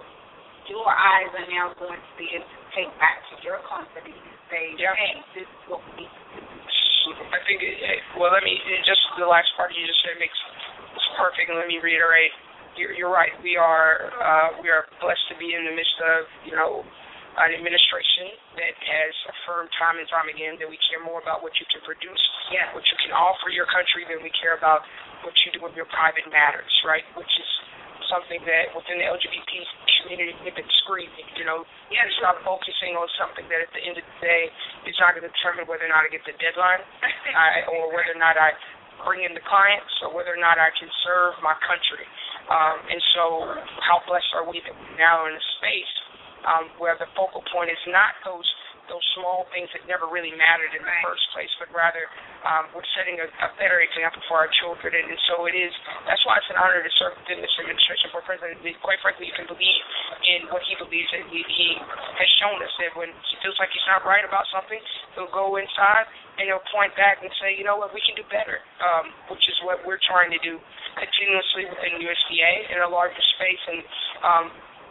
[0.68, 4.36] your eyes are now going to be able to take back to your company and
[4.48, 4.96] say, Yeah.
[4.96, 6.08] hey, this is what we
[7.04, 7.60] I think,
[8.16, 8.56] well, let me,
[8.88, 10.32] just the last part you just said makes
[11.20, 12.32] perfect, and let me reiterate.
[12.80, 13.30] You're, you're right.
[13.44, 16.82] We are uh, we are blessed to be in the midst of you know
[17.38, 21.54] an administration that has affirmed time and time again that we care more about what
[21.60, 22.18] you can produce,
[22.50, 22.72] Yeah.
[22.74, 24.82] what you can offer your country, than we care about
[25.22, 27.06] what you do with your private matters, right?
[27.14, 27.50] Which is
[28.10, 29.52] something that within the LGBT
[30.04, 31.26] community we've been screaming.
[31.36, 34.52] You know, yeah, stop focusing on something that at the end of the day
[34.84, 36.84] is not going to determine whether or not I get the deadline,
[37.32, 38.52] I, or whether or not I
[39.04, 42.06] bring in the clients, or whether or not I can serve my country.
[42.46, 43.24] Um, and so,
[43.84, 45.94] how blessed are we that we're now in a space
[46.44, 48.44] um, where the focal point is not those
[48.88, 52.04] those small things that never really mattered in the first place, but rather
[52.44, 54.92] um, we're setting a, a better example for our children.
[54.92, 55.72] And, and so it is.
[56.04, 58.60] That's why it's an honor to serve within this administration for President.
[58.84, 59.82] Quite frankly, you can believe
[60.28, 61.24] in what he believes in.
[61.32, 64.80] He, he has shown us that when he feels like he's not right about something,
[65.16, 66.06] he'll go inside
[66.36, 69.44] and he'll point back and say, you know what, we can do better, um, which
[69.46, 70.58] is what we're trying to do
[70.98, 73.62] continuously within USDA in a larger space.
[73.70, 73.80] And
[74.22, 74.44] um,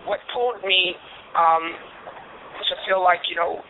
[0.08, 0.96] what pulled me
[1.36, 1.76] um,
[2.58, 3.62] was to feel like, you know,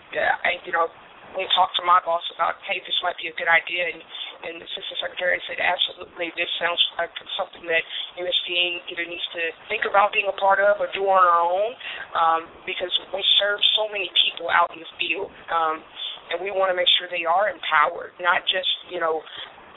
[0.44, 0.88] I, you know,
[1.34, 4.02] we talked to my boss about, hey, this might be a good idea, and,
[4.46, 7.82] and the assistant secretary said, absolutely, this sounds like something that
[8.22, 11.72] USDA either needs to think about being a part of or do on our own,
[12.14, 15.82] um, because we serve so many people out in the field, um,
[16.30, 19.26] and we want to make sure they are empowered, not just, you know,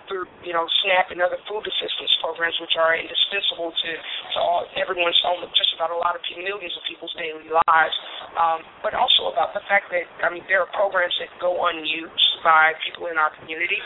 [0.09, 3.91] through you know SNAP and other food assistance programs, which are indispensable to
[4.35, 5.19] to all everyone's
[5.55, 7.97] just about a lot of millions of people's daily lives.
[8.35, 12.33] Um, but also about the fact that I mean there are programs that go unused
[12.47, 13.81] by people in our community.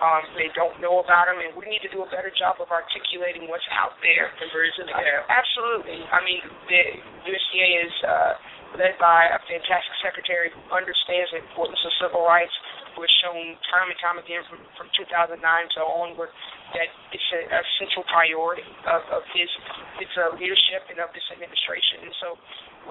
[0.00, 2.72] Um, they don't know about them, and we need to do a better job of
[2.72, 4.32] articulating what's out there.
[4.50, 5.28] Bridging the gap.
[5.28, 6.00] Absolutely.
[6.08, 6.82] I mean, the
[7.28, 8.32] USDA is uh,
[8.80, 12.54] led by a fantastic secretary who understands the importance of civil rights
[12.94, 16.30] who has shown time and time again from, from 2009 to onward
[16.74, 19.50] that it's a, a central priority of, of his
[19.98, 22.06] its uh, leadership and of this administration.
[22.06, 22.28] And so,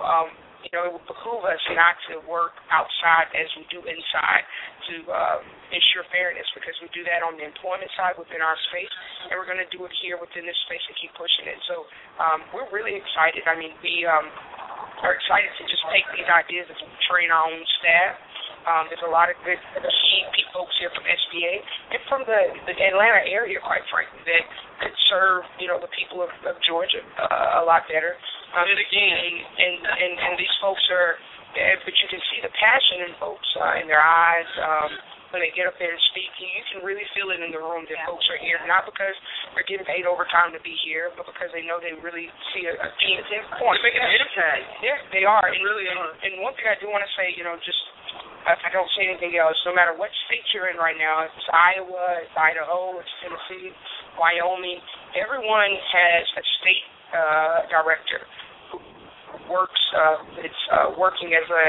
[0.03, 0.27] um,
[0.63, 4.43] you know, it would behoove us not to work outside as we do inside
[4.91, 5.41] to um,
[5.71, 8.91] ensure fairness because we do that on the employment side within our space,
[9.31, 11.59] and we're going to do it here within this space and keep pushing it.
[11.71, 11.87] So
[12.19, 13.47] um, we're really excited.
[13.47, 14.27] I mean, we um,
[15.07, 18.19] are excited to just take these ideas and train our own staff
[18.67, 20.23] um, there's a lot of good key
[20.59, 21.53] folks here from SBA
[21.95, 24.43] and from the, the Atlanta area, quite frankly, that
[24.83, 28.15] could serve you know the people of, of Georgia uh, a lot better.
[28.55, 31.15] Um, and again, and, and and and these folks are,
[31.85, 34.49] but you can see the passion in folks uh, in their eyes.
[34.59, 34.91] Um,
[35.29, 37.85] when they get up there and speak, you can really feel it in the room
[37.85, 39.13] that folks are here, not because
[39.53, 42.73] they're getting paid overtime to be here, but because they know they really see a,
[42.73, 43.21] a team.
[43.21, 43.77] Important.
[43.77, 44.65] They're making an impact.
[44.81, 45.45] Yeah, they are.
[45.45, 47.77] And really, and, and one thing I do want to say, you know, just
[48.47, 51.49] I don't say anything else, no matter what state you're in right now, if it's
[51.51, 53.75] Iowa, it's Idaho, it's Tennessee,
[54.15, 54.79] Wyoming,
[55.19, 58.23] everyone has a state uh, director
[58.71, 58.79] who
[59.51, 61.67] works, uh, it's uh, working as a,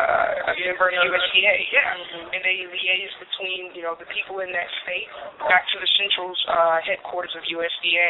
[0.00, 2.32] uh, a member of USDA, yeah, mm-hmm.
[2.32, 5.08] and they liaise between, you know, the people in that state
[5.44, 8.08] back to the central uh, headquarters of USDA.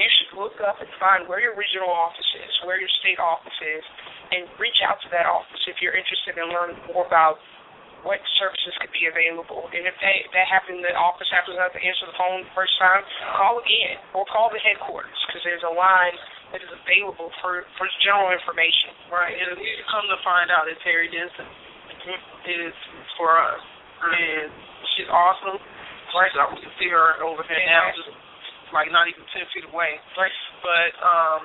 [0.00, 3.58] You should look up and find where your regional office is, where your state office
[3.62, 3.84] is,
[4.34, 7.38] and reach out to that office if you're interested in learning more about
[8.04, 9.64] what services could be available.
[9.72, 12.76] And if they, that happen, the office happens not to answer the phone the first
[12.76, 13.00] time,
[13.38, 16.14] call again or call the headquarters because there's a line
[16.52, 18.92] that is available for for general information.
[19.08, 19.32] Right.
[19.32, 19.56] And
[19.88, 21.48] come to find out that Terri Denison
[22.44, 22.76] is
[23.16, 23.64] for us,
[24.04, 24.52] and
[24.94, 25.56] she's awesome.
[26.12, 26.30] Right.
[26.36, 28.12] So we can see her over here now, just
[28.70, 29.96] like not even ten feet away.
[30.14, 30.36] Right.
[30.60, 31.40] But um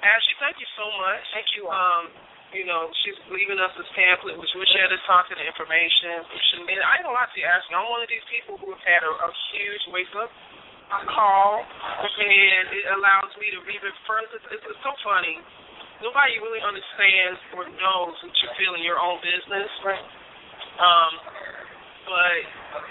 [0.00, 1.22] Ashley, thank you so much.
[1.36, 1.68] Thank you.
[1.68, 2.08] Um,
[2.50, 6.24] you know, she's leaving us this pamphlet, which we share this content and information.
[6.66, 8.82] And I ain't gonna lie to you, Ashley, I'm one of these people who have
[8.82, 10.32] had a, a huge wake up
[11.14, 14.26] call, and it allows me to even further.
[14.34, 15.38] It's, it's, it's so funny.
[16.02, 19.70] Nobody really understands or knows what you feel in your own business.
[19.86, 20.02] Right.
[20.80, 21.12] Um,
[22.08, 22.40] but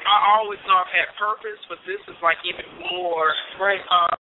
[0.07, 3.33] I always know I've had purpose, but this is like even more.
[3.59, 3.83] Right.
[3.91, 4.18] Um,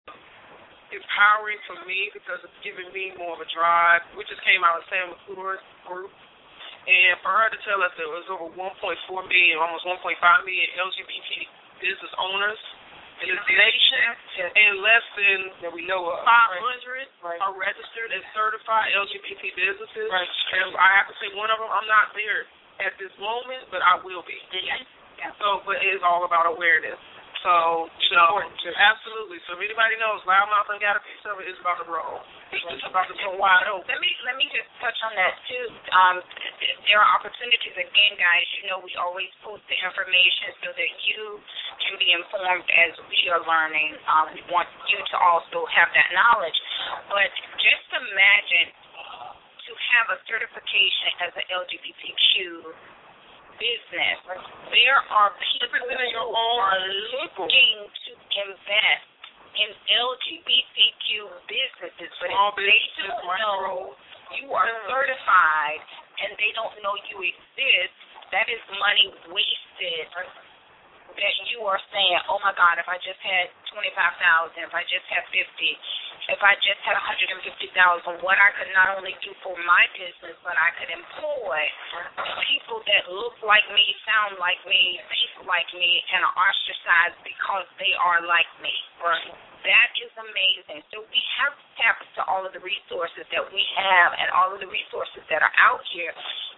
[0.94, 4.06] empowering for me because it's giving me more of a drive.
[4.14, 6.12] We just came out of Sam McClure's group,
[6.86, 9.98] and for her to tell us there was over 1.4 million, almost 1.5
[10.46, 11.30] million LGBT
[11.82, 12.60] business owners
[13.24, 14.06] in this nation,
[14.52, 17.40] and less than that we know of 500 right.
[17.40, 20.08] are registered as certified LGBT businesses.
[20.12, 20.28] Right.
[20.60, 22.44] And I have to say, one of them, I'm not there
[22.84, 24.36] at this moment, but I will be.
[24.52, 25.32] Yeah.
[25.40, 27.00] So, but it is all about awareness.
[27.44, 29.38] So, you know, absolutely.
[29.46, 32.24] So if anybody knows, LouddMouth and got a piece of it, it's about to roll.
[32.50, 33.86] It's about to go wide open.
[33.86, 35.66] Let me let me just touch on that too.
[35.92, 36.16] Um,
[36.88, 38.46] there are opportunities again, guys.
[38.62, 41.38] You know, we always post the information so that you
[41.86, 43.94] can be informed as we are learning.
[44.08, 46.58] Um, we want you to also have that knowledge.
[47.12, 47.30] But
[47.62, 48.74] just imagine
[49.66, 52.62] to have a certification as an LGBTQ
[53.56, 54.16] business.
[54.72, 56.80] There are people who are
[57.20, 59.06] looking to invest
[59.56, 61.08] in LGBTQ
[61.48, 63.96] businesses, but if they don't know
[64.36, 65.80] you are certified
[66.20, 67.94] and they don't know you exist,
[68.34, 70.06] that is money wasted
[71.16, 75.06] that you are saying, oh my God, if I just had 25000 if I just
[75.08, 75.42] had 50
[76.26, 77.38] if I just had 150,000,
[78.26, 81.60] what I could not only do for my business, but I could employ
[82.50, 87.66] people that look like me, sound like me, think like me, and are ostracized because
[87.78, 88.74] they are like me.
[88.98, 89.30] Right.
[89.64, 90.84] That is amazing.
[90.92, 94.52] So we have to tap into all of the resources that we have and all
[94.52, 96.12] of the resources that are out here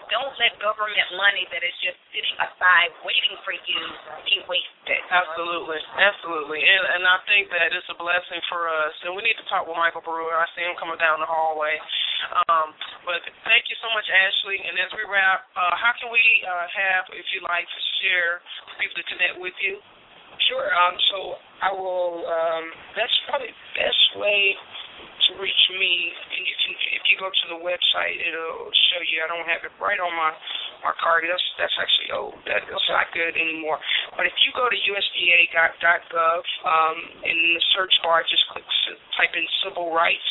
[0.09, 3.81] don't let government money that is just sitting aside waiting for you
[4.25, 5.01] be wasted.
[5.13, 8.95] Absolutely, absolutely, and and I think that it's a blessing for us.
[9.05, 10.33] And we need to talk with Michael Brewer.
[10.33, 11.77] I see him coming down the hallway.
[12.49, 12.75] Um,
[13.05, 14.59] but thank you so much, Ashley.
[14.65, 18.43] And as we wrap, uh, how can we uh, have, if you'd like, to share
[18.81, 19.79] people to connect with you?
[20.47, 20.71] Sure.
[20.71, 22.25] Um, so I will.
[22.27, 22.65] Um,
[22.97, 24.55] that's probably the best way
[25.27, 29.25] to reach me, and you can if you go to the website, it'll show you.
[29.25, 30.31] I don't have it right on my
[30.87, 31.27] Marcardi.
[31.27, 32.39] That's that's actually old.
[32.47, 33.83] That, that's not good anymore.
[34.15, 38.65] But if you go to USDA.gov, um, in the search bar, just click
[39.19, 40.29] type in civil rights.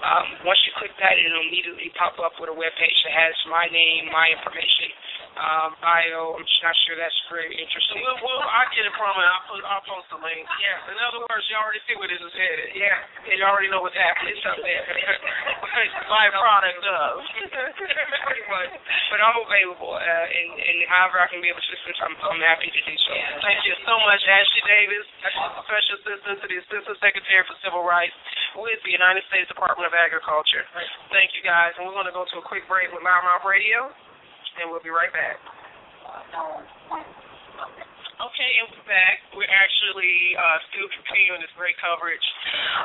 [0.00, 3.36] Um, once you click that, it'll immediately pop up with a web page that has
[3.52, 4.88] my name, my information,
[5.36, 6.40] um, bio.
[6.40, 8.00] I'm just not sure that's very interesting.
[8.00, 9.28] We'll, we'll, I'll get it from it.
[9.28, 10.48] I'll, put, I'll post the link.
[10.56, 10.88] Yeah.
[10.88, 12.72] In other words, you already see where this is headed.
[12.72, 13.28] Yeah.
[13.28, 14.29] And you already know what's happening.
[14.30, 14.86] It's there.
[16.06, 17.18] Byproduct of.
[19.10, 22.80] But I'm available, uh, and, however I can be of assistance, I'm, I'm happy to
[22.86, 23.12] do so.
[23.42, 25.06] Thank you so much, Ashley Davis,
[25.66, 28.14] Special Assistant to the Assistant Secretary for Civil Rights
[28.54, 30.62] with the United States Department of Agriculture.
[31.10, 31.74] Thank you, guys.
[31.78, 33.90] And we're going to go to a quick break with LouddMouth Radio,
[34.62, 35.42] and we'll be right back.
[38.20, 39.16] Okay, and we're back.
[39.32, 42.20] We're actually uh, still continuing this great coverage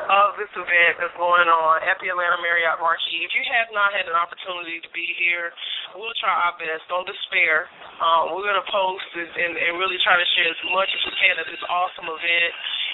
[0.08, 3.20] of this event that's going on at the Atlanta Marriott Marquis.
[3.20, 5.52] If you have not had an opportunity to be here,
[5.92, 6.88] we'll try our best.
[6.88, 7.68] Don't despair.
[8.00, 11.04] Um, we're going to post and, and, and really try to share as much as
[11.04, 12.52] we can of this awesome event,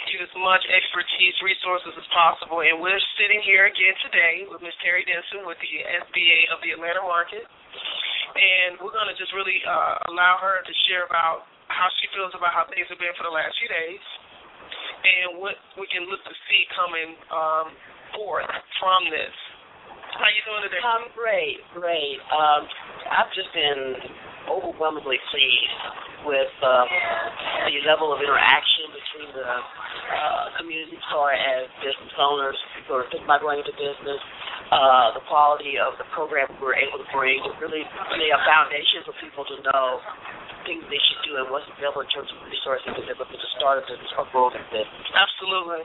[0.10, 2.66] give as much expertise, resources as possible.
[2.66, 4.74] And we're sitting here again today with Ms.
[4.82, 7.46] Terri Denison with the SBA of the Atlanta Market.
[7.46, 12.36] And we're going to just really uh, allow her to share about how she feels
[12.36, 14.04] about how things have been for the last few days,
[15.02, 17.68] and what we can look to see coming um,
[18.14, 19.36] forth from this.
[20.20, 20.84] How you doing today?
[20.84, 22.20] I'm great, great.
[22.30, 22.68] Um,
[23.10, 23.96] I've just been
[24.52, 25.80] overwhelmingly pleased
[26.28, 26.86] with uh,
[27.66, 33.08] the level of interaction between the uh, community as far as business owners, who are
[33.10, 34.22] thinking about going into business,
[34.70, 37.84] uh, the quality of the program we were able to bring really
[38.16, 40.00] lay a foundation for people to know
[40.68, 43.50] things they should do and what's available in terms of resources if they're looking to
[43.58, 44.64] start a business or grow their.
[44.64, 45.84] Absolutely.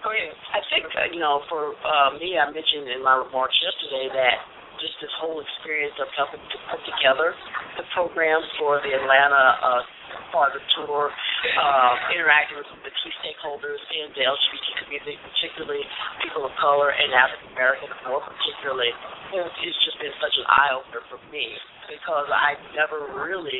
[0.00, 0.32] Go ahead.
[0.56, 4.36] I think, uh, you know, for uh, me, I mentioned in my remarks yesterday that
[4.80, 7.36] just this whole experience of helping to put together
[7.76, 9.84] the programs for the Atlanta uh,
[10.32, 15.84] part of the tour, uh, interacting with the key stakeholders in the LGBT community, particularly
[16.24, 18.88] people of color and African American, more particularly,
[19.36, 21.60] it's just been such an eye opener for me
[21.90, 23.58] because I never really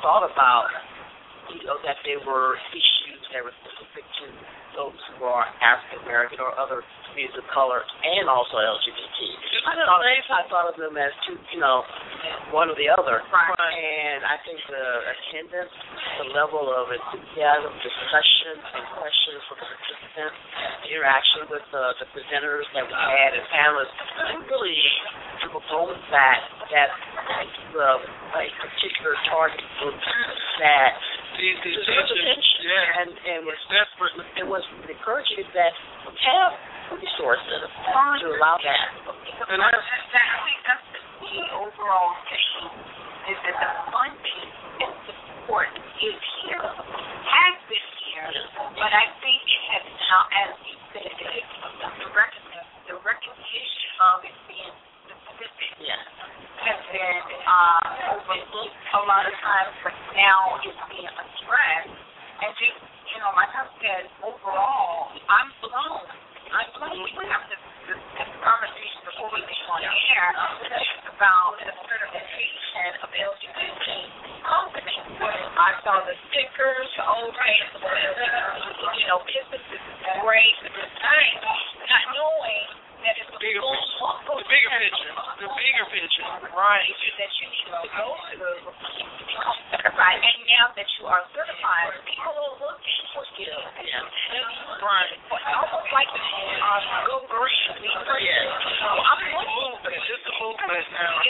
[0.00, 0.72] thought about,
[1.52, 4.26] you know, that there were issues that were specific to
[4.72, 6.80] those who are African American or other
[7.18, 9.18] communities of color and also LGBT.
[9.66, 11.82] I thought, I thought of them as two, you know,
[12.54, 13.26] one or the other.
[13.26, 13.58] Right.
[13.58, 15.74] And I think the attendance,
[16.22, 20.38] the level of enthusiasm, discussion, and questions from the participants,
[20.86, 23.98] the interaction with the, the presenters that we had and panelists,
[24.38, 24.78] it really
[25.42, 26.38] took a home that
[26.70, 26.90] that
[27.74, 27.88] the
[28.38, 29.96] a particular target group
[30.60, 30.92] that
[31.40, 32.58] These deserves attention.
[32.62, 33.00] Yeah.
[33.02, 33.58] And and was
[34.38, 35.72] and what's encouraging that
[36.28, 38.88] have resources to allow that.
[39.48, 39.70] And I
[41.28, 42.72] the overall thing
[43.28, 44.48] is that the funding
[44.80, 45.68] and support
[46.00, 48.28] is here, has been here,
[48.74, 54.36] but I think it has now, as you said, the, recognition, the recognition of it
[54.48, 54.72] being
[55.04, 56.00] specific Yeah.
[56.64, 61.92] has been uh, overlooked a lot of times, but now it's being addressed.
[62.40, 62.78] And just,
[63.12, 66.08] you know, like I said, overall, I'm blown.
[66.48, 67.04] I'm blown.
[67.04, 67.60] We have this,
[68.40, 69.40] conversation before we
[71.18, 73.86] about the certification of LGBT
[74.46, 75.04] companies.
[75.20, 77.64] I saw the stickers, oh, right,
[78.96, 81.42] you know, businesses is great, it's nice,
[81.90, 84.02] not knowing that it's Bigger picture.
[84.26, 85.12] The bigger picture.
[85.38, 86.26] The bigger picture.
[86.54, 86.88] Right.
[87.18, 88.74] that you need to go through
[89.70, 90.18] certified.
[90.18, 93.54] And now that you are certified, people are looking for you.
[93.86, 94.02] Yeah.
[94.82, 95.12] Right.
[95.30, 98.26] Almost like uh, go green, be green.
[98.26, 98.82] Yeah.
[98.82, 100.02] So I'm It's a looking movement.
[100.02, 101.22] It's a movement now.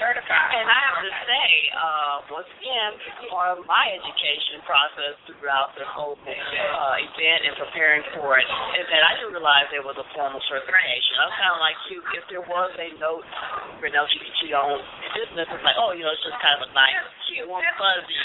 [0.00, 0.50] certified.
[0.56, 2.90] And I have to say, uh, once again,
[3.30, 8.46] part of my education process throughout the whole uh, event and preparing for it
[8.80, 10.79] is that I didn't realize there was a formal certification.
[10.80, 13.26] I was kind of like you, if there was a note
[13.76, 16.70] for an LGBT owned business, it's like, oh, you know, it's just kind of a
[16.72, 16.96] nice,
[17.44, 18.16] warm, fuzzy.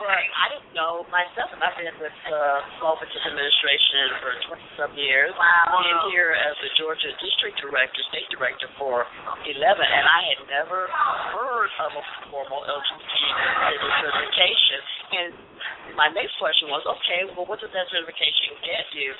[0.00, 4.80] But I didn't know myself, and I've been with uh, Small Business Administration for 20
[4.80, 5.36] some years.
[5.36, 5.84] Wow.
[5.84, 9.04] And here as the Georgia District Director, State Director for
[9.44, 10.88] 11, and I had never
[11.36, 13.20] heard of a formal LGBT
[14.00, 14.80] certification.
[15.10, 15.30] And
[15.98, 19.10] my next question was, okay, well, what does that certification get you?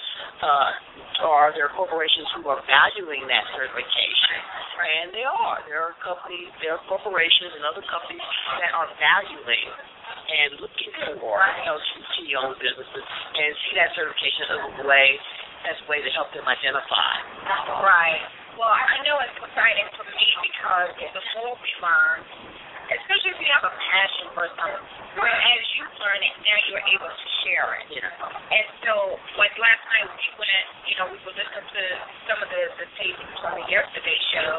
[0.41, 4.39] Uh, are there corporations who are valuing that certification?
[4.81, 5.61] And they are.
[5.69, 8.25] There are companies, there are corporations and other companies
[8.65, 9.69] that are valuing
[10.11, 15.07] and looking for LGBT-owned businesses and see that certification as a way,
[15.69, 17.13] as a way to help them identify.
[17.85, 18.25] Right.
[18.57, 22.19] Well, I know it's exciting for me because the more we learn,
[22.91, 24.85] especially if you have a passion for something.
[25.19, 27.87] Whereas you learn it, now you're able to share it.
[27.99, 28.07] Yeah.
[28.07, 31.85] And so, like last night, we went, you know, we were listening to
[32.27, 34.51] some of the, the tapings from the yesterday show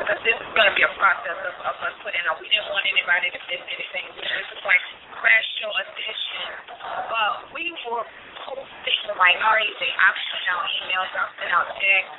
[0.00, 2.40] because this is going to be a process of, of us putting out.
[2.40, 4.04] We didn't want anybody to miss anything.
[4.16, 4.82] This is like
[5.16, 6.48] crash show edition.
[7.08, 8.04] But we were
[8.48, 9.90] posting like crazy.
[9.92, 12.16] I'm sending out emails, I'm sending out texts.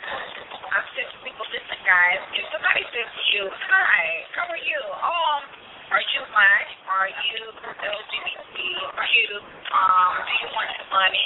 [0.69, 4.81] I'm saying to people, listen, guys, if somebody says to you, hi, how are you?
[5.01, 5.41] Um,
[5.89, 6.65] are you black?
[6.85, 8.57] Are you LGBT?
[8.93, 9.27] Are you,
[9.73, 11.25] um, do you want money?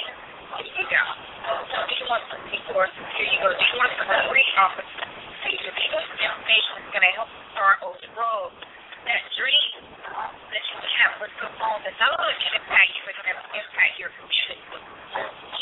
[0.64, 1.04] Here you go.
[1.44, 3.04] Do you want some resources?
[3.20, 3.52] Here you go.
[3.52, 4.88] Do you want some opportunities?
[5.44, 8.56] Do you want some information going to help start over the road?
[9.04, 9.68] That dream
[10.54, 11.12] that you have
[11.58, 14.62] phone that not only can impact you, but can impact your community.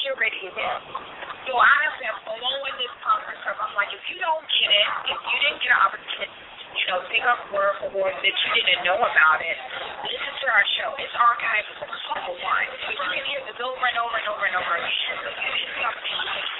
[0.05, 0.77] You're ready to hit.
[1.49, 3.41] So I have been following this conference.
[3.41, 6.29] I'm like, if you don't get it, if you didn't get an opportunity,
[6.73, 7.63] you know, pick up for
[7.93, 9.57] word that you didn't know about it,
[10.09, 10.91] listen to our show.
[10.97, 12.73] It's archived for a couple times.
[12.89, 14.93] You can hear this over and over and over and over again.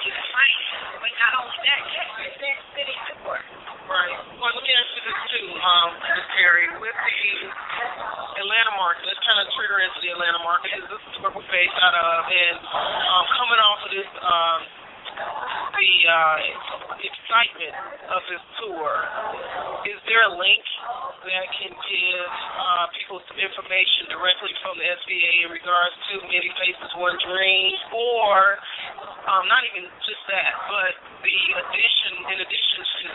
[0.05, 0.57] You can find.
[1.01, 3.37] But not only that, check your city tour.
[3.83, 4.15] Right.
[4.39, 6.25] Well, let me ask you this too, um, Ms.
[6.39, 6.65] Terri.
[6.79, 11.15] With the Atlanta market, let's kind of trigger into the Atlanta market because this is
[11.19, 14.59] where we're based out of, and um, coming off of this, um,
[15.73, 16.37] the uh,
[17.01, 17.75] excitement
[18.13, 18.93] of this tour,
[19.89, 20.63] is there a link
[21.23, 26.51] that can give uh, people some information directly from the SBA in regards to Many
[26.59, 28.59] Faces One Dream, or
[29.27, 30.93] um, not even just that, but
[31.23, 33.07] the addition, in addition to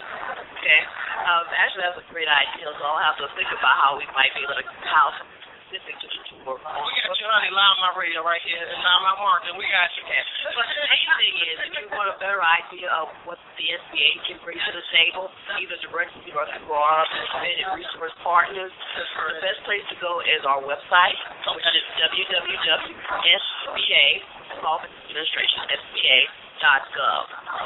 [0.58, 0.82] Okay.
[1.24, 2.66] Um, actually, that's a great idea.
[2.76, 5.14] So I'll have to think about how we might be able to how
[5.68, 6.56] specific to the tour.
[6.56, 9.52] We got you, honey, live on my radio right here, and now my market.
[9.52, 10.08] We got you.
[10.08, 14.24] But the main thing is, if you want a better idea of what the SBA
[14.24, 15.28] can bring to the table,
[15.60, 17.04] either directly or through our
[17.36, 19.04] embedded resource partners, the
[19.44, 21.20] best place to go is our website,
[21.52, 24.04] which is www.sba,
[24.64, 27.24] Small Business Administration, SBA, gov,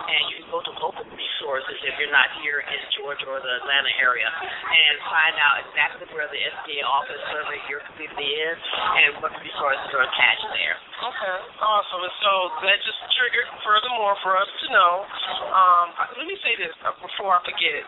[0.08, 3.52] and you can go to local resources if you're not here in Georgia or the
[3.64, 9.10] Atlanta area, and find out exactly where the SBA office survey your community is and
[9.24, 10.76] what resources are attached there.
[11.02, 12.02] Okay, awesome.
[12.06, 12.32] And so
[12.62, 15.02] that just triggered furthermore for us to know.
[15.50, 16.70] Um, let me say this
[17.02, 17.82] before I forget.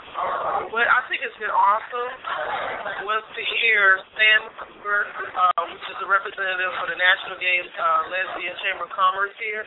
[0.75, 2.11] What I think has been awesome
[3.07, 8.11] was to hear Sam Cooper, uh, which is the representative for the National Gay uh,
[8.11, 9.63] Lesbian Chamber of Commerce here.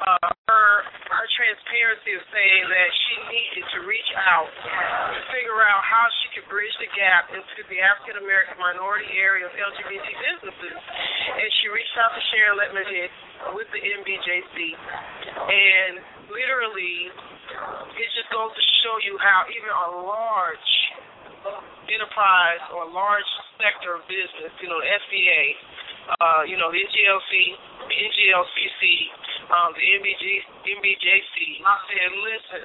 [0.00, 5.80] Uh, her her transparency of saying that she needed to reach out to figure out
[5.84, 10.76] how she could bridge the gap into the African American minority area of LGBT businesses,
[10.76, 12.88] and she reached out to Sharon Lettman
[13.56, 15.92] with the NBJC, and
[16.30, 17.10] literally,
[17.96, 20.72] it just goes to show you how even a large
[21.90, 23.26] enterprise or a large
[23.58, 25.42] sector of business, you know, the SBA,
[26.20, 27.32] uh, you know, the NGLC,
[27.88, 28.82] the NGLCC,
[29.52, 30.24] um, the MBG,
[30.64, 32.64] NBJC, I said, listen,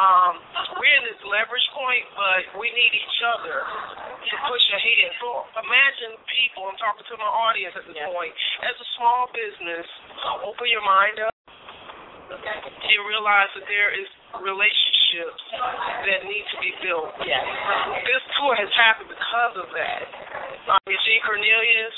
[0.00, 0.32] um,
[0.80, 5.12] we're in this leverage point, but we need each other to push ahead.
[5.20, 8.08] So imagine people, I'm talking to my audience at this Yeah.
[8.08, 8.32] point,
[8.64, 9.86] as a small business,
[10.42, 11.34] open your mind up
[12.32, 14.08] and realize that there is
[14.40, 15.42] relationships
[16.08, 17.12] that need to be built.
[17.26, 17.44] Yes.
[18.06, 20.04] This tour has happened because of that.
[20.72, 21.96] Um, Eugene Cornelius,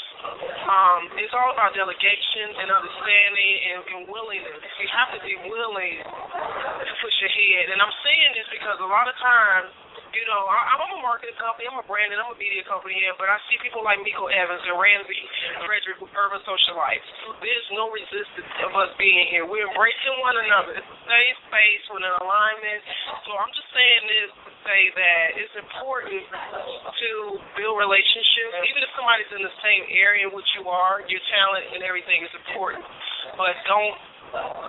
[0.66, 4.64] um, it's all about delegation and understanding and, and willingness.
[4.80, 7.70] You have to be willing to push ahead.
[7.70, 9.68] And I'm saying this because a lot of times,
[10.14, 12.94] you know, I, I'm a marketing company, I'm a brand, and I'm a media company
[12.96, 15.22] here, but I see people like Miko Evans and Ramsey
[15.66, 17.06] Frederick with Urban Socialites.
[17.42, 19.44] There's no resistance of us being here.
[19.44, 20.78] We're embracing one another.
[20.78, 22.80] It's a safe space with an alignment.
[23.26, 27.10] So I'm just saying this to say that it's important to
[27.58, 28.54] build relationships.
[28.70, 32.22] Even if somebody's in the same area in which you are, your talent and everything
[32.22, 32.86] is important.
[33.34, 33.98] But don't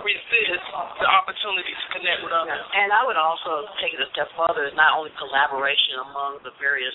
[0.05, 0.65] resist
[1.01, 2.61] the opportunity to connect with others.
[2.77, 6.93] And I would also take it a step further, not only collaboration among the various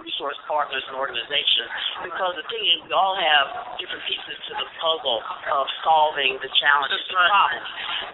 [0.00, 1.70] resource partners and organizations,
[2.04, 5.20] because the thing is, we all have different pieces to the puzzle
[5.52, 7.30] of solving the challenges and right.
[7.30, 7.68] problems.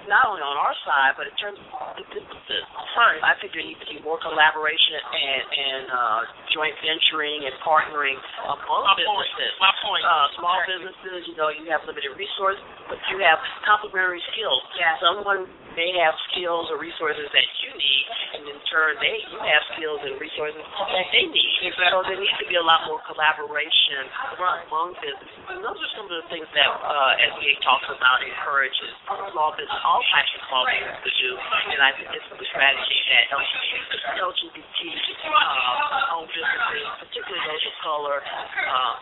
[0.08, 2.64] Not only on our side, but in terms of the businesses.
[2.96, 3.20] Right.
[3.22, 6.20] I think there needs to be more collaboration and, and uh,
[6.52, 9.30] joint venturing and partnering among My point.
[9.60, 10.02] My point.
[10.04, 10.92] Uh, small Exactly.
[10.92, 14.62] businesses, you know, you have limited resources, but you have complementary skills.
[14.78, 14.96] Yeah.
[15.00, 18.04] Someone may have skills or resources that you need,
[18.38, 21.54] and in turn, they you have skills and resources that they need.
[21.62, 21.90] Exactly.
[21.90, 24.06] So there needs to be a lot more collaboration
[24.38, 25.42] among businesses.
[25.50, 28.90] And those are some of the things that uh, SBA talks about, encourages
[29.30, 31.30] small business, all types of small business to do.
[31.74, 34.78] And I think it's a strategy that LGBT
[35.26, 38.94] uh, owned businesses, particularly those of color, uh,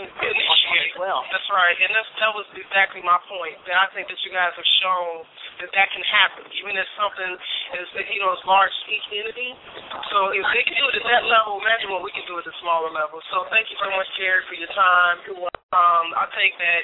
[0.00, 0.96] Initiate.
[0.96, 1.24] well.
[1.32, 3.56] That's right, and that's that was exactly my point.
[3.68, 5.24] That I think that you guys have shown
[5.60, 7.32] that that can happen, even if something
[7.78, 9.54] is you know as large as each entity.
[10.10, 12.44] So if they can do it at that level, imagine what we can do at
[12.44, 13.22] the smaller level.
[13.30, 15.22] So thank you so much, Jerry, for your time.
[15.70, 16.82] Um, I think that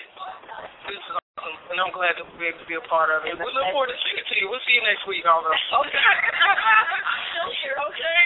[0.87, 3.35] this is awesome, and I'm glad that we're able to be a part of it.
[3.35, 4.47] We look forward to speaking to you.
[4.47, 5.51] We'll see you next week, although.
[5.51, 5.99] Okay.
[7.91, 8.21] okay.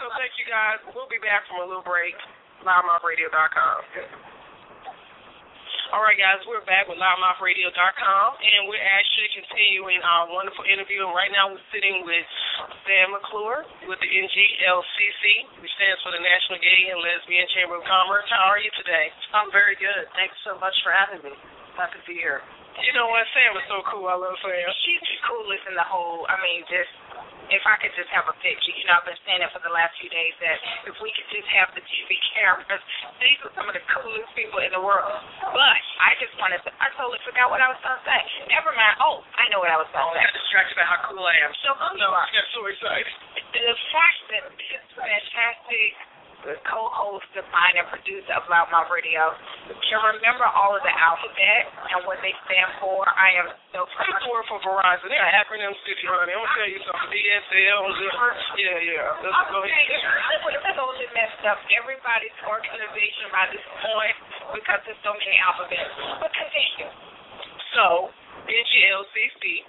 [0.00, 0.80] So thank you guys.
[0.96, 2.16] We'll be back from a little break.
[2.64, 4.37] LouddMouthRadio.com.
[5.88, 11.00] All right, guys, we're back with LouddMouthRadio.com, and we're actually continuing our wonderful interview.
[11.00, 12.28] And right now, we're sitting with
[12.84, 17.88] Sam McClure with the NGLCC, which stands for the National Gay and Lesbian Chamber of
[17.88, 18.28] Commerce.
[18.28, 19.08] How are you today?
[19.32, 20.04] I'm very good.
[20.12, 21.32] Thanks so much for having me.
[21.80, 22.44] Happy to be here.
[22.84, 23.24] You know what?
[23.32, 24.12] Sam is so cool.
[24.12, 24.68] I love Sam.
[24.84, 26.28] She's the coolest in the whole.
[26.28, 26.92] I mean, just
[27.48, 29.72] if I could just have a picture, you know, I've been saying it for the
[29.72, 30.56] last few days that
[30.88, 32.82] if we could just have the TV cameras,
[33.20, 35.12] these are some of the coolest people in the world.
[35.48, 38.20] But I just wanted to, I totally forgot what I was going to say.
[38.52, 38.96] Never mind.
[39.00, 40.24] Oh, I know what I was going to say.
[40.28, 41.52] got distracted by how cool I am.
[41.64, 42.26] So cool No, you are.
[42.28, 43.12] I got so excited.
[43.48, 45.92] The fact that this fantastic
[46.48, 49.36] the co-host, designer, and producer of LouddMouth Radio
[49.84, 53.04] can remember all of the alphabet and what they stand for.
[53.04, 53.46] I am
[53.76, 54.16] so proud.
[54.24, 55.12] for for Verizon.
[55.12, 56.32] They're acronyms, city honey.
[56.32, 57.12] I'm gonna tell you something.
[57.12, 57.84] DSL.
[58.56, 59.20] Yeah, yeah.
[59.20, 60.00] Let's go Okay, ahead.
[60.08, 64.16] I would have totally messed up everybody's organization by this point
[64.56, 65.92] because there's so many alphabets.
[66.24, 66.88] But continue.
[67.76, 68.08] So,
[68.48, 69.68] NGLCC.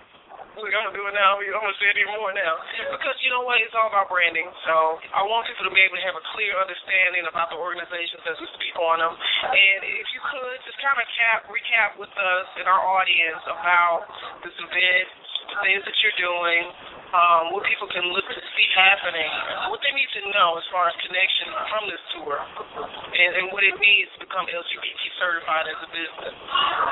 [0.64, 1.40] We're gonna do it now.
[1.40, 2.60] We're gonna say even more now
[2.96, 3.64] because you know what?
[3.64, 4.48] It's all about branding.
[4.68, 8.20] So I want people to be able to have a clear understanding about the organizations
[8.28, 9.16] as we speak on them.
[9.16, 14.04] And if you could just kind of cap recap with us and our audience about
[14.44, 15.08] this event,
[15.48, 16.64] the things that you're doing,
[17.10, 19.30] um, what people can look to see happening,
[19.74, 23.66] what they need to know as far as connection from this tour, and, and what
[23.66, 26.36] it means to become LGBT certified as a business.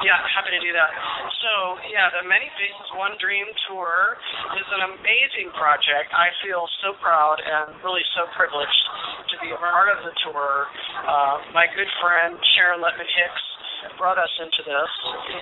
[0.02, 0.92] Yeah, happy to do that.
[1.46, 1.52] So,
[1.94, 4.18] yeah, the Many Faces One Dream Tour
[4.58, 6.10] is an amazing project.
[6.14, 8.84] I feel so proud and really so privileged
[9.34, 10.66] to be a part of the tour.
[11.06, 13.46] Uh, my good friend Sharon Lettman Hicks
[13.98, 14.92] brought us into this.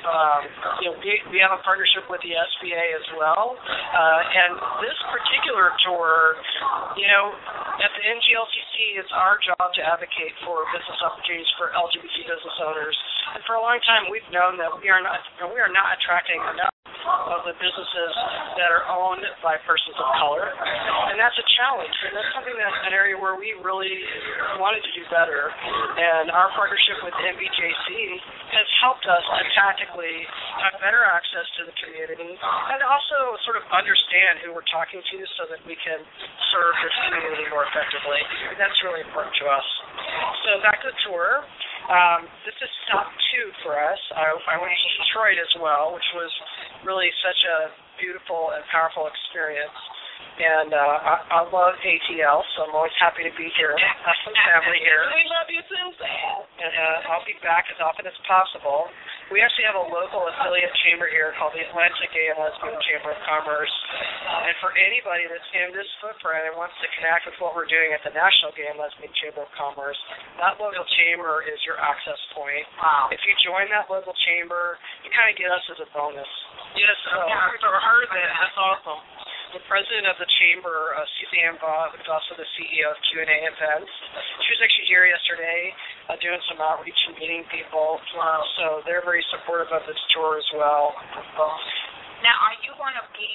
[0.04, 0.42] Um,
[0.84, 4.52] you know, we, we have a partnership with the SBA as well, uh, and
[4.84, 6.36] this particular tour,
[7.00, 7.34] you know,
[7.80, 12.96] at the NGLCC, it's our job to advocate for business opportunities for LGBT business owners.
[13.36, 15.20] And for a long time, we've known that we are not
[15.52, 16.75] we are not attracting enough
[17.30, 18.14] of the businesses
[18.58, 20.50] that are owned by persons of color,
[21.12, 21.96] and that's a challenge.
[22.08, 23.94] And that's something that's an area where we really
[24.58, 25.50] wanted to do better.
[25.52, 27.90] And our partnership with NBJC
[28.56, 30.26] has helped us to tactically
[30.64, 35.18] have better access to the community and also sort of understand who we're talking to
[35.38, 36.00] so that we can
[36.54, 38.22] serve this community more effectively.
[38.50, 39.68] And that's really important to us.
[40.46, 41.44] So back to the tour.
[41.86, 44.02] Um, this is stop two for us.
[44.18, 46.32] I, I went to Detroit as well, which was
[46.86, 49.74] really such a beautiful and powerful experience.
[50.36, 53.72] And uh, I, I love ATL, so I'm always happy to be here.
[53.72, 55.08] I have some family here.
[55.16, 56.44] We love you too, Sam.
[56.60, 58.92] And uh, I'll be back as often as possible.
[59.32, 63.16] We actually have a local affiliate chamber here called the Atlanta Gay and Lesbian Chamber
[63.16, 63.72] of Commerce.
[64.44, 67.96] And for anybody that's in this footprint and wants to connect with what we're doing
[67.96, 69.98] at the National Gay and Lesbian Chamber of Commerce,
[70.44, 72.68] that local chamber is your access point.
[72.84, 73.08] Wow.
[73.10, 74.76] If you join that local chamber,
[75.08, 76.28] you kind of get us as a bonus.
[76.76, 78.30] Yes, uh, I heard that.
[78.36, 79.00] That's awesome.
[79.56, 83.88] The president of the chamber, uh, Suzanne Vaught, who's also the CEO of Q&A Events,
[84.44, 85.72] she was actually here yesterday
[86.12, 88.04] uh, doing some outreach and meeting people.
[88.20, 90.92] Uh, so they're very supportive of this tour as well.
[92.24, 93.30] Now, are you going to be?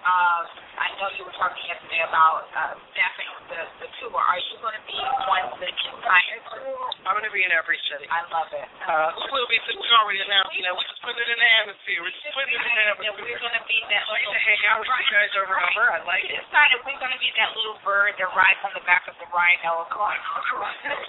[0.00, 0.42] Uh,
[0.80, 4.16] I know you were talking yesterday about uh, staffing the the tour.
[4.16, 6.80] Are you going to be on the entire tour?
[7.04, 8.08] I'm going to be in every city.
[8.08, 8.64] I love it.
[8.88, 12.00] Uh, we'll be, we already announced, you know, we're just putting it in the atmosphere.
[12.00, 13.28] We're just putting it in the Yeah, atmosphere.
[13.28, 15.64] we're going to be that I like to hang out with you guys over and
[15.76, 15.84] over.
[15.92, 16.40] I like it.
[16.48, 19.28] decided we're going to be that little bird that rides on the back of the
[19.36, 20.16] rhino going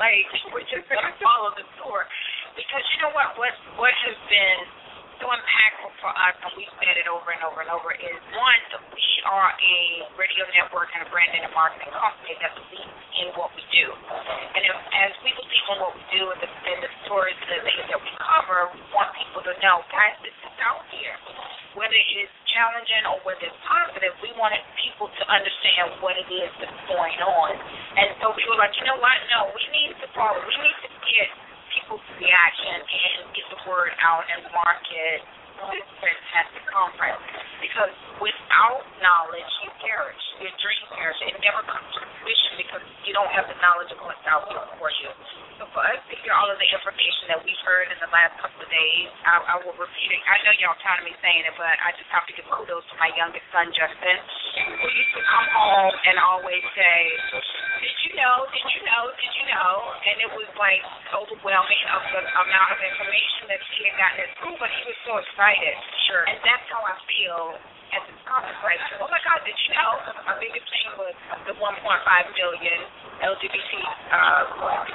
[0.04, 0.28] the.
[0.52, 2.04] We're just going to follow the tour
[2.60, 3.40] because you know what?
[3.40, 4.60] What what has been
[5.22, 8.62] so impactful for us, and we've said it over and over and over, is one,
[8.90, 9.78] we are a
[10.18, 13.86] radio network and a branding and marketing company that believes in what we do.
[14.58, 17.54] And if, as we believe in what we do and the, and the stories, and
[17.54, 21.14] the things that we cover, we want people to know, guys, this is out here.
[21.76, 26.52] whether it's challenging or whether it's positive, we wanted people to understand what it is
[26.60, 27.52] that's going on.
[27.96, 29.16] And so we were like, you know what?
[29.32, 30.40] No, we need to follow.
[30.44, 31.30] We need to get
[31.74, 35.24] people's reaction and get the word out and market
[35.70, 37.22] this fantastic conference.
[37.62, 40.24] Because without knowledge, you perish.
[40.42, 41.38] Your dream perishes.
[41.38, 44.66] It never comes to fruition because you don't have the knowledge of what's out there
[44.82, 45.10] for you.
[45.62, 48.34] So for us to hear all of the information that we've heard in the last
[48.42, 50.18] couple of days, I, I will repeat it.
[50.26, 52.82] I know y'all tired of me saying it, but I just have to give kudos
[52.90, 54.18] to my youngest son, Justin,
[54.58, 56.98] who used to come home and always say,
[57.78, 59.74] did you know, did you know, did you know?
[60.02, 60.82] And it was like
[61.14, 64.98] overwhelming of the amount of information that he had gotten at school, but he was
[65.06, 65.78] so excited.
[66.10, 66.26] Sure.
[66.26, 67.62] And that's how I feel
[67.92, 68.60] at the conference.
[68.64, 69.92] Like, oh my God, did you know?
[70.28, 71.16] My biggest thing was
[71.48, 71.60] the 1.5
[72.40, 72.80] million
[73.22, 73.72] LGBT
[74.12, 74.42] uh,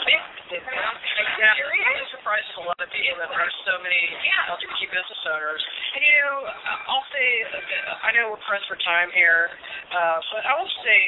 [0.02, 0.62] businesses.
[0.66, 0.96] And I'm
[1.36, 4.54] yeah, it surprises a lot of people that there are so many Yeah.
[4.56, 5.62] LGBT business owners.
[5.94, 6.38] And you know,
[6.88, 7.26] I'll say,
[8.02, 9.50] I know we're pressed for time here,
[9.92, 10.98] uh, but I will say,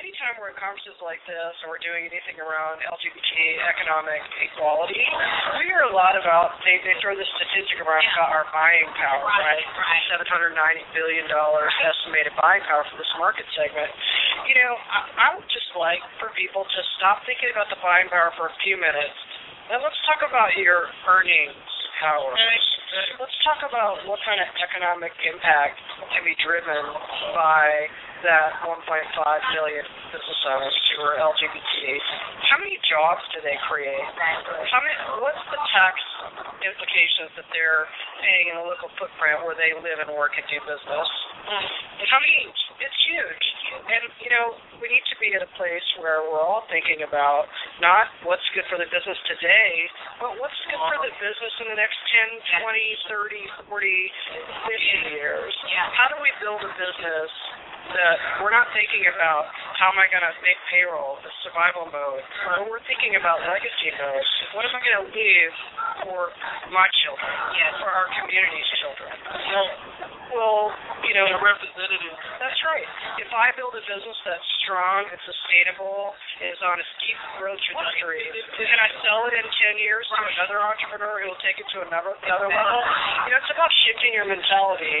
[0.00, 3.30] anytime we're in conferences like this or we're doing anything around LGBT
[3.68, 5.04] economic equality,
[5.60, 9.28] we hear a lot about they they throw this statistic around about our buying power,
[9.28, 9.64] Right, right?
[9.64, 10.02] right.
[10.08, 13.92] Seven hundred ninety billion dollars estimated buying power for this market segment.
[14.48, 18.08] You know, I, I would just like for people to stop thinking about the buying
[18.08, 19.16] power for a few minutes,
[19.68, 21.54] and let's talk about your earnings
[22.00, 22.32] power.
[23.20, 25.78] Let's talk about what kind of economic impact
[26.10, 26.82] can be driven
[27.38, 27.86] by
[28.24, 28.76] that 1.5
[29.56, 31.80] million business owners who are LGBT.
[32.50, 34.04] How many jobs do they create?
[34.68, 34.96] How many?
[35.22, 35.94] What's the tax
[36.60, 37.88] implications that they're
[38.20, 41.08] paying in a local footprint where they live and work and do business?
[41.50, 42.50] And how many?
[42.80, 43.46] It's huge.
[43.70, 47.48] And you know, we need to be at a place where we're all thinking about
[47.80, 49.72] not what's good for the business today,
[50.20, 51.96] but what's good for the business in the next
[52.60, 54.10] 10, 20, 30, 40,
[55.08, 55.52] 50 years.
[55.96, 57.30] How do we build a business
[57.96, 59.50] that we're not thinking about
[59.80, 63.90] how am I going to make payroll, the survival mode, but we're thinking about legacy
[63.96, 64.24] mode.
[64.54, 65.54] What am I going to leave
[66.06, 66.30] for
[66.70, 67.72] my children, Yes.
[67.82, 69.10] for our community's children?
[70.30, 70.70] Well,
[71.06, 72.14] you know, representative.
[72.38, 72.86] that's right.
[73.20, 78.24] If I build a business that's strong and sustainable, is on a steep growth trajectory,
[78.56, 81.84] can I sell it in 10 years to another entrepreneur who will take it to
[81.84, 82.80] another, another level?
[83.28, 84.96] You know, it's about shifting your mentality.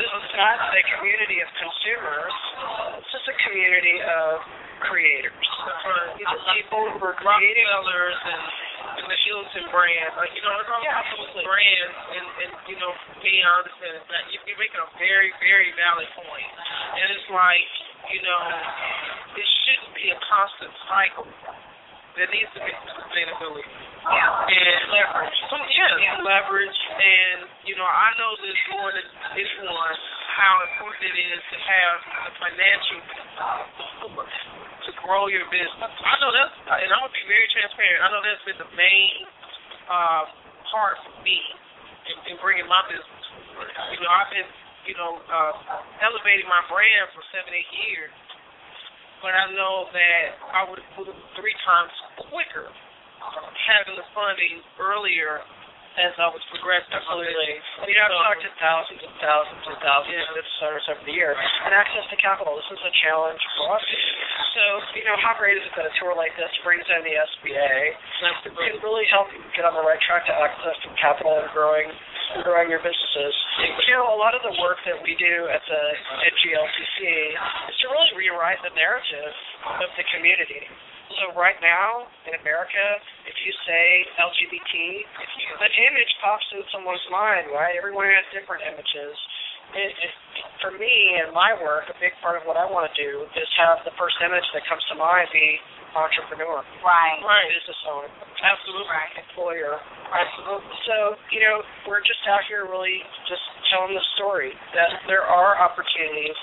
[0.00, 2.34] This is not a community of consumers.
[3.00, 4.40] It's just a community of
[4.84, 5.46] creators.
[6.18, 7.66] These are people who are creating.
[7.68, 8.42] Rockefellers and,
[8.82, 10.12] and the Hilton brand.
[10.18, 11.96] Like, you know, it's all Yeah, those brands.
[12.16, 12.92] And, and, you know,
[13.22, 16.50] me, I understand that you- you're making a very, very valid point.
[16.98, 17.68] And it's like,
[18.10, 18.42] you know,
[19.36, 21.28] it shouldn't be a constant cycle.
[22.14, 23.64] There needs to be sustainability.
[24.04, 24.52] Yeah.
[24.52, 25.38] And leverage.
[25.48, 26.78] Some, yeah, leverage.
[26.92, 29.96] And, you know, I know this more than anyone
[30.36, 33.00] how important it is to have the financial
[34.00, 34.28] support
[34.88, 35.92] to grow your business.
[36.02, 39.26] I know that's, and I'm to be very transparent, I know that's been the main
[39.86, 40.24] uh,
[40.70, 41.38] part for me
[42.10, 43.24] in, in bringing my business.
[43.94, 44.48] You know, I've been,
[44.88, 48.12] you know, uh, elevating my brand for seven, eight years.
[49.22, 51.94] But I know that I would move three times
[52.26, 52.66] quicker
[53.70, 55.38] having the funding earlier
[56.00, 56.92] as I was progressing.
[56.92, 57.60] Absolutely.
[57.88, 61.14] You know, I've talked to thousands and thousands and thousands of business owners over the
[61.14, 61.32] year.
[61.36, 63.84] And access to capital, this is a challenge for us.
[64.56, 64.64] So,
[64.96, 67.72] you know, how great is it that a tour like this brings in the SBA
[68.42, 71.88] can really help you get on the right track to access to capital and growing
[71.88, 73.34] and growing your businesses.
[73.88, 75.82] You know, a lot of the work that we do at the
[76.24, 77.00] at GLCC
[77.68, 79.34] is to really rewrite the narrative
[79.82, 80.64] of the community.
[81.20, 82.84] So right now in America,
[83.28, 83.84] if you say
[84.16, 84.72] LGBT,
[85.04, 87.76] if you, an image pops in someone's mind, right?
[87.76, 89.14] Everyone has different images.
[89.72, 90.12] It, it,
[90.60, 93.48] for me and my work, a big part of what I want to do is
[93.56, 95.56] have the first image that comes to mind be
[95.92, 97.20] entrepreneur, Right.
[97.20, 97.48] Right.
[97.52, 98.08] business owner,
[98.40, 98.88] Absolutely.
[98.88, 99.12] Right.
[99.28, 99.76] employer.
[100.08, 100.72] Absolutely.
[100.88, 100.96] So,
[101.32, 106.36] you know, we're just out here really just telling the story that there are opportunities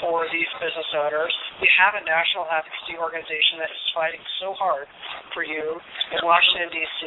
[0.00, 1.32] for these business owners.
[1.60, 4.88] We have a national advocacy organization that is fighting so hard
[5.36, 5.78] for you
[6.16, 7.04] in Washington, D.C.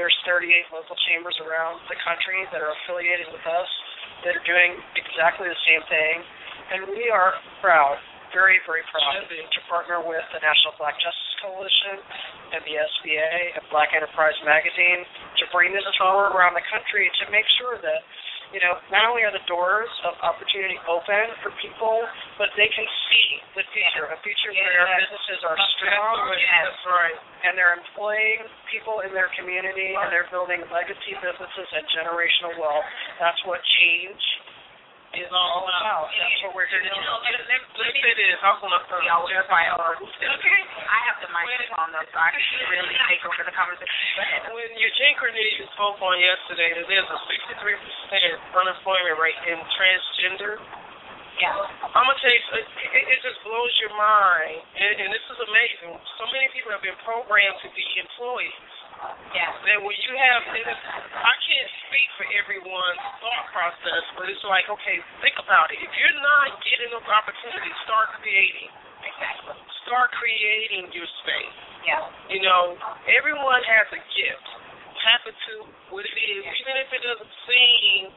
[0.00, 3.70] There's 38 local chambers around the country that are affiliated with us
[4.24, 6.16] that are doing exactly the same thing.
[6.72, 8.00] And we are proud,
[8.34, 12.00] very, very proud to partner with the National Black Justice Coalition
[12.56, 15.04] and the SBA and Black Enterprise Magazine
[15.40, 18.00] to bring this tour around the country to make sure that,
[18.54, 22.06] you know, not only are the doors of opportunity open for people,
[22.38, 23.26] but they can see
[23.58, 25.08] the future, a future where Yes.
[25.10, 26.72] businesses are strong Yes.
[26.86, 27.18] Right.
[27.44, 32.84] and they're employing people in their community and they're building legacy businesses and generational wealth.
[33.18, 34.22] That's what change
[35.14, 36.06] is all about.
[36.06, 36.98] Oh, that's what we're here to do.
[36.98, 38.38] Let, let, let me say this.
[38.42, 38.80] Uh, I was going to
[39.30, 39.94] just fight on.
[40.02, 40.60] Okay.
[40.86, 42.42] I have the microphone though, so I can
[42.72, 44.50] really take over the conversation.
[44.50, 50.58] When Eugene Cornelius spoke on yesterday that there's a 63% unemployment rate in transgender,
[51.36, 51.52] Yeah.
[51.92, 52.66] I'm gonna tell you, it,
[52.96, 55.92] it, it just blows your mind, and, and this is amazing.
[56.16, 58.56] So many people have been programmed to be employees.
[59.34, 59.52] Yeah.
[59.68, 64.96] That when you have, I can't speak for everyone's thought process, but it's like, okay,
[65.20, 65.82] think about it.
[65.82, 68.72] If you're not getting those opportunities, start creating.
[69.04, 69.54] Exactly.
[69.84, 71.58] Start creating your space.
[71.84, 72.02] Yeah.
[72.32, 72.74] You know,
[73.12, 74.46] everyone has a gift.
[75.04, 78.10] Tap into what it is, even if it doesn't seem.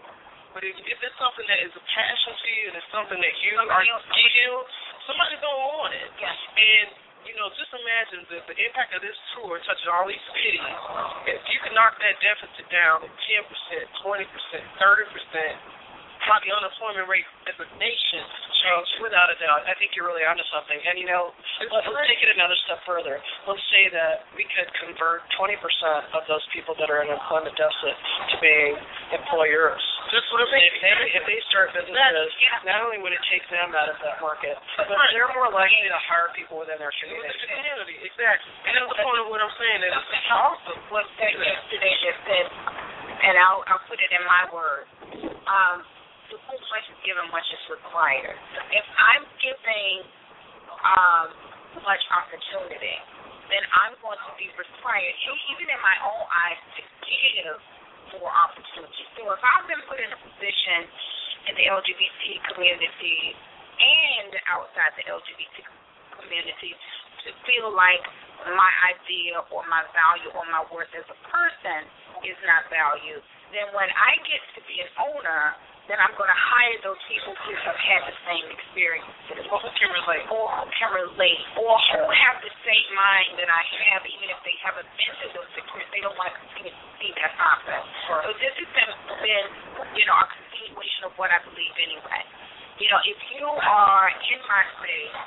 [0.56, 3.35] But if, if it's something that is a passion to you and it's something that
[3.45, 4.65] you are skilled,
[5.06, 6.10] somebody gonna want it.
[6.18, 6.34] Yeah.
[6.34, 6.88] And
[7.28, 10.64] you know, just imagine that the impact of this tour touches all these cities.
[11.28, 15.56] If you can knock that deficit down to ten percent, twenty percent, thirty percent,
[16.24, 18.24] how the unemployment rate as a nation
[18.60, 18.91] changes.
[19.00, 20.76] Without a doubt, I think you're really onto something.
[20.76, 21.32] And you know,
[21.72, 23.20] let's, let's take it another step further.
[23.48, 25.56] Let's say that we could convert 20%
[26.16, 28.76] of those people that are in employment deficit to being
[29.16, 29.82] employers.
[30.10, 32.30] Just what I'm If they, if they start businesses,
[32.65, 35.99] not only would it take them out of that market, but they're more likely to
[36.10, 37.30] hire people within their community.
[37.30, 38.49] the community, exactly.
[38.65, 39.86] And that's the point of what I'm saying.
[39.86, 40.81] It's awesome.
[40.90, 42.45] What said yesterday that said,
[43.22, 44.90] and I'll, I'll put it in my words.
[45.45, 45.86] Um,
[46.34, 48.38] to whom much is given, much is required.
[48.73, 49.94] If I'm giving
[50.86, 51.26] um,
[51.86, 52.98] much opportunity,
[53.49, 55.14] then I'm going to be required,
[55.53, 57.57] even in my own eyes, to give
[58.18, 59.03] more opportunity.
[59.18, 60.80] So if I've been put in a position
[61.49, 63.38] in the LGBT community
[63.80, 65.56] and outside the LGBT
[66.19, 66.73] community
[67.26, 68.03] to feel like
[68.48, 71.81] my idea or my value or my worth as a person
[72.23, 75.57] is not valued, then when I get to be an owner,
[75.90, 79.41] then I'm going to hire those people who have had the same experiences.
[79.49, 80.22] Well, who can relate?
[80.30, 84.38] Or who can relate, or who have the same mind that I have, even if
[84.45, 87.82] they haven't been through those experiences, they don't want to continue to see that happen.
[88.06, 89.48] So this has been, been,
[89.98, 92.22] you know, a continuation of what I believe anyway.
[92.78, 95.18] You know, if you are in my space,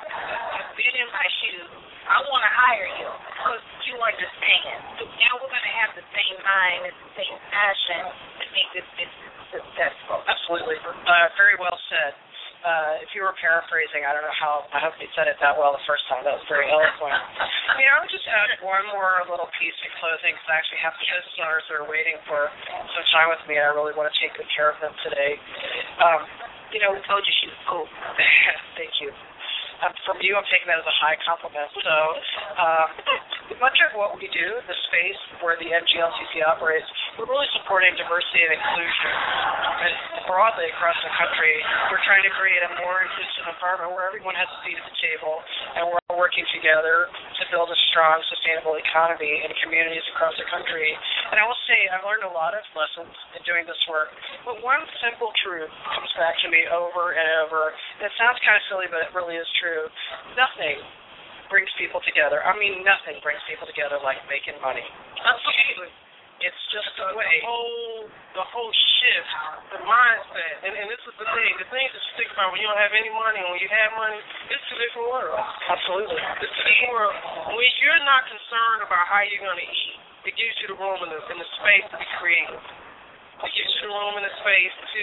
[0.63, 1.69] have been in my shoes,
[2.07, 4.79] I want to hire you because you understand.
[4.95, 8.01] So now we're going to have the same mind and the same passion
[8.41, 10.19] to make this business successful.
[10.25, 10.77] Absolutely.
[10.81, 12.17] Uh, very well said.
[12.63, 15.51] Uh, if you were paraphrasing, I don't know how, I hope you said it that
[15.51, 16.23] well the first time.
[16.23, 17.11] That was very eloquent.
[17.11, 20.79] I mean, I would just add one more little piece in closing because I actually
[20.79, 23.91] have the business owners that are waiting for some time with me, and I really
[23.99, 25.35] want to take good care of them today.
[25.99, 26.23] Um,
[26.71, 27.83] you know, I told you she was cool.
[28.79, 29.11] Thank you.
[29.83, 31.67] Um, from you, I'm taking that as a high compliment.
[31.83, 31.95] So,
[32.55, 32.87] um,
[33.59, 36.87] much of what we do, the space where the NGLCC operates,
[37.19, 39.11] we're really supporting diversity and inclusion.
[39.83, 39.93] And
[40.23, 41.59] broadly across the country,
[41.91, 44.97] we're trying to create a more inclusive environment where everyone has a seat at the
[45.03, 45.43] table,
[45.75, 50.47] and we're all working together to build a strong, sustainable economy in communities across the
[50.47, 50.95] country.
[51.33, 54.13] And I will say, I've learned a lot of lessons in doing this work,
[54.47, 57.75] but one simple truth comes back to me over and over.
[57.99, 59.72] And it sounds kind of silly, but it really is true.
[60.37, 60.77] Nothing
[61.49, 62.41] brings people together.
[62.41, 64.83] I mean, nothing brings people together like making money.
[65.21, 65.91] Absolutely.
[66.43, 67.39] It's just the, way.
[67.39, 68.03] the whole
[68.35, 69.31] the whole shift,
[69.71, 71.51] the mindset, and and this is the thing.
[71.55, 73.95] The thing to think about when you don't have any money and when you have
[73.95, 74.19] money,
[74.51, 75.39] it's two different worlds.
[75.71, 76.19] Absolutely.
[76.43, 77.15] It's two different worlds.
[77.47, 79.95] When you're not concerned about how you're gonna eat,
[80.27, 82.63] it gives you the room and the, and the space to be creative.
[83.43, 85.01] It gives you room and the space to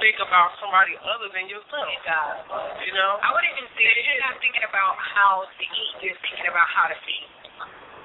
[0.00, 1.88] think about somebody other than yourself.
[1.92, 2.40] It does.
[2.88, 3.20] You know.
[3.20, 6.66] I wouldn't even say that you're not thinking about how to eat, you're thinking about
[6.72, 7.28] how to feed.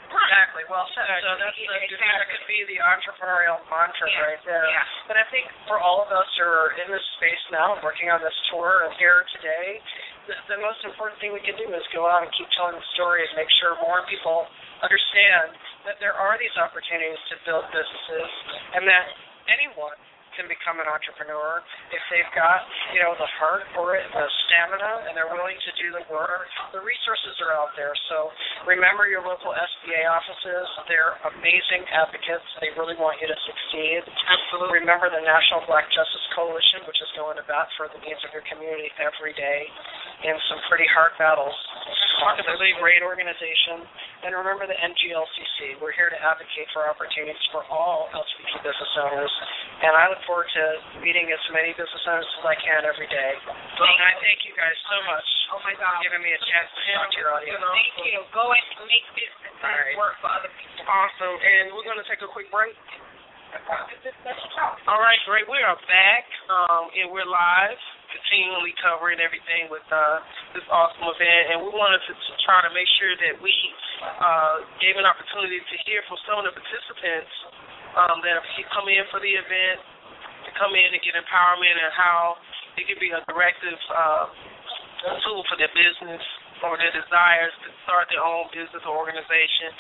[0.09, 0.65] Exactly.
[0.65, 1.05] Well said.
[1.21, 2.01] So that's the, Exactly.
[2.01, 4.25] that could be the entrepreneurial mantra Yeah.
[4.25, 4.65] right there.
[4.65, 4.81] Yeah.
[5.05, 8.17] But I think for all of us who are in this space now, working on
[8.25, 9.77] this tour and here today,
[10.25, 12.87] the, the most important thing we can do is go out and keep telling the
[12.97, 14.49] story and make sure more people
[14.81, 15.53] understand
[15.85, 18.29] that there are these opportunities to build businesses
[18.73, 19.05] and that
[19.49, 19.97] anyone
[20.37, 21.59] can become an entrepreneur
[21.91, 22.63] if they've got,
[22.95, 26.47] you know, the heart for it, the stamina, and they're willing to do the work.
[26.71, 27.91] The resources are out there.
[28.07, 28.31] So
[28.63, 30.63] remember your local SBA offices.
[30.87, 32.47] They're amazing advocates.
[32.63, 34.07] They really want you to succeed.
[34.07, 34.79] Absolutely.
[34.79, 38.31] Remember the National Black Justice Coalition, which is going to bat for the needs of
[38.31, 39.67] your community every day
[40.23, 41.55] in some pretty hard battles.
[42.19, 43.83] It's a really great organization.
[44.27, 45.79] And remember the NGLCC.
[45.79, 49.31] We're here to advocate for opportunities for all LGBT business owners.
[49.83, 50.63] And I look forward to
[50.99, 53.31] meeting as many business owners as I can every day.
[53.39, 55.97] And I thank you guys so much Oh my God.
[55.97, 57.57] for giving me a chance to talk to your audience.
[57.63, 58.19] Thank you.
[58.35, 59.95] Go and make business right.
[59.95, 60.83] work for other people.
[60.85, 61.35] Awesome.
[61.39, 62.75] And we're gonna take a quick break.
[64.85, 65.49] All right, great.
[65.49, 70.21] We are back, um, and we're live, continually covering everything with uh,
[70.53, 71.43] this awesome event.
[71.53, 73.53] And we wanted to, to try to make sure that we
[74.01, 77.31] uh, gave an opportunity to hear from some of the participants
[77.97, 79.79] um, that have come in for the event,
[80.45, 82.37] to come in and get empowerment and how
[82.77, 84.25] it could be a directive uh,
[85.25, 86.21] tool for their business
[86.63, 89.71] or their desires to start their own business or organization.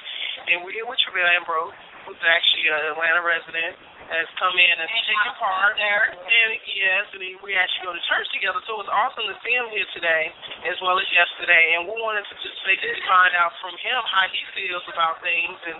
[0.47, 1.75] And we're here with Travell Ambrose,
[2.07, 3.75] who's actually an Atlanta resident
[4.09, 5.77] has come in and, and taken part.
[5.77, 6.09] There.
[6.09, 8.57] And yes, and we actually go to church together.
[8.65, 10.33] So it was awesome to see him here today,
[10.65, 11.77] as well as yesterday.
[11.77, 15.57] And we wanted to just basically find out from him how he feels about things
[15.69, 15.79] and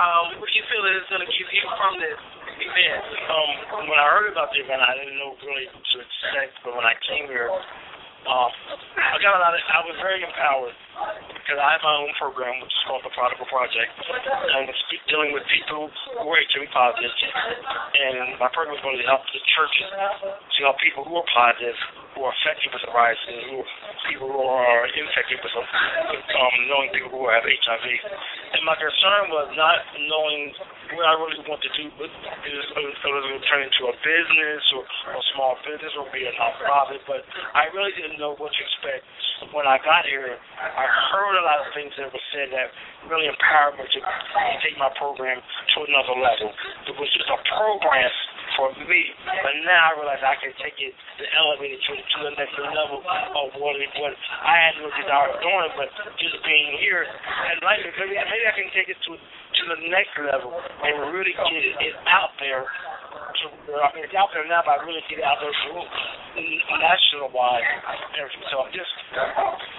[0.00, 2.20] um, what you feel is going to give you from this
[2.64, 3.04] event.
[3.28, 6.52] Um, when I heard about the event, I didn't know really what to expect.
[6.64, 8.50] But when I came here, um,
[8.96, 10.76] I got a lot of, I was very empowered
[11.46, 15.30] because I have my own program, which is called the Prodigal Project, and it's dealing
[15.30, 15.86] with people
[16.18, 17.14] who are HIV positive.
[17.14, 21.78] And my program is going to help the churches to help people who are positive,
[22.18, 23.56] who are affected with the virus, and who
[24.10, 27.86] people who are infected with, um, knowing people who have HIV.
[28.56, 30.50] And my concern was not knowing
[30.98, 33.94] what I really want to do, but is it was going to turn into a
[34.02, 38.38] business or, or a small business or be a nonprofit, but I really didn't know
[38.38, 39.02] what to expect.
[39.52, 42.70] When I got here, I heard a lot of things that were said that
[43.10, 44.00] really empowered me to
[44.62, 46.50] take my program to another level.
[46.86, 48.10] It was just a program
[48.56, 52.18] for me, but now I realize I can take it to elevate it to, to
[52.24, 56.40] the next level of what it what I had no desire of doing, but just
[56.46, 60.52] being here and like maybe maybe I can take it to to the next level
[60.56, 62.64] and really get it out there.
[63.16, 65.52] I mean, it's out there now, but I really get out there
[66.78, 67.64] national wide.
[68.52, 68.92] So I'm just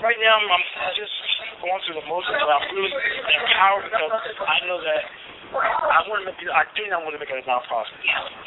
[0.02, 1.14] right now I'm, I'm just
[1.62, 5.02] going through the motions, but I'm really empowered because I know that
[5.48, 7.96] I want to make I think I want to make it a nonprofit.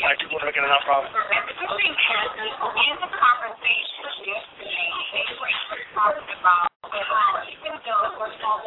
[0.05, 1.09] I do want to make it a nonprofit.
[1.09, 5.53] The thing is, in the conversation yesterday, they were
[5.97, 8.61] talking about how even though we're small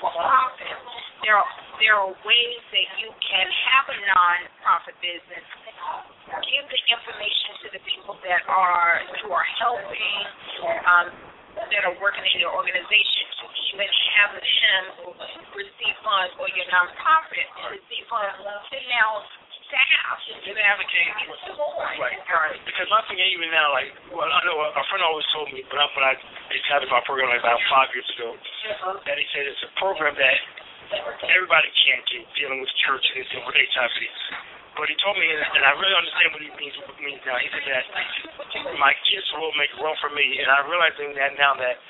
[0.00, 0.74] for profit,
[1.22, 1.48] there are
[1.78, 5.44] there are ways that you can have a non-profit business.
[6.26, 10.18] Give the information to the people that are who are helping,
[10.88, 11.06] um,
[11.56, 13.24] that are working in your organization
[13.76, 14.84] even have them
[15.52, 19.20] receive funds or your nonprofit receive funds to now
[19.68, 20.16] staff
[20.46, 21.10] to advocate
[21.98, 22.58] right, right.
[22.64, 25.50] Because my thing even now, like, well, I know uh, a, a friend always told
[25.50, 26.14] me, but when I
[26.70, 28.38] started my program like about five years ago,
[29.04, 30.38] that he said it's a program that
[31.34, 34.55] everybody can't do dealing with churches and with HIV.
[34.76, 37.40] But he told me, and I really understand what he means with me now.
[37.40, 37.84] He said that
[38.76, 41.80] my gifts will make room for me, and I'm realizing that now that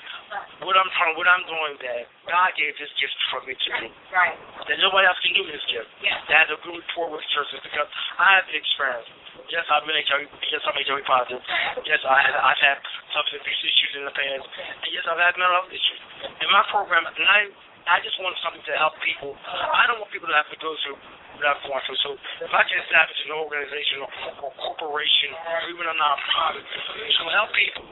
[0.62, 3.88] what I'm trying, what I'm doing, that God gave this gift for me to do.
[4.10, 4.34] Right.
[4.66, 5.86] That nobody else can do this gift.
[6.02, 6.18] Yeah.
[6.30, 7.86] That has a good rapport with churches because
[8.18, 9.06] I have the experience.
[9.46, 10.26] Yes, I've been HIV.
[10.50, 11.42] Yes, I'm HIV positive.
[11.86, 12.78] Yes, I have, I've had
[13.14, 14.46] substance abuse issues in the past.
[14.82, 16.00] And yes, I've had mental health issues.
[16.42, 17.50] In my program, and I
[17.86, 19.38] I just want something to help people.
[19.46, 20.98] I don't want people to have to go through
[21.38, 22.00] what I've gone through.
[22.02, 22.10] So
[22.42, 24.10] if I can establish an organization or,
[24.42, 27.86] or corporation or even a nonprofit to help people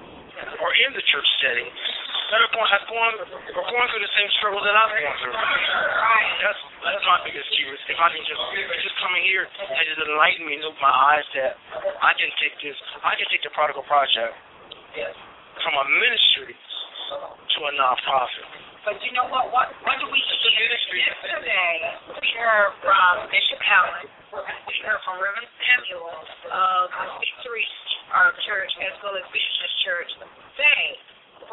[0.58, 1.70] or in the church setting
[2.34, 5.36] that are going, have gone, are going through the same struggle that I've gone through.
[6.42, 7.62] That's that's my biggest key.
[7.68, 8.42] If I can just
[8.82, 11.54] just coming here and just enlighten me and open my eyes that
[12.02, 14.34] I can take this, I can take the Prodigal Project
[15.62, 18.63] from a ministry to a nonprofit.
[18.84, 19.48] But you know what?
[19.48, 21.96] What what do we hear yesterday?
[22.20, 24.04] We heard from Bishop Howard.
[24.68, 26.12] We heard from Reverend Samuel
[26.52, 27.64] of the Victory
[28.12, 30.10] uh, Church as well as Bishop's Church
[30.60, 31.00] say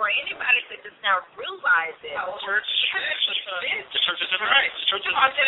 [0.02, 4.73] for anybody that does not realize it, oh, church, the church is different, right?
[4.73, 5.45] The church is handle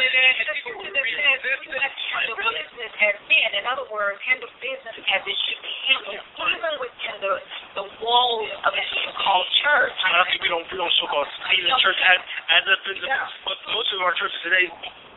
[2.38, 3.50] business as men.
[3.58, 6.22] In other words, handle business as it should be handled,
[6.54, 7.34] even within the
[7.82, 8.84] the walls of a
[9.26, 9.98] called church.
[10.06, 12.22] I think we don't we don't so called see the church as
[12.54, 13.10] as a business,
[13.50, 14.70] but most of our churches today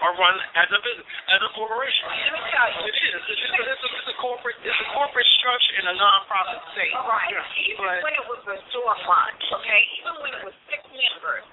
[0.03, 2.05] are run as a business, as a corporation.
[2.09, 2.81] Let me tell you.
[2.89, 3.23] It is.
[3.27, 4.57] It's, a, it's, a, it's a corporate.
[4.61, 6.93] It's a corporate structure in a nonprofit state.
[6.93, 7.33] Right.
[7.65, 11.45] Even But- when it was a storefront, okay, even when it was six members,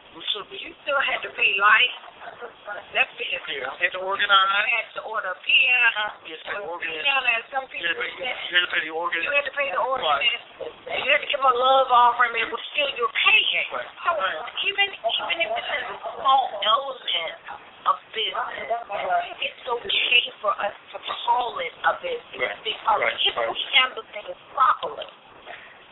[0.60, 1.94] you still had to pay light.
[2.96, 3.44] That business.
[3.52, 3.68] Yeah.
[3.68, 4.64] You Had to organize.
[4.72, 6.04] had to order piano.
[6.24, 7.04] Yes, the organize.
[7.04, 9.20] Piano, as some You had to pay, you had to pay the organ.
[9.28, 10.08] You had to pay the order.
[10.08, 11.04] Right.
[11.04, 13.68] You had to give a love offering, it was still your paying.
[13.76, 13.92] Right.
[14.08, 14.12] So
[14.72, 15.84] even even if it's a
[16.16, 17.36] small element
[17.86, 18.44] of business,
[19.44, 22.64] it's okay for us to call it a business Right.
[22.64, 23.28] because Right.
[23.28, 23.50] if Right.
[23.50, 25.08] we handle things properly,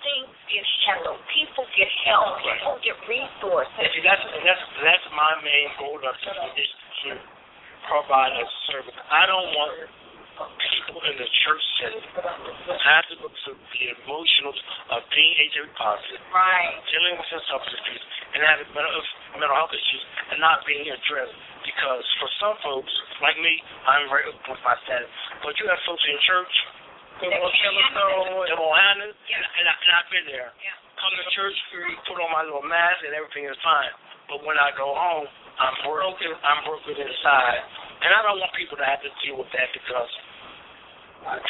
[0.04, 3.74] things get handled, people get help, people get resources.
[3.78, 6.16] And see, that's that's that's my main goal of
[6.56, 6.72] this is
[7.04, 7.20] to
[7.88, 8.96] provide a service.
[9.10, 9.90] I don't want
[10.42, 13.16] people in the church setting have to
[13.46, 14.58] through the emotions
[14.90, 16.82] of uh, being HIV positive, Right.
[16.90, 18.02] dealing with substance abuse,
[18.34, 19.02] and having mental,
[19.38, 20.04] mental health issues
[20.34, 21.51] and not being addressed.
[21.62, 22.90] Because for some folks,
[23.22, 23.54] like me,
[23.86, 25.10] I'm very open with my status.
[25.46, 26.54] But you have folks in church,
[27.22, 28.50] Go on Yellowstone.
[28.50, 30.50] and, and, I, and I've been there.
[30.58, 30.74] Yeah.
[30.98, 31.54] Come to church,
[32.10, 33.94] put on my little mask, and everything is fine.
[34.26, 35.30] But when I go home,
[35.62, 36.34] I'm broken.
[36.42, 37.62] I'm broken inside,
[38.06, 40.10] and I don't want people to have to deal with that because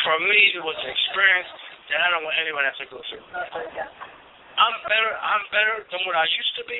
[0.04, 1.48] for me, it was an experience
[1.92, 3.24] that I don't want anyone else to go through.
[3.32, 5.12] I'm better.
[5.16, 6.80] I'm better than what I used to be.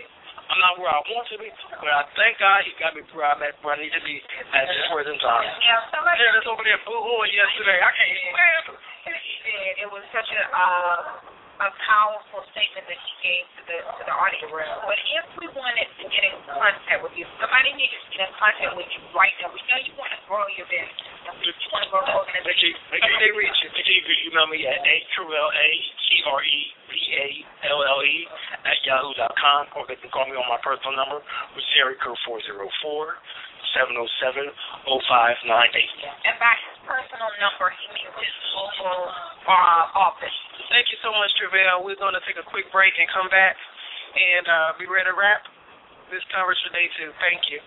[0.52, 1.48] I'm not where I want to be,
[1.80, 4.20] but I thank God He got me where I'm at, where I need to be
[4.52, 5.48] at this present time.
[5.64, 7.80] Yeah, somebody Yeah, that's over there boo-hooing yesterday.
[7.80, 9.88] I can't it.
[9.88, 10.98] it was such a uh,
[11.62, 14.50] a powerful statement that he gave to the to the audience.
[14.50, 18.34] But if we wanted to get in contact with you, somebody needed to get in
[18.42, 19.54] contact with you right now.
[19.54, 20.98] We know you want to grow your business.
[21.22, 22.74] You want to grow the organization.
[22.90, 23.70] make sure they reach you.
[23.70, 25.70] You can email me at a triple a
[26.02, 26.60] t r e
[26.90, 27.28] b a
[27.70, 28.18] l l e
[28.66, 31.22] at yahoo dot com, or they can call me on my personal number,
[31.54, 33.22] which is area code four zero four
[33.78, 35.94] seven zero seven zero five nine eight.
[36.26, 39.10] And by personal number, he means his local
[39.48, 40.38] uh, office.
[40.70, 41.84] Thank you so much, Travell.
[41.84, 43.60] We're going to take a quick break and come back
[44.16, 45.44] and uh, be ready to wrap
[46.12, 47.10] this conversation for day two.
[47.20, 47.60] Thank you.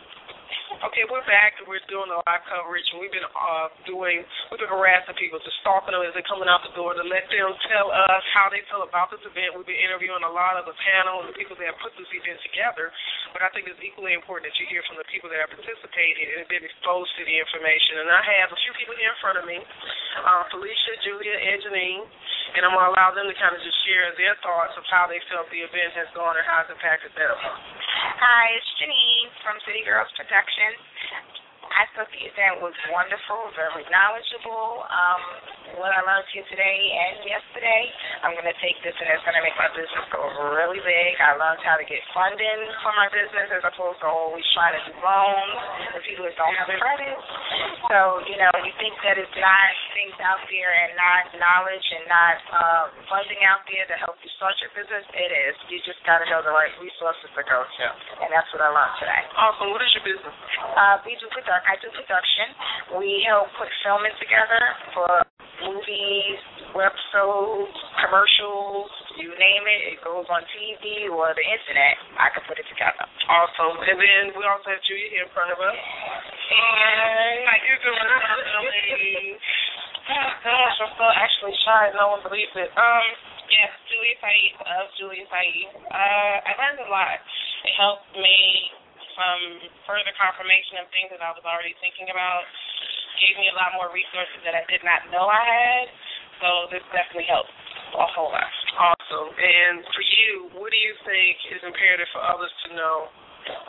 [0.85, 1.57] Okay, we're back.
[1.65, 4.21] We're doing the live coverage, we've been uh, doing,
[4.53, 7.25] we've been harassing people, just stalking them as they're coming out the door to let
[7.33, 9.57] them tell us how they feel about this event.
[9.57, 12.11] We've been interviewing a lot of the panel and the people that have put this
[12.13, 12.93] event together,
[13.33, 16.25] but I think it's equally important that you hear from the people that have participated
[16.37, 18.05] and have been exposed to the information.
[18.05, 21.59] And I have a few people here in front of me, uh, Felicia, Julia, and
[21.65, 22.05] Janine,
[22.55, 25.09] and I'm going to allow them to kind of just share their thoughts of how
[25.09, 27.35] they felt the event has gone and how it's impacted them.
[28.21, 31.44] Hi, it's Janine from City Girls Production.
[31.73, 34.85] I thought the event was wonderful, very knowledgeable.
[34.87, 35.21] Um,
[35.81, 37.83] what I learned here today and yesterday,
[38.23, 40.23] I'm going to take this and it's going to make my business go
[40.55, 41.11] really big.
[41.19, 44.83] I learned how to get funding for my business as opposed to always trying to
[44.87, 45.59] do loans
[45.91, 47.17] for people that don't have credit.
[47.91, 52.05] So, you know, you think that it's not things out there and not knowledge and
[52.07, 55.05] not uh, funding out there to help you start your business.
[55.11, 55.55] It is.
[55.73, 57.85] You just got to have the right resources to go to.
[58.23, 59.23] And that's what I learned today.
[59.35, 59.75] Awesome.
[59.75, 60.35] What is your business?
[60.63, 61.71] Uh, we do production.
[61.71, 62.47] I do production.
[62.99, 64.63] We help put filming together
[64.95, 65.11] for
[65.63, 66.39] movies,
[66.75, 69.95] websodes, commercials, you name it.
[69.95, 71.95] It goes on TV or the internet.
[72.19, 73.07] I can put it together.
[73.31, 73.79] Awesome.
[73.87, 75.79] And then we also have Julia here in front of us.
[75.79, 79.39] And How you doing?
[80.45, 81.95] Gosh, I'm so actually shy.
[81.97, 82.69] No one believes it.
[82.77, 83.07] Um,
[83.45, 85.69] Yes, Julia Saeed of Julia Saeed.
[85.93, 87.21] Uh, I learned a lot.
[87.21, 88.73] It helped me
[89.15, 89.39] from
[89.87, 92.45] further confirmation of things that I was already thinking about.
[93.23, 95.87] Gave me a lot more resources that I did not know I had.
[96.43, 97.51] So this definitely helped
[97.95, 98.51] a whole lot.
[98.75, 99.31] awesome.
[99.39, 103.07] And for you, what do you think is imperative for others to know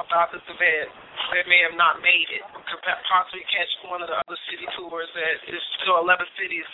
[0.02, 0.90] about this event
[1.30, 2.42] that may have not made it?
[2.42, 6.66] Could possibly catch one of the other city tours that is still 11 cities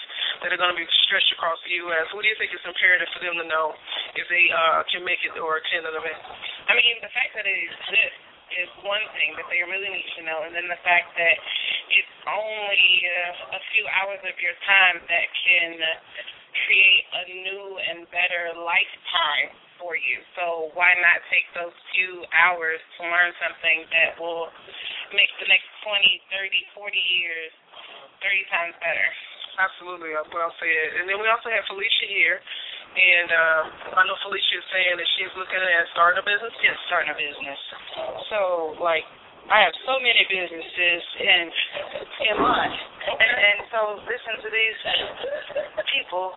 [0.42, 2.08] that are going to be stretched across the U.S.
[2.16, 3.76] What do you think is imperative for them to know
[4.16, 6.24] if they uh, can make it or attend an event?
[6.72, 10.22] I mean, the fact that it exists is one thing that they really need to
[10.28, 11.36] know, and then the fact that
[11.92, 15.72] it's only uh, a few hours of your time that can
[16.68, 20.22] create a new and better lifetime for you.
[20.38, 24.52] So why not take those few hours to learn something that will
[25.16, 27.52] make the next 20, 30, 40 years
[28.22, 29.10] 30 times better?
[29.60, 30.88] Absolutely, uh, well said.
[31.02, 32.40] And then we also have Felicia here.
[32.92, 36.52] And uh, I know Felicia is saying that she's looking at starting a business.
[36.60, 37.60] Yes, starting a business.
[38.28, 39.08] So, like,
[39.48, 41.44] I have so many businesses in
[42.30, 42.76] in line,
[43.16, 44.80] and, and so listen to these
[45.88, 46.36] people.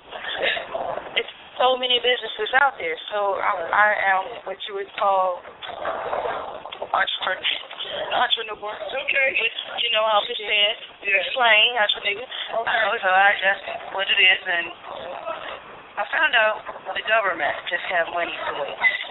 [1.19, 2.95] It's so many businesses out there.
[3.11, 5.43] So I, I am what you would call
[6.95, 7.43] entrepreneur.
[8.15, 8.75] Entrepreneur.
[9.05, 9.29] Okay.
[9.43, 10.79] Which, you know how to say it.
[11.03, 11.35] Yeah.
[11.35, 12.27] Slang, entrepreneur.
[12.27, 12.99] Okay.
[13.03, 14.67] So I that's what it is, and
[15.95, 16.59] I found out
[16.91, 19.03] the government just have money to waste.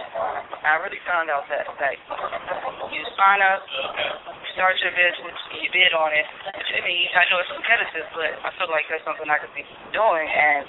[0.60, 1.96] I really found out that that
[2.92, 3.64] you sign up,
[4.52, 6.28] start your business, you bid on it.
[6.44, 9.64] I mean, I know it's competitive, but I feel like that's something I could be
[9.96, 10.28] doing.
[10.28, 10.68] And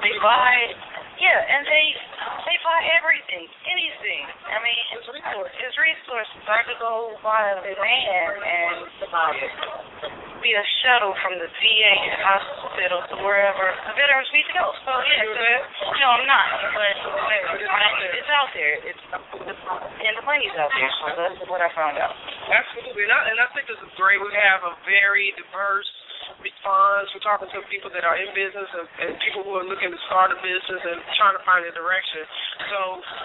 [0.00, 0.72] they buy,
[1.18, 1.86] yeah, and they
[2.48, 4.22] they buy everything, anything.
[4.50, 5.54] I mean, it's resources.
[5.62, 6.42] It's resources.
[6.46, 8.88] I could go buy a van and
[10.44, 14.66] be a shuttle from the VA hospital to wherever the veterans need to go.
[14.84, 16.46] So yeah, so, no, I'm not,
[16.76, 16.94] but
[18.12, 18.76] it's out there.
[18.84, 20.92] It's and the money's out there.
[21.00, 22.12] So that's what I found out.
[22.44, 23.08] Absolutely.
[23.08, 24.20] And I, and I think this is great.
[24.20, 25.88] We have a very diverse
[26.64, 27.12] funds.
[27.12, 30.00] We're talking to people that are in business and, and people who are looking to
[30.08, 32.24] start a business and trying to find a direction.
[32.72, 32.80] So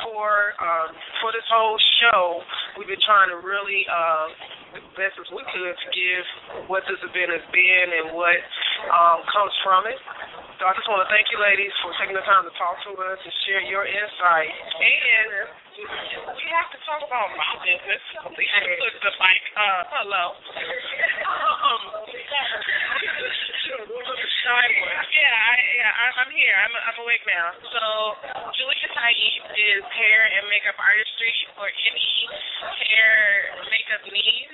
[0.09, 0.89] for um,
[1.23, 2.43] for this whole show,
[2.77, 4.27] we've been trying to really uh,
[4.75, 6.23] the best as we could to give
[6.69, 8.37] what this event has been and what
[8.91, 9.97] um, comes from it.
[10.61, 12.91] So I just want to thank you, ladies, for taking the time to talk to
[12.99, 14.51] us and share your insight.
[14.51, 18.03] And we have to talk about my business.
[18.35, 19.41] Lisa took the mic.
[19.55, 20.23] Uh, hello.
[20.35, 21.83] um,
[25.07, 26.55] yeah, I, yeah, I'm here.
[26.57, 27.55] I'm, I'm awake now.
[27.63, 27.83] So,
[28.59, 32.11] Julia Saeed is hair and makeup artistry for any
[32.59, 34.51] hair makeup needs,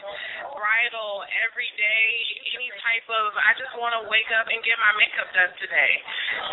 [0.54, 2.06] bridal, everyday,
[2.54, 3.34] any type of.
[3.34, 5.94] I just want to wake up and get my makeup done today.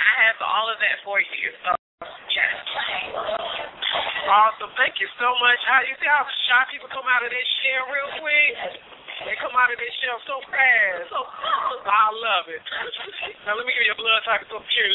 [0.00, 1.52] I have all of that for you.
[1.68, 1.76] So.
[4.32, 4.72] Awesome.
[4.80, 5.60] Thank you so much.
[5.68, 8.54] How you see how shy people come out of this shell real quick?
[9.22, 11.06] They come out of this shell so fast.
[11.12, 12.62] I love it.
[13.46, 14.90] Now let me give you a blood type so pure.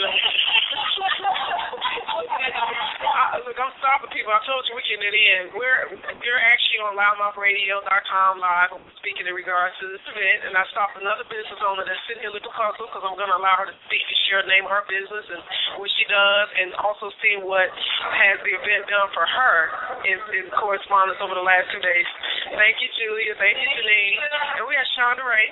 [3.07, 4.35] I, look, I'm stopping people.
[4.35, 5.55] I told you we can it in.
[5.55, 8.75] We're you're actually on louddmouthradio.com live.
[8.75, 12.23] I'm speaking in regards to this event, and I stopped another business owner that's sitting
[12.27, 14.67] here looking puzzled because I'm going to allow her to speak to share the name
[14.67, 15.41] of her business and
[15.79, 19.57] what does, and also see what has the event done for her
[20.07, 22.07] in, in correspondence over the last two days.
[22.55, 23.35] Thank you, Julia.
[23.37, 24.17] Thank you, Janine.
[24.59, 25.51] And we have Chanda Rae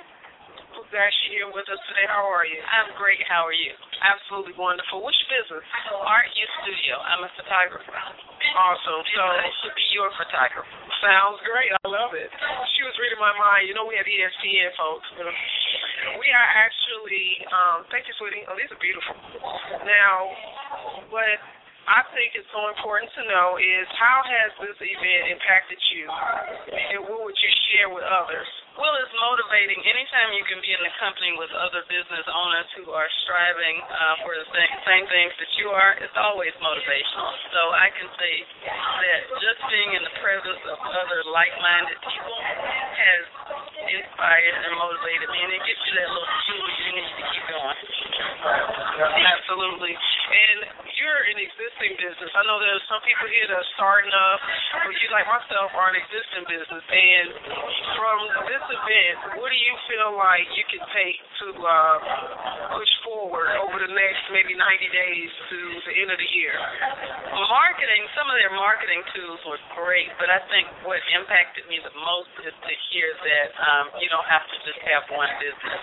[0.76, 2.04] who's actually here with us today.
[2.04, 2.60] How are you?
[2.60, 3.24] I'm great.
[3.24, 3.72] How are you?
[4.04, 5.00] Absolutely wonderful.
[5.00, 5.64] What's your business?
[6.04, 7.00] Art U Studio.
[7.00, 7.96] I'm a photographer.
[8.54, 9.02] Awesome.
[9.16, 10.68] So I should be your photographer.
[11.00, 11.72] Sounds great.
[11.72, 12.28] I love it.
[12.76, 13.68] She was reading my mind.
[13.68, 15.08] You know, we have ESPN folks.
[16.20, 17.28] We are actually.
[17.48, 18.44] Um, thank you, sweetie.
[18.48, 19.16] Oh, these are beautiful.
[19.84, 20.16] Now,
[21.08, 21.38] what
[21.86, 27.06] I think it's so important to know is how has this event impacted you, and
[27.06, 28.50] what would you share with others?
[28.76, 29.80] Well, it's motivating.
[29.88, 34.20] Anytime you can be in a company with other business owners who are striving uh,
[34.20, 37.32] for the same, same things that you are, it's always motivational.
[37.56, 38.34] So I can say
[38.68, 42.36] that just being in the presence of other like-minded people
[43.00, 43.24] has
[43.96, 47.44] inspired and motivated me, and it gives you that little fuel you need to keep
[47.48, 47.80] going.
[49.24, 49.94] Absolutely.
[49.96, 50.58] And
[51.00, 52.28] you're an existing business.
[52.34, 54.40] I know there's some people here that are starting up,
[54.84, 56.84] but you, like myself, are an existing business.
[56.84, 57.26] And
[57.96, 61.96] from this event, what do you feel like you can take to uh,
[62.76, 66.54] push forward over the next maybe 90 days to the end of the year?
[67.36, 71.94] Marketing, some of their marketing tools were great, but I think what impacted me the
[71.94, 75.82] most is to hear that um, you don't have to just have one business.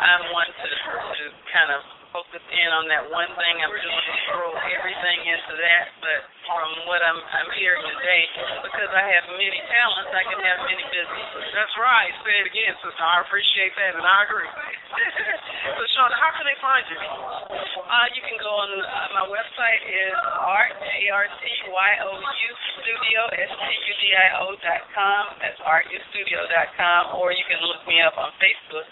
[0.00, 1.80] I'm one to, to kind of
[2.14, 5.90] focus in on that one thing I'm doing to throw everything into that.
[5.98, 8.22] But from what I'm I'm hearing today,
[8.62, 11.44] because I have many talents, I can have many businesses.
[11.50, 12.14] That's right.
[12.22, 13.02] Say it again, sister.
[13.02, 14.46] I appreciate that, and I agree.
[15.74, 16.98] so, Chanda, how can they find you?
[17.02, 18.86] Uh, you can go on uh,
[19.18, 24.04] my website is art a r t y o u studio s t u d
[24.14, 25.34] i o dot com.
[25.42, 28.86] That's artustudio dot com, or you can look me up on Facebook.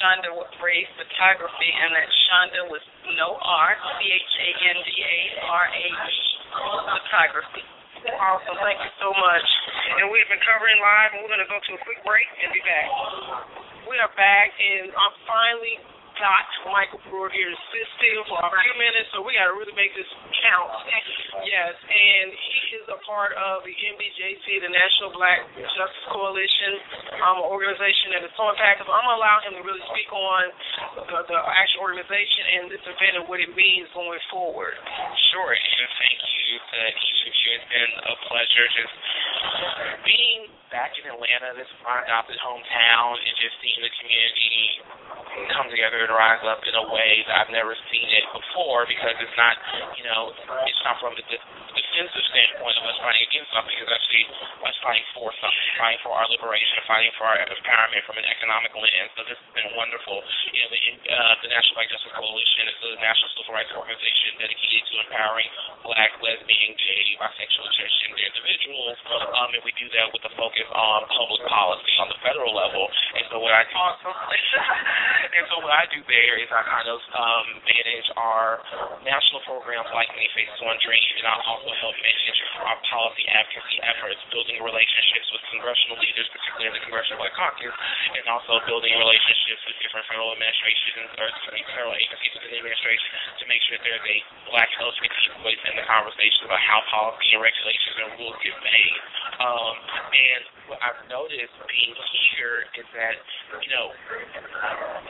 [0.00, 2.80] Chanda Rae Photography, and that Shonda was
[3.20, 6.16] no R, C H A N D A R A E
[6.88, 7.64] Photography.
[8.16, 8.56] Awesome.
[8.64, 9.44] Thank you so much.
[10.00, 12.48] And we've been covering live, and we're going to go to a quick break and
[12.48, 12.88] be back.
[13.84, 15.76] We are back, and I'm finally
[16.20, 19.56] got Michael Brewer here to sit still for a few minutes, so we got to
[19.56, 20.06] really make this
[20.44, 20.70] count.
[21.48, 26.76] Yes, and he is a part of the NBJC, the National Black Justice Coalition,
[27.24, 28.86] um, organization that is so impactful.
[28.86, 30.42] I'm going to allow him to really speak on
[31.08, 34.76] the, the actual organization and this event and what it means going forward.
[35.32, 37.48] Sure, and thank you to each of you.
[37.56, 38.94] It's been a pleasure just
[40.04, 44.78] being back in Atlanta, this is my adopted hometown, and just seeing the community
[45.50, 49.14] come together and rise up in a way that I've never seen it before because
[49.22, 49.54] it's not,
[49.94, 50.34] you know,
[50.66, 53.70] it's not from the defensive standpoint of us fighting against something.
[53.78, 54.26] It's actually
[54.66, 58.74] us fighting for something, fighting for our liberation, fighting for our empowerment from an economic
[58.74, 59.10] lens.
[59.14, 60.18] So this has been wonderful.
[60.50, 60.82] You know, the,
[61.14, 65.50] uh, the National Black Justice Coalition is a national civil rights organization dedicated to empowering
[65.86, 71.06] black, lesbian, gay, bisexual, transgender individuals, um, and we do that with a focus on
[71.06, 72.90] public policy on the federal level.
[73.14, 73.76] And so what I do,
[75.38, 78.62] and so what I do there is I kind of um, manage our
[79.02, 83.78] national programs like Many Faces One Dream, and I also help manage our policy advocacy
[83.82, 87.74] efforts, building relationships with congressional leaders, particularly in the Congressional Black Caucus,
[88.14, 91.26] and also building relationships with different federal administrations or
[91.74, 92.79] federal agencies within the administration
[93.42, 97.42] to make sure there's a black LGBT voice in the conversation about how policy and
[97.42, 98.96] regulations and rules get made.
[99.42, 99.74] Um,
[100.14, 101.98] and what I've noticed being
[102.38, 103.18] here is that,
[103.66, 103.90] you know,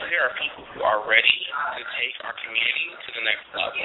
[0.09, 1.20] there are people who are ready
[1.77, 3.81] to take our community to the next level.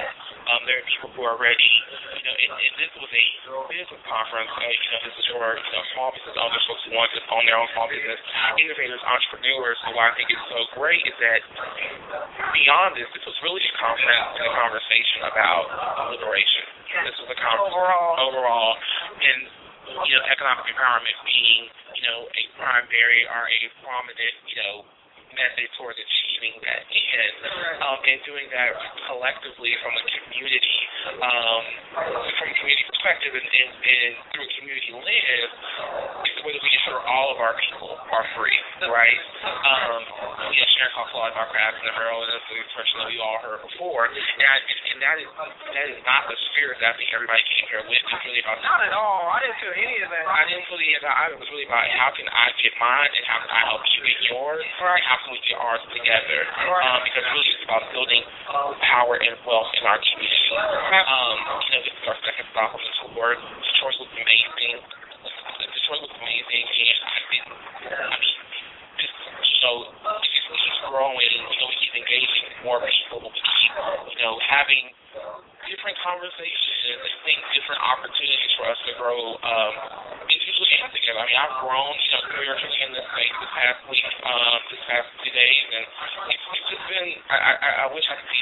[0.46, 1.72] Um, there are people who are ready,
[2.16, 3.24] you know, and, and this was a
[3.68, 6.92] business conference, uh, you know, this is for, you know, small business owners, folks who
[6.94, 8.20] want to own their own small business,
[8.58, 9.76] innovators, entrepreneurs.
[9.84, 11.40] So why I think it's so great is that
[12.54, 15.64] beyond this, this was really a conference and a conversation about
[16.14, 16.64] liberation.
[17.04, 18.72] This was a conference overall, overall,
[19.20, 19.40] and
[19.86, 21.62] you know, economic empowerment being,
[21.94, 24.74] you know, a primary or a prominent, you know,
[25.36, 27.36] method towards achieving that end,
[27.84, 28.72] um, and doing that
[29.06, 30.78] collectively from a community,
[31.20, 31.62] um,
[32.40, 35.50] from a community perspective and, and, and through a community lens,
[36.26, 38.58] is the way that we ensure all of our people are free,
[38.88, 39.20] right?
[39.44, 40.00] Um,
[40.52, 42.94] you know, Sharon talks a lot about crafts and the Herald, and that's the expression
[43.04, 44.56] that we all heard before, and, I,
[44.92, 48.00] and that is that is not the spirit that I think everybody came here with.
[48.00, 49.28] It's really about not at all.
[49.28, 50.24] I didn't feel any of that.
[50.24, 51.36] I didn't feel any of that.
[51.36, 54.00] It was really about how can I get mine and how can I help you
[54.06, 54.96] get yours, right.
[54.96, 56.40] and how we get ours together?
[56.56, 58.22] Um, because really it's about building
[58.82, 60.50] power and wealth in our community.
[60.54, 61.36] Um,
[61.66, 63.34] you know, this is our second stop on the tour.
[63.34, 64.76] Detroit was amazing.
[65.62, 67.58] Detroit was amazing, and I didn't.
[67.86, 68.38] I mean,
[68.98, 69.14] just
[69.62, 71.32] so it just keeps growing.
[71.32, 73.26] You know, we keep engaging more people.
[73.26, 74.84] We keep, you know, having
[75.66, 79.74] different conversations and think different opportunities for us to grow um,
[80.30, 81.20] individually and together.
[81.20, 84.82] I mean, I've grown, you know, spiritually in this space this past week, um, this
[84.86, 85.84] past few days, and
[86.30, 87.08] it's, it's just been.
[87.30, 88.40] I, I, I wish I could be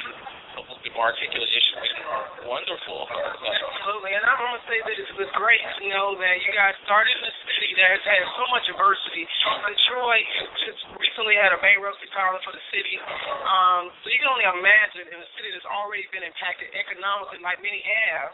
[0.55, 1.49] a little bit more articulate.
[1.49, 3.09] It's just been wonderful.
[3.09, 3.17] So.
[3.17, 7.11] Absolutely, and I'm to say that it's, it's great to know that you guys started
[7.11, 9.25] in a city that has had so much adversity.
[9.65, 10.29] Detroit
[10.61, 12.97] just recently had a bankruptcy filing for the city,
[13.45, 17.61] um, so you can only imagine in a city that's already been impacted economically, like
[17.63, 18.31] many have,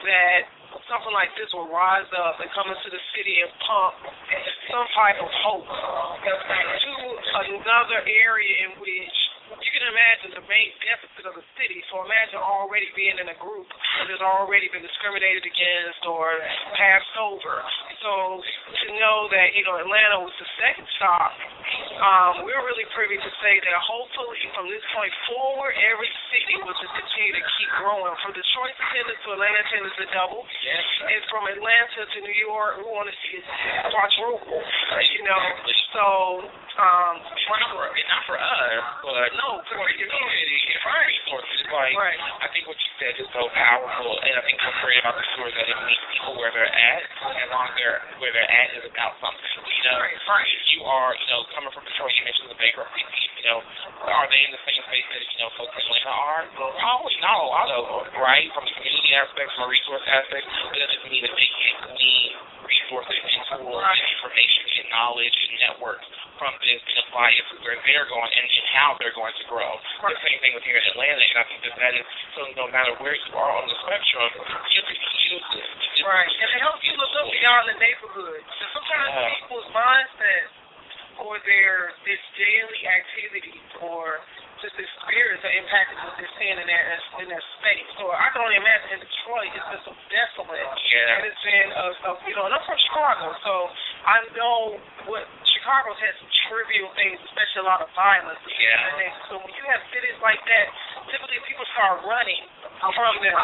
[0.00, 0.40] that
[0.88, 3.94] something like this will rise up and come into the city and pump
[4.72, 5.68] some type of hope.
[5.68, 9.18] To another area in which
[9.60, 11.78] you can imagine the main deficit of the city.
[11.90, 16.38] So imagine already being in a group that has already been discriminated against or
[16.74, 17.62] passed over.
[18.02, 21.32] So to know that you know Atlanta was the second stop,
[22.02, 26.76] um, we're really privy to say that hopefully from this point forward, every city will
[26.76, 28.12] just continue to keep growing.
[28.20, 30.84] From Detroit attendance to Atlanta attendance to double, yes.
[31.10, 33.46] and from Atlanta to New York, we want to see it
[33.90, 34.62] quadruple.
[35.14, 35.42] You know,
[35.94, 36.06] so
[36.74, 41.06] um, well, not for not for us, but no, for the community, right.
[41.06, 41.62] resources.
[41.70, 42.18] Like right.
[42.42, 45.22] I think what you said is so powerful, and I think what's great about the
[45.38, 48.50] tour is that it meets people where they're at, as long as they're where they're
[48.50, 49.46] at is about something.
[49.70, 50.50] You know, right, right.
[50.50, 53.02] if you are, you know, coming from Detroit, you mentioned the bankruptcy.
[53.38, 53.58] You know,
[54.10, 56.42] are they in the same space that you know folks in Atlanta are?
[56.58, 58.50] Probably not a lot of them, right?
[58.50, 61.78] From the community aspect, from a resource aspect, but that doesn't mean that they can't
[61.86, 62.30] glean
[62.66, 66.52] resources and tools and information and knowledge and networks from
[67.06, 69.70] apply it to where they're going and, and how they're going to grow.
[70.02, 72.66] The same thing with here in Atlanta, and I think that that is so no
[72.72, 74.30] matter where you are on the spectrum,
[74.72, 74.96] you can
[75.30, 75.68] use this.
[76.04, 78.42] Right, and it helps you look up beyond the neighborhood.
[78.60, 79.30] So sometimes Yeah.
[79.44, 80.46] people's mindset
[81.22, 84.18] or their this daily activity or
[84.72, 86.84] just spirits are impacted what they're seeing in their
[87.20, 87.88] in their space.
[88.00, 90.64] So I can only imagine in Detroit it's been so desolate.
[90.64, 91.16] Yeah.
[91.20, 93.52] And it's been a, a you know, and I'm from Chicago, so
[94.08, 94.80] I know
[95.10, 98.40] what Chicago's had some trivial things, especially a lot of violence.
[98.48, 99.04] Yeah.
[99.04, 100.66] And so when you have cities like that,
[101.12, 102.44] typically people start running
[102.80, 103.38] from them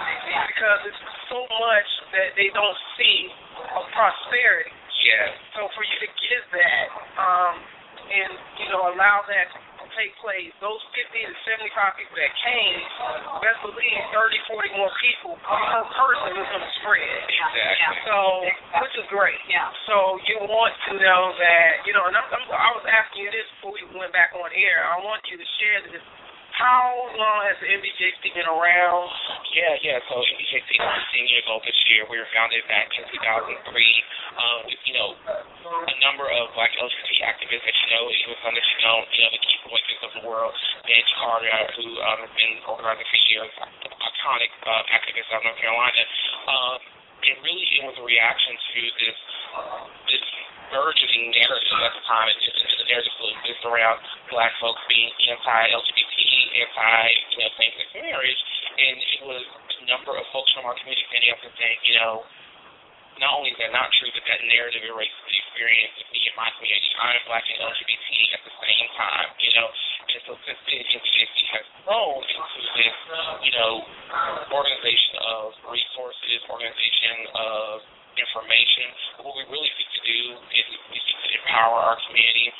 [0.48, 3.28] because it's so much that they don't see
[3.76, 4.72] of prosperity.
[5.01, 5.32] Yeah.
[5.56, 6.86] So for you to give that,
[7.16, 7.55] um,
[8.10, 9.59] and you know, allow that to
[9.96, 12.78] take place, those 50 to 75 people that came,
[13.42, 17.20] best believe 30, 40 more people per person is going to spread.
[17.30, 18.04] Exactly.
[18.06, 18.16] So,
[18.84, 19.38] which is great.
[19.50, 19.70] Yeah.
[19.90, 23.30] So you want to know that, you know, and I'm, I'm, I was asking you
[23.34, 24.86] this before we went back on air.
[24.86, 26.04] I want you to share this.
[26.61, 29.09] How long has the NBJC been around?
[29.57, 29.97] Yeah, yeah.
[30.12, 32.05] So NBJC is 10 years old this year.
[32.05, 33.65] We were founded back in 2003
[34.37, 38.62] um, you know, a number of black LGBT activists that you know, even some that
[38.62, 40.55] you don't, you know, the key voices of the world.
[40.87, 41.51] Mandy Carter,
[41.81, 46.03] who um, has been organizing for years, iconic uh, activist out of North Carolina.
[46.47, 46.78] Um,
[47.20, 49.18] and really it was a reaction to this
[50.09, 50.24] this
[50.70, 52.30] burgeoning narrative at the time.
[52.30, 53.98] It, it, the narrative still exists around
[54.30, 56.18] black folks being anti-LGBT,
[56.62, 57.02] anti,
[57.34, 58.40] you know, same-sex marriage,
[58.78, 59.42] and it was
[59.82, 62.22] a number of folks from our community standing up and saying, you know,
[63.19, 66.37] not only is that not true, but that narrative erases the experience of me and
[66.39, 66.91] my community.
[67.01, 69.69] I'm black and LGBT at the same time, you know.
[70.11, 72.97] And so since then, NBJC has grown into this,
[73.43, 73.73] you know,
[74.51, 77.82] organization of resources, organization of
[78.19, 78.87] information.
[79.23, 80.20] What we really seek to do
[80.55, 82.51] is we seek to empower our community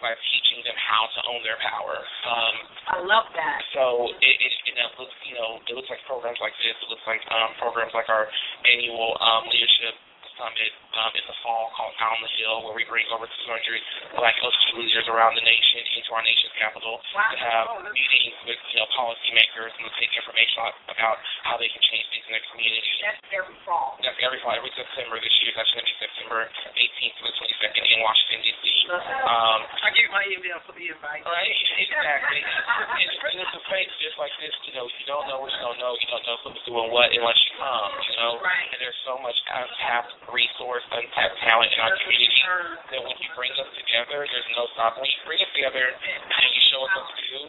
[0.00, 1.96] by teaching them how to own their power.
[2.26, 2.54] Um,
[2.90, 3.60] I love that.
[3.76, 6.74] So it, it, it looks, you know, it looks like programs like this.
[6.80, 8.26] It looks like um, programs like our
[8.64, 9.94] annual um, leadership
[10.40, 14.34] summit um, in the fall called on the Hill, where we bring over 200 Black
[14.40, 17.28] LGBT leaders around the nation into our nation's capital wow.
[17.28, 21.82] to have meetings with you know policymakers and to take information about how they can
[21.84, 22.94] change things in their community.
[23.04, 24.00] That's every fall.
[24.00, 24.56] That's every fall.
[24.56, 25.52] Every September this year.
[25.54, 28.64] That's going to be September 18th to the 22nd in Washington D.C.
[28.90, 31.22] Um, I give my email for the invite.
[31.22, 32.42] Right, exactly.
[32.42, 34.50] and, and it's a place just like this.
[34.66, 35.94] You know, you don't know what you don't know.
[35.94, 37.90] You don't know who's doing what unless you come.
[38.02, 38.66] You know, right.
[38.74, 42.42] and there's so much untapped resource, untapped talent in our community
[42.90, 45.02] that when you bring us together, there's no stopping.
[45.02, 47.40] When you bring us together and you show us what to do,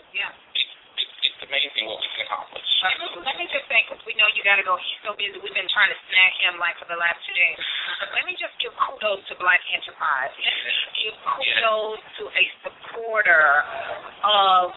[0.58, 2.68] it's, it's, it's amazing what we can accomplish.
[3.22, 4.74] Let me just say, because we know you got to go.
[4.82, 5.38] He's so busy.
[5.38, 7.58] We've been trying to snag him like for the last two days.
[8.18, 10.34] Let me just give kudos to Black Enterprise.
[10.98, 13.62] Give kudos to a supporter
[14.26, 14.74] of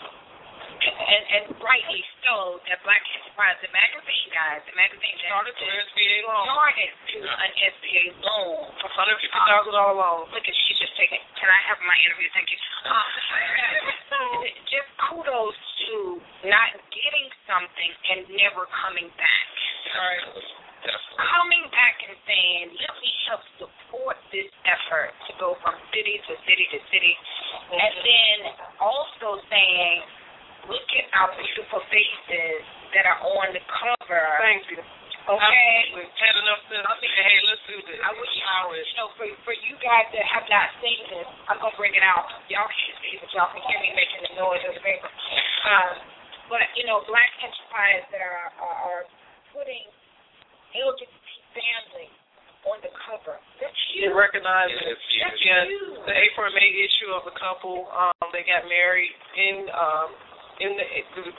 [0.83, 5.65] and, and rightly so, that Black Enterprise, the magazine, guys, the magazine that started to
[5.65, 6.45] SBA loan.
[6.49, 8.75] Started to an SBA loan.
[8.83, 10.31] For hundred fifty thousand dollar loan.
[10.35, 11.21] Look at she just taking.
[11.39, 12.29] Can I have my interview?
[12.35, 12.59] Thank you.
[14.15, 19.49] Um, just kudos to not getting something and never coming back.
[19.91, 20.23] All right.
[21.19, 26.33] Coming back and saying, let me help support this effort to go from city to
[26.45, 27.75] city to city, mm-hmm.
[27.75, 28.37] and then
[28.79, 29.99] also saying,
[30.69, 32.61] look at our beautiful faces
[32.97, 34.25] that are on the cover.
[34.41, 34.81] Thank you.
[35.25, 35.97] Okay.
[35.97, 36.85] We've had enough sense.
[36.85, 37.97] I think, hey, let's do this.
[37.97, 41.73] I wish you know, for for you guys that have not seen this, I'm gonna
[41.81, 42.29] bring it out.
[42.53, 45.09] Y'all can't see, but y'all can hear me making the noise of the paper.
[45.65, 45.97] Um,
[46.53, 49.03] but you know, Black enterprise that are are, are
[49.57, 49.89] putting
[50.77, 51.09] LGBT
[51.57, 52.13] families
[52.69, 53.41] on the cover.
[53.65, 54.09] That's huge.
[54.09, 56.05] It recognizes yes, That's yes, huge.
[56.05, 57.89] the April and May issue of the couple.
[57.97, 60.09] Um, they got married in um
[60.61, 60.85] in the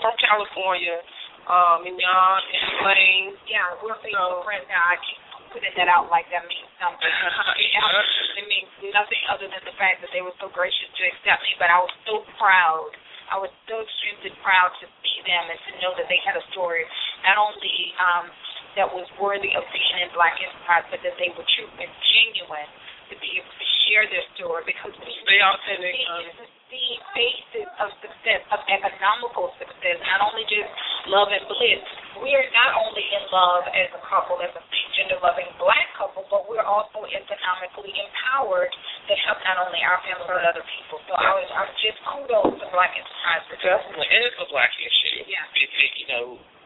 [0.01, 0.99] from California
[1.47, 3.29] um, in Yon, in Lane.
[3.45, 4.81] Yeah, we're Facebook so, friends now.
[4.81, 5.19] I keep
[5.53, 7.07] putting that out like that means something.
[8.41, 11.55] it means nothing other than the fact that they were so gracious to accept me.
[11.61, 12.91] But I was so proud.
[13.31, 16.45] I was so extremely proud to see them and to know that they had a
[16.53, 16.85] story
[17.25, 18.29] not only um,
[18.77, 22.69] that was worthy of being in Black Enterprise, but that they were true and genuine
[23.09, 25.95] to be able to share their story because we stay authentic.
[26.05, 30.69] Um, the basis of success, of economical success, not only just
[31.07, 31.81] love and bliss.
[32.17, 34.63] We are not only in love as a couple, as a
[34.97, 40.25] gender loving black couple, but we're also economically empowered to help not only our family
[40.25, 40.97] but other people.
[41.05, 43.43] So I was, I'm just kudos to Black Enterprise.
[43.61, 45.27] Definitely, and it's a black issue.
[45.29, 45.45] Yeah.
[45.53, 46.25] It, it, you know,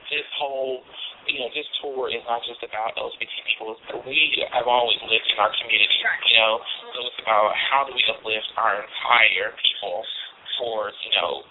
[0.09, 0.83] this whole
[1.29, 3.77] you know, this tour is not just about LGBT people.
[4.07, 6.57] We have always lived in our community, you know.
[6.95, 10.01] So it's about how do we uplift our entire people
[10.57, 11.45] towards, you know,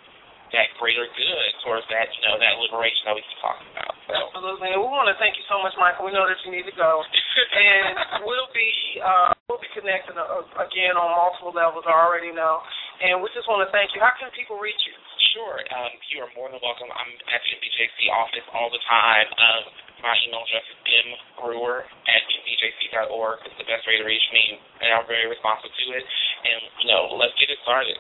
[0.51, 3.93] that greater good, towards that, you know, that liberation that we keep talking about.
[4.09, 4.17] So.
[4.33, 4.73] Absolutely.
[4.73, 6.09] And we want to thank you so much, Michael.
[6.09, 7.05] We know that you need to go.
[7.53, 8.71] and we'll be
[9.05, 12.65] uh, we'll be connecting uh, again on multiple levels, I already know.
[12.99, 14.03] And we just want to thank you.
[14.03, 14.97] How can people reach you?
[15.39, 15.63] Sure.
[15.71, 16.91] Um, you are more than welcome.
[16.91, 19.31] I'm at the NBJC office all the time.
[19.39, 19.63] Um,
[20.03, 23.47] my email address is mbrewer at nbjc.org.
[23.47, 26.03] It's the best way to reach me, and I'm very responsive to it.
[26.43, 27.95] And, you know, let's get it started.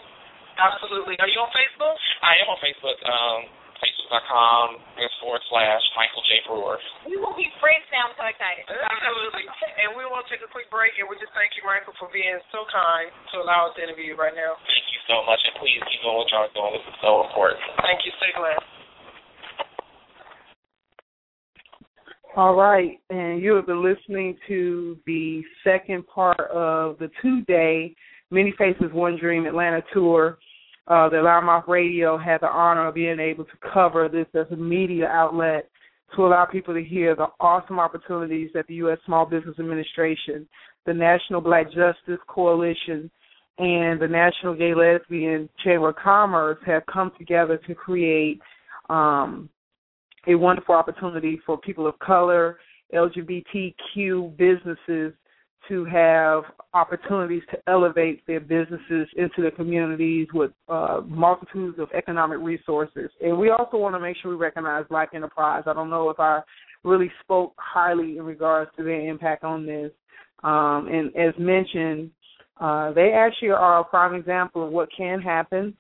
[0.59, 1.15] Absolutely.
[1.23, 1.95] Are you on Facebook?
[2.27, 2.99] I am on Facebook.
[3.07, 3.41] Um,
[3.79, 4.81] Facebook.com
[5.21, 6.31] forward slash Michael J.
[6.47, 6.79] Brewer.
[7.07, 8.11] We will be friends now.
[8.11, 8.65] I'm so excited.
[8.71, 9.45] Absolutely.
[9.83, 12.09] and we want to take a quick break, and we just thank you, Michael, for
[12.11, 14.57] being so kind to allow us to interview you right now.
[14.65, 16.73] Thank you so much, and please keep doing what y'all doing.
[16.81, 17.61] This is so important.
[17.85, 18.13] Thank you.
[18.19, 18.61] Stay glad.
[22.39, 27.95] All right, and you have been listening to the second part of the two-day
[28.31, 30.39] Many Faces, One Dream Atlanta tour
[30.89, 34.57] uh, the LouddMouth Radio had the honor of being able to cover this as a
[34.57, 35.69] media outlet
[36.17, 38.99] to allow people to hear the awesome opportunities that the U.S.
[39.05, 40.49] Small Business Administration,
[40.87, 43.11] the National Black Justice Coalition,
[43.59, 48.41] and the National Gay Lesbian Chamber of Commerce have come together to create
[48.89, 49.51] um,
[50.27, 52.59] a wonderful opportunity for people of color,
[52.95, 55.13] LGBTQ businesses
[55.69, 62.39] to have opportunities to elevate their businesses into the communities with uh, multitudes of economic
[62.41, 63.11] resources.
[63.21, 65.65] And we also want to make sure we recognize Black Enterprise.
[65.67, 66.41] I don't know if I
[66.85, 69.91] really spoke highly in regards to their impact on this.
[70.45, 72.11] Um, and as mentioned,
[72.61, 75.75] uh, they actually are a prime example of what can happen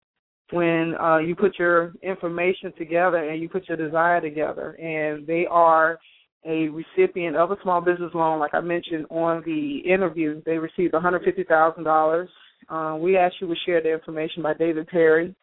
[0.50, 4.72] when uh, you put your information together and you put your desire together.
[4.72, 5.98] And they are
[6.44, 10.42] a recipient of a small business loan, like I mentioned on the interview.
[10.44, 12.28] They received $150,000.
[12.68, 15.34] Uh, we actually was shared the information by David Perry.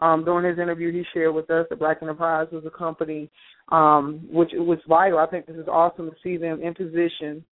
[0.00, 3.30] Um, during his interview, he shared with us that Black Enterprise was a company
[3.70, 5.18] um, which was vital.
[5.18, 7.44] I think this is awesome to see them in position.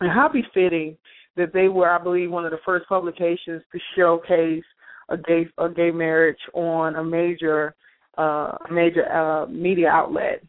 [0.00, 0.96] And how befitting
[1.36, 4.64] that they were, I believe, one of the first publications to showcase
[5.10, 7.74] a gay a gay marriage on a major
[8.16, 10.42] uh major uh media outlet.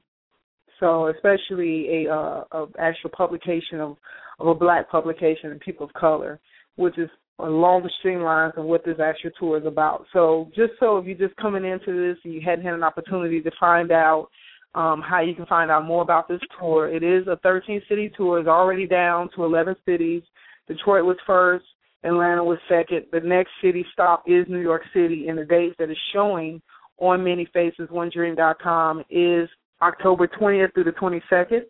[0.82, 3.95] So especially a uh a actual publication of
[4.40, 6.40] of a black publication and people of color,
[6.76, 7.10] which is
[7.40, 10.06] along the streamlines of what this actual tour is about.
[10.12, 13.41] So just so if you're just coming into this and you hadn't had an opportunity
[13.41, 14.30] to find out
[14.74, 18.12] um, how you can find out more about this tour, it is a 13 city
[18.18, 18.40] tour.
[18.40, 20.24] It's already down to 11 cities.
[20.68, 21.66] Detroit was first.
[22.03, 23.06] Atlanta was second.
[23.12, 26.62] The next city stop is New York City, and the dates that is showing
[26.98, 29.49] on ManyFacesOneDream.com is
[29.82, 31.62] October 20th through the 22nd.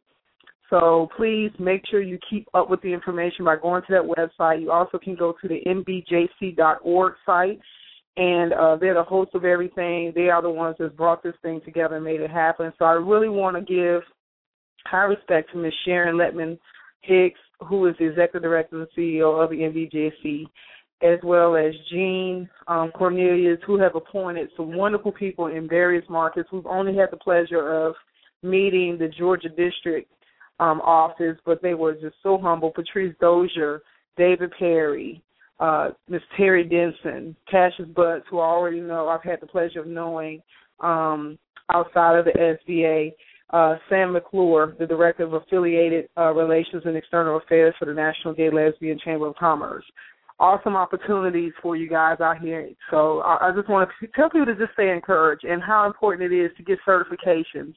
[0.69, 4.61] So please make sure you keep up with the information by going to that website.
[4.61, 7.59] You also can go to the nbjc.org site,
[8.15, 10.13] and uh, they're the host of everything.
[10.15, 12.71] They are the ones that brought this thing together and made it happen.
[12.79, 14.01] So I really want to give
[14.85, 15.73] high respect to Ms.
[15.83, 16.57] Sharon Lettman
[17.01, 20.45] Hicks, who is the executive director and CEO of the NBJC,
[21.03, 26.49] as well as Jean um, Cornelius, who have appointed some wonderful people in various markets.
[26.51, 27.95] We've only had the pleasure of
[28.43, 30.11] meeting the Georgia district
[30.59, 32.71] um, office, but they were just so humble.
[32.71, 33.81] Patrice Dozier,
[34.17, 35.21] David Perry,
[35.59, 39.87] uh, Miss Terri Denison, Cassius Butts, who I already know, I've had the pleasure of
[39.87, 40.41] knowing
[40.79, 41.37] um,
[41.73, 43.13] outside of the SBA
[43.51, 48.33] uh, Sam McClure, the Director of Affiliated uh, Relations and External Affairs for the National
[48.33, 49.83] Gay Lesbian Chamber of Commerce.
[50.41, 52.67] Awesome opportunities for you guys out here.
[52.89, 56.33] So I, I just want to tell people to just stay encouraged and how important
[56.33, 57.75] it is to get certifications.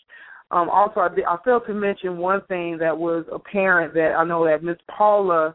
[0.50, 4.46] Um, also, I, I failed to mention one thing that was apparent that I know
[4.46, 5.54] that Miss Paula,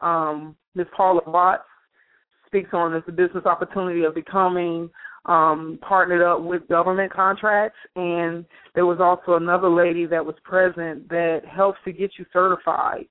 [0.00, 1.64] um, Miss Paula Watts
[2.46, 4.88] speaks on is the business opportunity of becoming
[5.26, 11.08] um, partnered up with government contracts, and there was also another lady that was present
[11.10, 13.04] that helps to get you certified,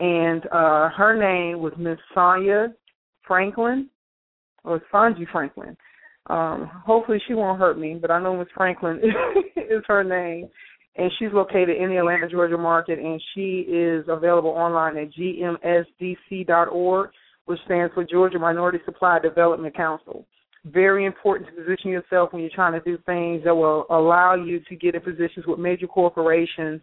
[0.00, 2.74] and uh, her name was Miss Sonia
[3.26, 3.88] Franklin
[4.64, 5.76] or Sanji Franklin.
[6.28, 9.00] Um, hopefully she won't hurt me, but I know Miss Franklin
[9.56, 10.48] is her name,
[10.96, 17.10] and she's located in the Atlanta, Georgia market, and she is available online at gmsdc.org,
[17.46, 20.24] which stands for Georgia Minority Supply Development Council
[20.64, 24.60] very important to position yourself when you're trying to do things that will allow you
[24.68, 26.80] to get in positions with major corporations.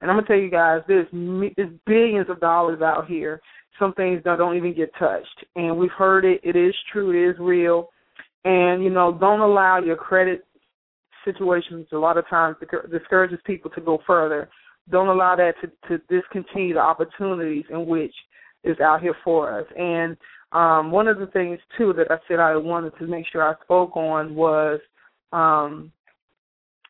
[0.00, 3.40] And I'm gonna tell you guys, there's there's billions of dollars out here.
[3.78, 6.40] Some things that don't even get touched, and we've heard it.
[6.42, 7.10] It is true.
[7.10, 7.90] It is real.
[8.44, 10.44] And you know, don't allow your credit
[11.24, 12.56] situations a lot of times
[12.90, 14.48] discourages people to go further.
[14.90, 18.14] Don't allow that to to discontinue the opportunities in which
[18.64, 19.66] is out here for us.
[19.78, 20.16] And
[20.52, 23.54] um, one of the things too that I said I wanted to make sure I
[23.62, 24.80] spoke on was
[25.32, 25.92] um,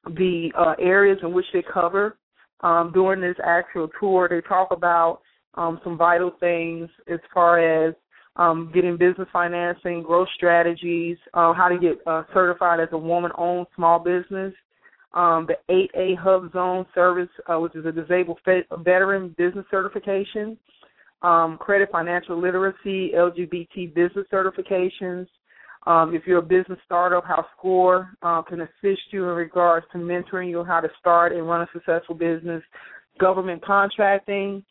[0.06, 2.16] the uh, areas in which they cover
[2.60, 4.28] um, during this actual tour.
[4.28, 5.20] They talk about
[5.54, 7.94] um, some vital things as far as
[8.36, 13.66] um, getting business financing, growth strategies, uh, how to get uh, certified as a woman-owned
[13.74, 14.54] small business.
[15.12, 18.38] Um, the 8A Hub Zone Service, uh, which is a disabled
[18.84, 20.56] veteran business certification
[21.22, 25.26] um, credit financial literacy, LGBT business certifications.
[25.86, 29.98] Um, if you're a business startup, how SCORE uh, can assist you in regards to
[29.98, 32.62] mentoring you how to start and run a successful business,
[33.18, 34.62] government contracting,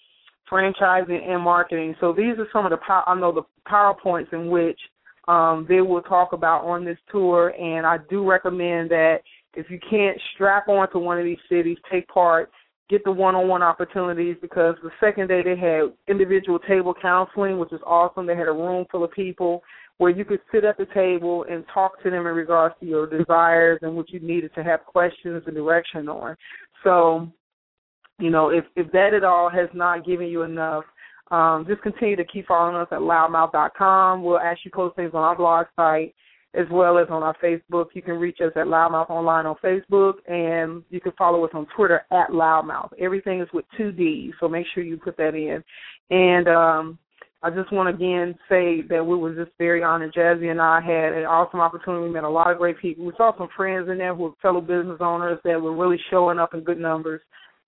[0.51, 1.95] franchising, and marketing.
[1.99, 4.79] So these are some of the I know the powerpoints in which
[5.27, 9.19] um, they will talk about on this tour, and I do recommend that
[9.53, 12.51] if you can't strap on to one of these cities, take part
[12.89, 17.81] get the one-on-one opportunities because the second day they had individual table counseling, which was
[17.85, 18.25] awesome.
[18.25, 19.61] They had a room full of people
[19.99, 23.05] where you could sit at the table and talk to them in regards to your
[23.05, 26.35] desires and what you needed to have questions and direction on.
[26.83, 27.29] So,
[28.19, 30.83] you know, if if that at all has not given you enough,
[31.31, 34.23] um, just continue to keep following us at louddmouth.com.
[34.23, 36.13] We'll actually post things on our blog site
[36.55, 37.87] as well as on our Facebook.
[37.93, 41.67] You can reach us at LouddMouth Online on Facebook, and you can follow us on
[41.75, 42.89] Twitter at LouddMouth.
[42.99, 45.63] Everything is with two D's, so make sure you put that in.
[46.09, 46.99] And um,
[47.43, 50.13] I just want to again say that we were just very honored.
[50.13, 52.07] Jazzy and I had an awesome opportunity.
[52.07, 53.05] We met a lot of great people.
[53.05, 56.39] We saw some friends in there who were fellow business owners that were really showing
[56.39, 57.21] up in good numbers.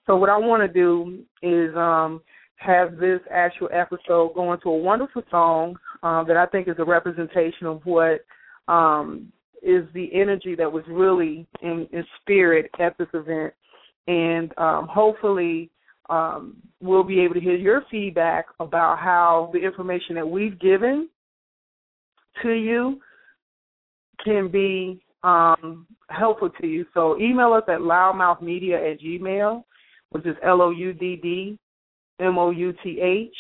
[0.06, 2.22] So what I want to do is um,
[2.56, 6.86] have this actual episode go into a wonderful song uh, that I think is a
[6.86, 8.22] representation of what–
[8.68, 13.54] um, is the energy that was really in, in spirit at this event,
[14.08, 15.70] and um, hopefully
[16.10, 21.10] um, we'll be able to hear your feedback about how the information that we've given
[22.42, 23.00] to you
[24.24, 26.86] can be um, helpful to you.
[26.94, 29.64] So email us at louddmouthmedia at gmail,
[30.12, 31.58] which is L O U D D
[32.20, 33.36] M O U T H.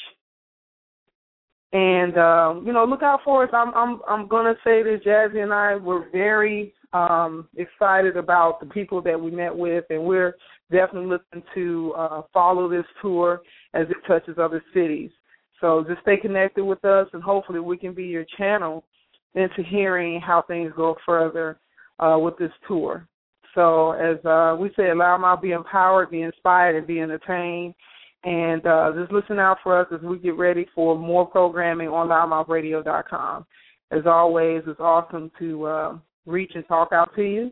[1.73, 3.49] And um, you know, look out for us.
[3.53, 8.65] I'm I'm I'm gonna say this, Jazzy and I were very um excited about the
[8.65, 10.35] people that we met with and we're
[10.69, 13.41] definitely looking to uh follow this tour
[13.73, 15.11] as it touches other cities.
[15.61, 18.83] So just stay connected with us and hopefully we can be your channel
[19.35, 21.59] into hearing how things go further
[21.99, 23.07] uh, with this tour.
[23.55, 27.73] So as uh, we say, allow them to be empowered, be inspired, and be entertained.
[28.23, 32.07] And uh, just listen out for us as we get ready for more programming on
[32.07, 33.45] louddmouthradio.com.
[33.91, 37.51] As always, it's awesome to uh, reach and talk out to you.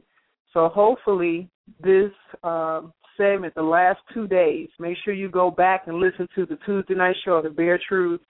[0.54, 1.50] So hopefully
[1.82, 2.12] this
[2.44, 2.82] uh,
[3.18, 6.96] segment, the last two days, make sure you go back and listen to the Tuesday
[6.96, 8.22] night show, The Bare Truth.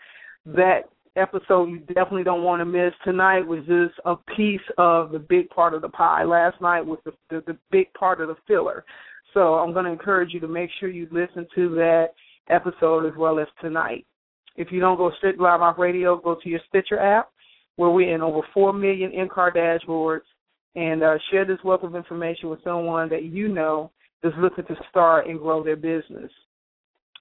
[0.46, 0.84] That
[1.16, 2.94] episode you definitely don't want to miss.
[3.04, 6.24] Tonight was just a piece of the big part of the pie.
[6.24, 8.86] Last night was the the, the big part of the filler.
[9.34, 12.10] So I'm going to encourage you to make sure you listen to that
[12.50, 14.06] episode as well as tonight.
[14.56, 17.30] If you don't go straight live LouddMouth Radio, go to your Stitcher app
[17.76, 20.28] where we're in over 4 million in-car dashboards
[20.76, 23.90] and uh, share this wealth of information with someone that you know
[24.22, 26.30] is looking to start and grow their business.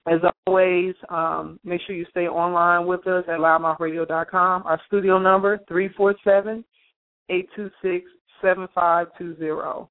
[0.09, 4.63] As always, um, make sure you stay online with us at louddmouthradio.com.
[4.65, 6.65] Our studio number, 347
[7.29, 8.09] 826
[8.41, 9.87] 7520.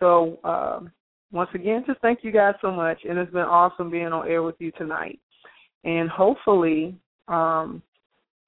[0.00, 0.90] So, um,
[1.32, 3.00] once again, just thank you guys so much.
[3.06, 5.20] And it's been awesome being on air with you tonight.
[5.84, 6.94] And hopefully,
[7.26, 7.82] um,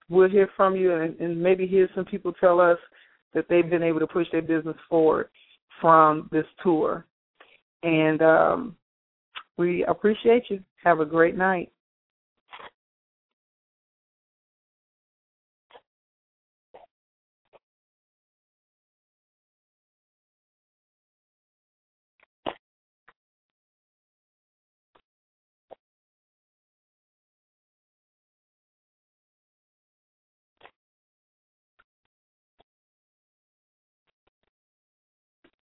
[0.08, 2.78] we'll hear from you and, and maybe hear some people tell us
[3.34, 5.28] that they've been able to push their business forward
[5.82, 7.04] from this tour.
[7.82, 8.76] And um,
[9.58, 10.60] we appreciate you.
[10.84, 11.72] Have a great night.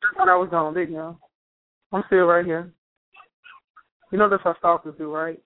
[0.03, 1.17] I thought I was gone, didn't you?
[1.93, 2.73] I'm still right here.
[4.13, 5.41] You know that's how stalkers do, right?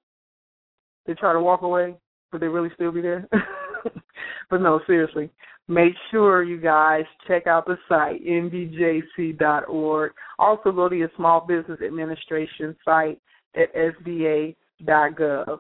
[1.06, 1.96] They try to walk away,
[2.34, 3.26] but they really still be there.
[4.50, 5.30] but no, seriously.
[5.70, 10.12] Make sure you guys check out the site, nbjc.org.
[10.38, 13.22] Also go to your Small Business Administration site
[13.56, 15.58] at sba.gov.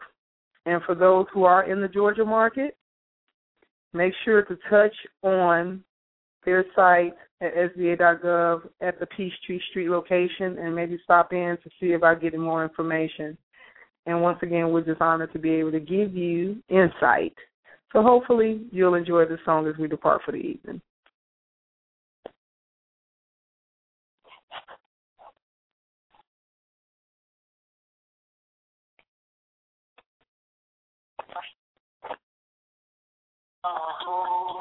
[0.65, 2.75] And for those who are in the Georgia market,
[3.93, 5.81] make sure to touch on
[6.47, 11.87] their site at sba.gov at the Peachtree Street location and maybe stop in to see
[11.87, 13.37] if about getting more information.
[14.05, 17.33] And once again, we're just honored to be able to give you insight.
[17.91, 20.81] So hopefully you'll enjoy the song as we depart for the evening.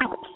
[0.07, 0.36] Together,